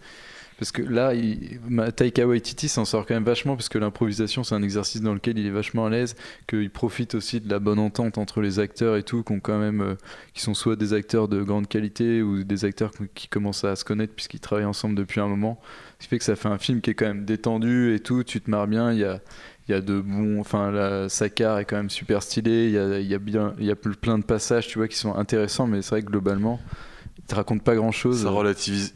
[0.59, 1.59] parce que là, il,
[1.97, 5.39] Taika Waititi s'en sort quand même vachement parce que l'improvisation c'est un exercice dans lequel
[5.39, 6.14] il est vachement à l'aise,
[6.47, 9.81] qu'il profite aussi de la bonne entente entre les acteurs et tout, qu'on quand même,
[9.81, 9.94] euh,
[10.32, 13.74] qui sont soit des acteurs de grande qualité ou des acteurs qui- qui commencent à
[13.76, 15.60] se connaître puisqu'ils travaillent ensemble depuis un moment.
[15.98, 18.22] Ce qui fait que ça fait un film qui est quand même détendu et tout,
[18.24, 19.20] tu te marres bien, il y a,
[19.68, 20.39] il y a de bons.
[20.40, 23.55] Enfin, la Sakar est quand même super stylé, il y a, il y a bien,
[23.59, 26.10] il y a plein de passages, tu vois, qui sont intéressants, mais c'est vrai que
[26.10, 26.60] globalement,
[27.18, 28.22] il te raconte pas grand chose.
[28.22, 28.94] Ça relativise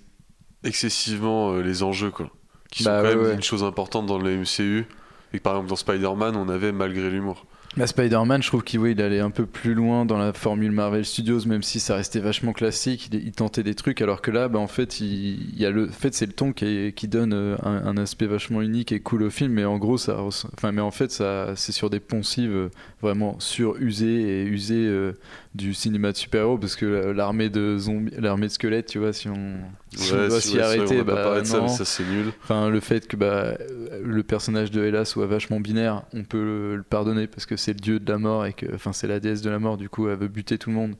[0.64, 2.30] excessivement euh, les enjeux, quoi.
[2.70, 3.35] Qui Bah sont quand ouais, même ouais.
[3.35, 4.86] une chose importante dans le MCU.
[5.32, 7.44] Et que par exemple dans Spider-Man, on avait malgré l'humour.
[7.76, 10.72] Bah, Spider-Man, je trouve qu'il ouais, il allait un peu plus loin dans la formule
[10.72, 13.09] Marvel Studios, même si ça restait vachement classique.
[13.12, 15.70] Il, il tentait des trucs, alors que là, bah, en fait, il, il y a
[15.70, 19.01] le, en fait, c'est le ton qui, donne euh, un, un aspect vachement unique et
[19.01, 19.52] cool au film.
[19.52, 22.70] Mais en gros, ça, enfin, mais en fait, ça, c'est sur des poncives euh,
[23.02, 25.12] vraiment surusées et usées euh,
[25.59, 29.12] du cinéma de super-héros, parce que la- l'armée de zombies, l'armée de squelettes, tu vois,
[29.12, 29.56] si on,
[29.94, 31.64] si on doit si- s'y ouais, vrai, arrêter, bah, ça, non.
[31.64, 32.32] mais ça c'est nul.
[32.44, 33.59] Enfin, le fait que bah,
[34.02, 37.72] le personnage de Hela soit vachement binaire, on peut le, le pardonner parce que c'est
[37.72, 39.76] le dieu de la mort et que, enfin, c'est la déesse de la mort.
[39.76, 40.94] Du coup, elle veut buter tout le monde.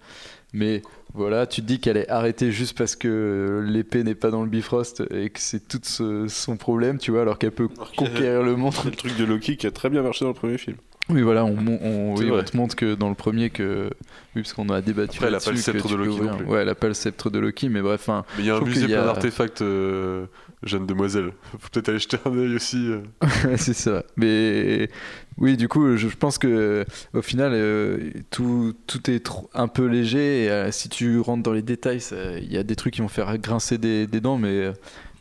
[0.53, 0.83] Mais
[1.15, 4.49] voilà, tu te dis qu'elle est arrêtée juste parce que l'épée n'est pas dans le
[4.49, 8.43] Bifrost et que c'est tout ce- son problème, tu vois, alors qu'elle peut Alors conquérir
[8.43, 8.73] le monde.
[8.73, 10.79] C'est le truc de Loki qui a très bien marché dans le premier film.
[11.11, 13.89] Oui, voilà, on, on, oui, te montre que dans le premier que,
[14.37, 15.17] oui, parce qu'on a débattu.
[15.17, 16.47] Après, elle a pas le sceptre de Loki non plus.
[16.47, 18.57] Ouais, elle a pas le sceptre de Loki, mais bref, enfin, Mais il y a
[18.57, 20.27] un musée a- plein d'artefacts, euh,
[20.63, 21.33] jeune demoiselle.
[21.53, 22.91] Faut peut-être aller jeter un œil aussi.
[22.91, 23.01] euh.
[23.57, 24.05] C'est ça.
[24.19, 24.91] Mais
[25.39, 29.87] oui, du coup, je, pense que au final, euh, tout, tout est trop- un peu
[29.87, 30.45] léger.
[30.45, 32.01] Et euh, si tu rentres dans les détails,
[32.43, 34.37] il y a des trucs qui vont faire grincer des, des dents.
[34.37, 34.73] Mais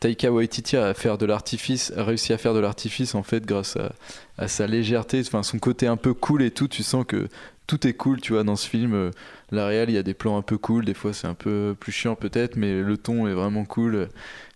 [0.01, 3.77] Taika Waititi a, faire de l'artifice, a réussi à faire de l'artifice en fait grâce
[3.77, 3.93] à,
[4.37, 6.67] à sa légèreté, enfin son côté un peu cool et tout.
[6.67, 7.27] Tu sens que
[7.67, 8.93] tout est cool, tu vois, dans ce film.
[8.93, 9.11] Euh,
[9.51, 10.85] La réal, il y a des plans un peu cool.
[10.85, 14.09] Des fois, c'est un peu plus chiant peut-être, mais le ton est vraiment cool.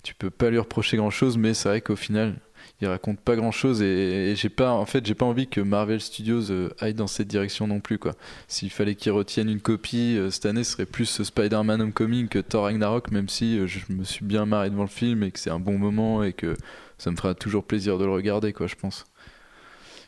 [0.03, 2.35] Tu peux pas lui reprocher grand chose, mais c'est vrai qu'au final,
[2.81, 6.01] il raconte pas grand chose et, j'ai pas en fait j'ai pas envie que Marvel
[6.01, 8.13] Studios euh, aille dans cette direction non plus quoi
[8.47, 12.39] s'il fallait qu'ils retiennent une copie euh, cette année ce serait plus Spider-Man Homecoming que
[12.39, 15.51] Thor Ragnarok même si je me suis bien marré devant le film et que c'est
[15.51, 16.55] un bon moment et que
[16.97, 19.05] ça me fera toujours plaisir de le regarder quoi je pense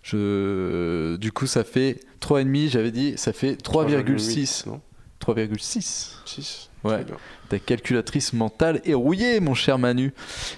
[0.04, 4.82] je du coup ça fait 3,5 j'avais dit ça fait 3,6 Non
[5.26, 7.06] 3,6 6 Ouais.
[7.48, 10.12] ta calculatrice mentale est rouillée, mon cher Manu.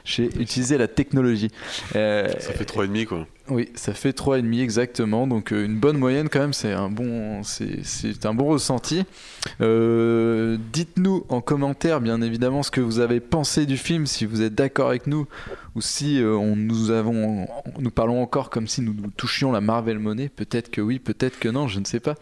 [0.06, 1.52] J'ai utilisé la technologie.
[1.96, 3.28] Euh, Ça fait 3,5 quoi.
[3.50, 5.28] oui, ça fait 3,5 exactement.
[5.28, 9.04] Donc euh, une bonne moyenne quand même, c'est un bon, c'est, c'est un bon ressenti.
[9.62, 14.42] Euh, dites-nous en commentaire, bien évidemment, ce que vous avez pensé du film, si vous
[14.42, 15.28] êtes d'accord avec nous,
[15.76, 17.47] ou si euh, on, nous avons,
[17.80, 20.30] nous parlons encore comme si nous, nous touchions la Marvel Money.
[20.30, 22.15] Peut-être que oui, peut-être que non, je ne sais pas.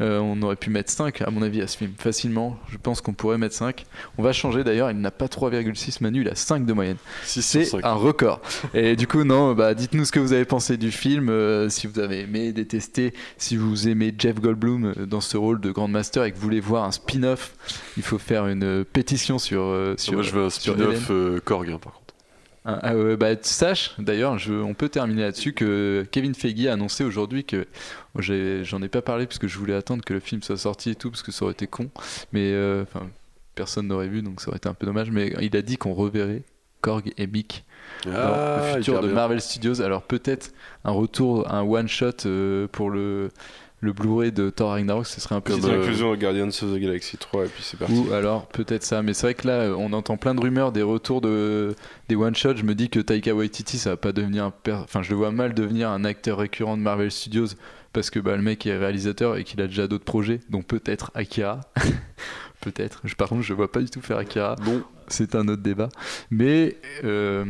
[0.00, 2.56] Euh, on aurait pu mettre 5 à mon avis à ce film, facilement.
[2.70, 3.84] Je pense qu'on pourrait mettre 5.
[4.18, 6.96] On va changer d'ailleurs, il n'a pas 3,6 Manu, il a 5 de moyenne.
[7.24, 7.84] 6 sur C'est 5.
[7.84, 8.40] un record.
[8.72, 11.86] Et du coup, non, bah, dites-nous ce que vous avez pensé du film, euh, si
[11.86, 15.88] vous avez aimé, détesté, si vous aimez Jeff Goldblum euh, dans ce rôle de Grand
[15.88, 17.54] Master et que vous voulez voir un spin-off,
[17.96, 19.60] il faut faire une euh, pétition sur.
[19.62, 22.03] euh, sur Moi je veux un spin-off euh, Korg hein, par contre.
[22.64, 26.72] Ah, ah ouais, bah, sache, d'ailleurs, je- on peut terminer là-dessus, que Kevin Feige a
[26.72, 27.66] annoncé aujourd'hui que.
[28.18, 30.90] j'ai- J'en ai, pas parlé parce que je voulais attendre que le film soit sorti
[30.90, 31.90] et tout, parce que ça aurait été con.
[32.32, 32.84] Mais euh,
[33.54, 35.10] personne n'aurait vu, donc ça aurait été un peu dommage.
[35.10, 36.42] Mais il a dit qu'on reverrait
[36.80, 37.64] Korg et Mick
[38.04, 39.14] dans le futur de bien.
[39.14, 39.80] Marvel Studios.
[39.82, 40.52] Alors peut-être
[40.84, 43.30] un retour, un one-shot euh, pour le,
[43.84, 45.52] le Blu-ray de Thor Ragnarok, ce serait un peu.
[45.54, 47.92] Petite euh, inclusion de Guardians of the Galaxy 3 et puis c'est parti.
[47.94, 50.72] Ou alors peut-être ça, mais c'est vrai que là euh, on entend plein de rumeurs
[50.72, 51.74] des retours de
[52.08, 52.56] des one shots.
[52.56, 55.16] Je me dis que Taika Waititi ça va pas devenir un per- enfin je le
[55.16, 57.48] vois mal devenir un acteur récurrent de Marvel Studios
[57.92, 61.10] parce que bah, le mec est réalisateur et qu'il a déjà d'autres projets, dont peut-être
[61.14, 61.60] Akira.
[62.60, 63.02] peut-être.
[63.16, 64.56] Par contre je vois pas du tout faire Akira.
[64.64, 64.82] Non.
[65.08, 65.90] C'est un autre débat.
[66.30, 67.44] Mais euh,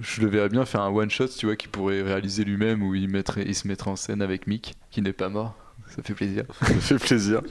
[0.00, 2.94] je le verrais bien faire un one shot, tu vois, qu'il pourrait réaliser lui-même où
[2.94, 5.54] il mettrait, il se mettrait en scène avec Mick qui n'est pas mort.
[5.88, 6.44] Ça fait plaisir.
[6.60, 7.42] Ça fait plaisir.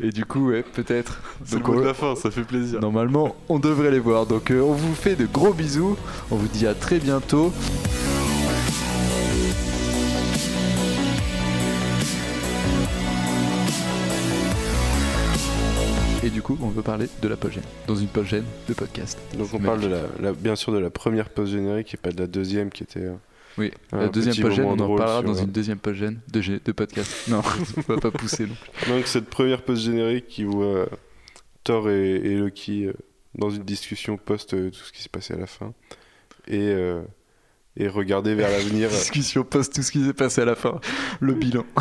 [0.00, 1.20] Et du coup, ouais, peut-être.
[1.44, 2.80] C'est le mot de la fin, ça fait plaisir.
[2.80, 4.26] Normalement, on devrait les voir.
[4.26, 5.96] Donc, euh, on vous fait de gros bisous.
[6.30, 7.52] On vous dit à très bientôt.
[16.74, 19.18] Veut parler de la post-gène, dans une post-gène de podcast.
[19.38, 22.10] Donc on parle de la, la- bien sûr de la première post générique et pas
[22.10, 23.00] de la deuxième qui était.
[23.00, 23.14] euh,
[23.58, 26.60] Oui, la deuxième moment on en parlera sur, dans euh, une deuxième post-gène de, G-
[26.64, 27.10] de podcast.
[27.28, 27.42] Non,
[27.76, 28.90] on va pas pousser non plus.
[28.90, 30.86] Donc cette première post générique qui voit euh,
[31.62, 32.90] Thor et, et Loki
[33.36, 35.72] dans une discussion post tout ce qui s'est passé à la fin
[36.46, 37.02] et euh,
[37.76, 38.88] et regarder vers l'avenir.
[38.90, 40.80] Discussion post tout ce qui s'est passé à la fin,
[41.20, 41.64] le bilan.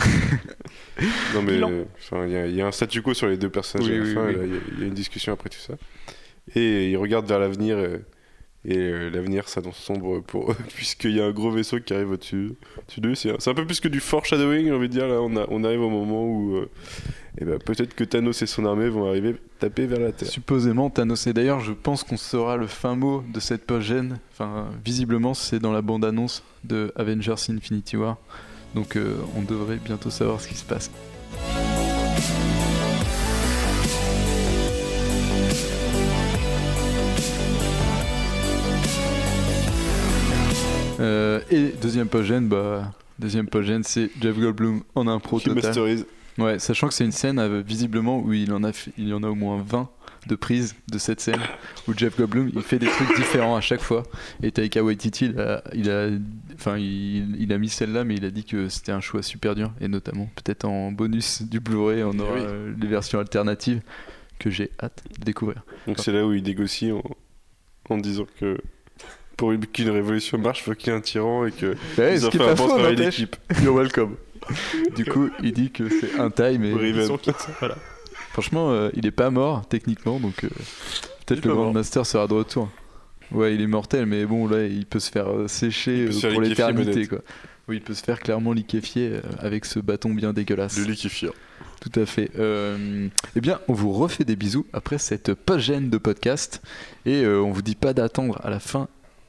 [1.34, 3.88] Non mais il y, a- il y a un statu quo sur les deux personnages
[3.90, 4.34] Oui, à la oui, fin, oui.
[4.34, 5.74] il y a- il y, a une discussion après tout ça.
[6.56, 7.98] Et ils regardent vers l'avenir euh,
[8.65, 12.11] et euh, l'avenir s'annonce sombre pour eux puisqu'il y a un gros vaisseau qui arrive
[12.11, 13.15] au-dessus au-dessus d'eux.
[13.15, 15.07] C'est un, peu plus que du foreshadowing, j'ai envie de dire.
[15.07, 16.69] Là, on, arrive au moment où euh,
[17.40, 20.30] eh ben, peut-être que Thanos et son armée vont arriver taper vers la Terre.
[20.30, 21.27] Supposément Thanos.
[21.27, 24.19] Et d'ailleurs, je pense qu'on saura le fin mot de cette post-gène.
[24.31, 28.18] Enfin, visiblement, c'est dans la bande-annonce de Avengers Infinity War.
[28.76, 30.90] Donc, euh, on devrait bientôt savoir ce qui se passe.
[41.04, 43.48] Euh, et deuxième post-gène, bah, deuxième
[43.84, 45.64] c'est Jeff Goldblum en impro Qui total.
[45.64, 46.06] masterise.
[46.38, 49.22] Ouais, sachant que c'est une scène euh, visiblement où il en a il y en
[49.22, 49.88] a au moins 20
[50.26, 51.42] de prises de cette scène
[51.88, 54.04] où Jeff Goldblum il fait des trucs différents à chaque fois
[54.42, 56.10] et Taika Waititi il a il a
[56.56, 59.54] enfin il, il a mis celle-là mais il a dit que c'était un choix super
[59.54, 62.42] dur et notamment peut-être en bonus du Blu-ray on aura oui.
[62.42, 63.82] euh, les versions alternatives
[64.40, 65.62] que j'ai hâte de découvrir.
[65.88, 67.04] Donc c'est là où il négocie en,
[67.90, 68.58] en disant que
[69.38, 72.22] pour une- qu'une révolution marche, faut qu'il y ait un tyran et que Ouais, ils
[72.22, 73.35] ce ont qui fait est un pas bon travail d'équipe.
[73.64, 74.15] You're welcome.
[74.95, 77.10] Du coup, il dit que c'est un time et Riven.
[77.60, 77.76] Voilà.
[78.34, 80.49] Franchement, euh, il est pas mort techniquement, donc euh,
[81.26, 81.73] peut-être le Grand mort.
[81.73, 82.69] Master sera de retour.
[83.31, 86.19] Ouais, il est mortel, mais bon, là, il peut se faire euh, sécher euh, se
[86.19, 87.19] faire pour l'éternité, quoi.
[87.69, 90.77] Oui, il peut se faire clairement liquéfier euh, avec ce bâton bien dégueulasse.
[90.77, 91.30] Le liquéfier.
[91.80, 92.30] Tout à fait.
[92.38, 96.61] Euh, eh bien, on vous refait des bisous après cette post-gène de podcast,
[97.05, 98.88] et euh, on vous dit pas d'attendre à la fin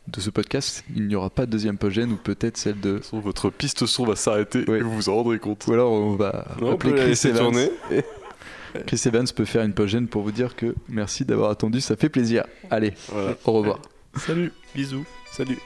[0.09, 0.85] de ce podcast.
[0.95, 2.93] Il n'y aura pas de deuxième post-gène, ou peut-être celle de.
[2.93, 4.79] De toute façon, votre piste son va s'arrêter Ouais.
[4.79, 5.67] et vous vous en rendrez compte.
[5.67, 7.55] Ou alors on va Non, on appeler Chris Evans.
[8.87, 12.09] Chris Evans peut faire une post-gène pour vous dire que merci d'avoir attendu, ça fait
[12.09, 12.45] plaisir.
[12.71, 13.37] Allez, Voilà.
[13.45, 13.79] au revoir.
[14.17, 15.05] Salut, bisous.
[15.33, 15.59] Salut.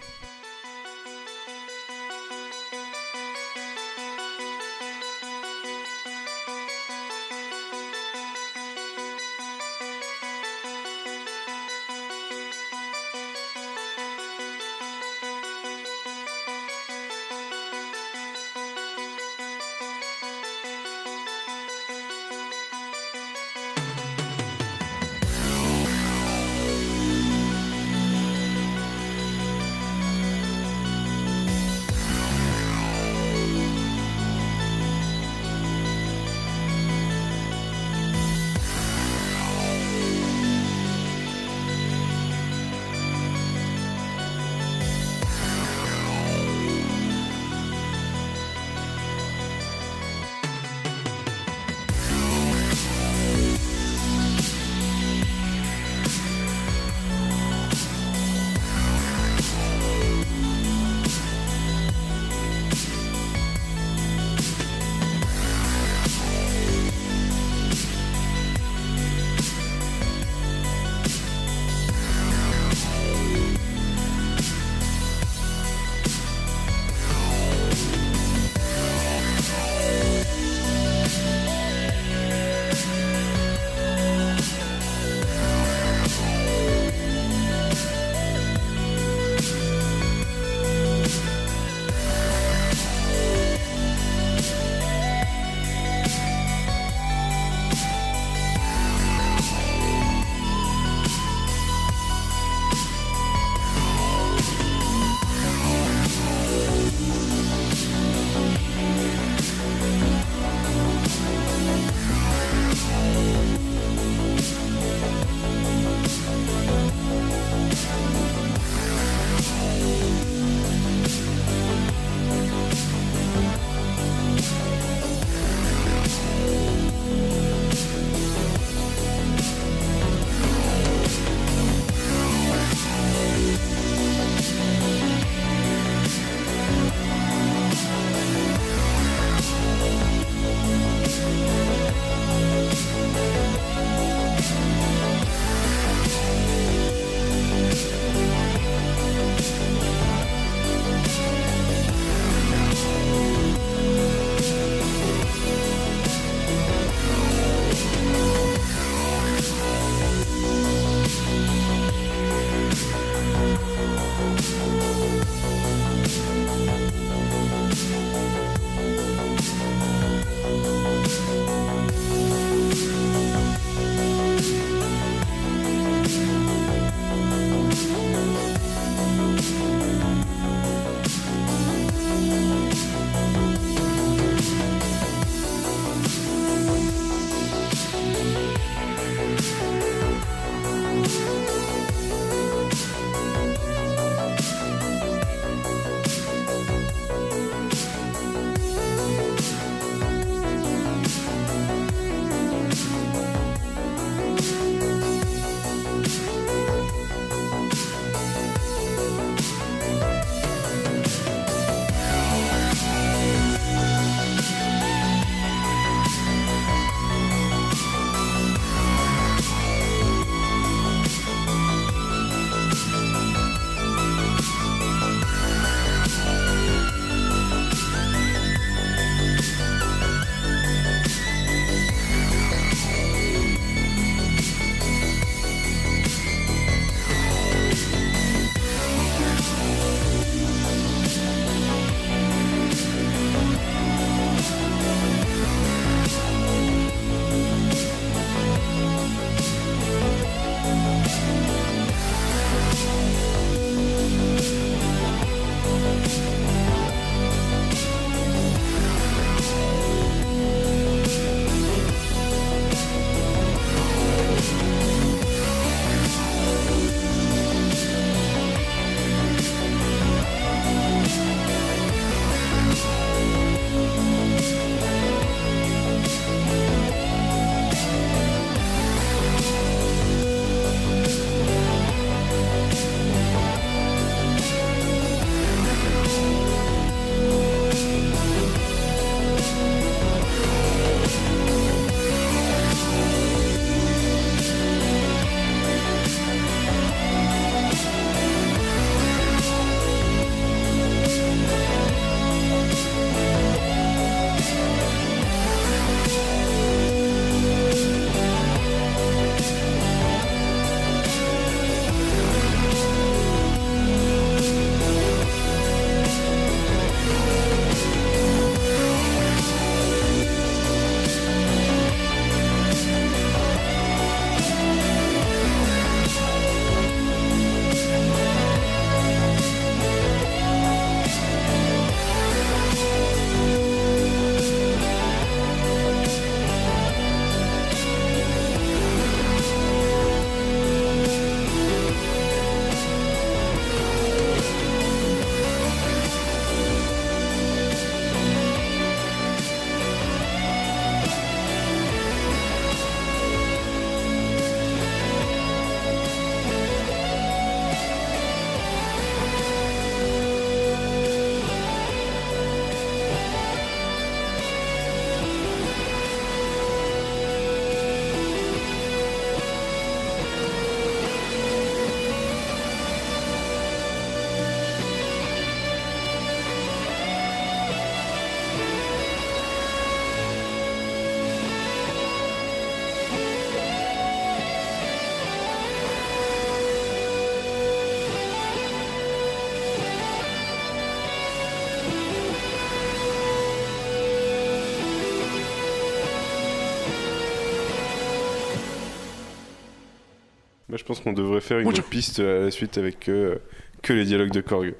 [400.88, 403.36] Pense qu'on devrait faire une piste à la suite avec euh,
[403.82, 404.74] que les dialogues de Korg.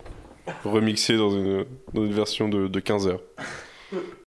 [0.65, 3.21] Remixés dans une, dans une version de, de 15 heures.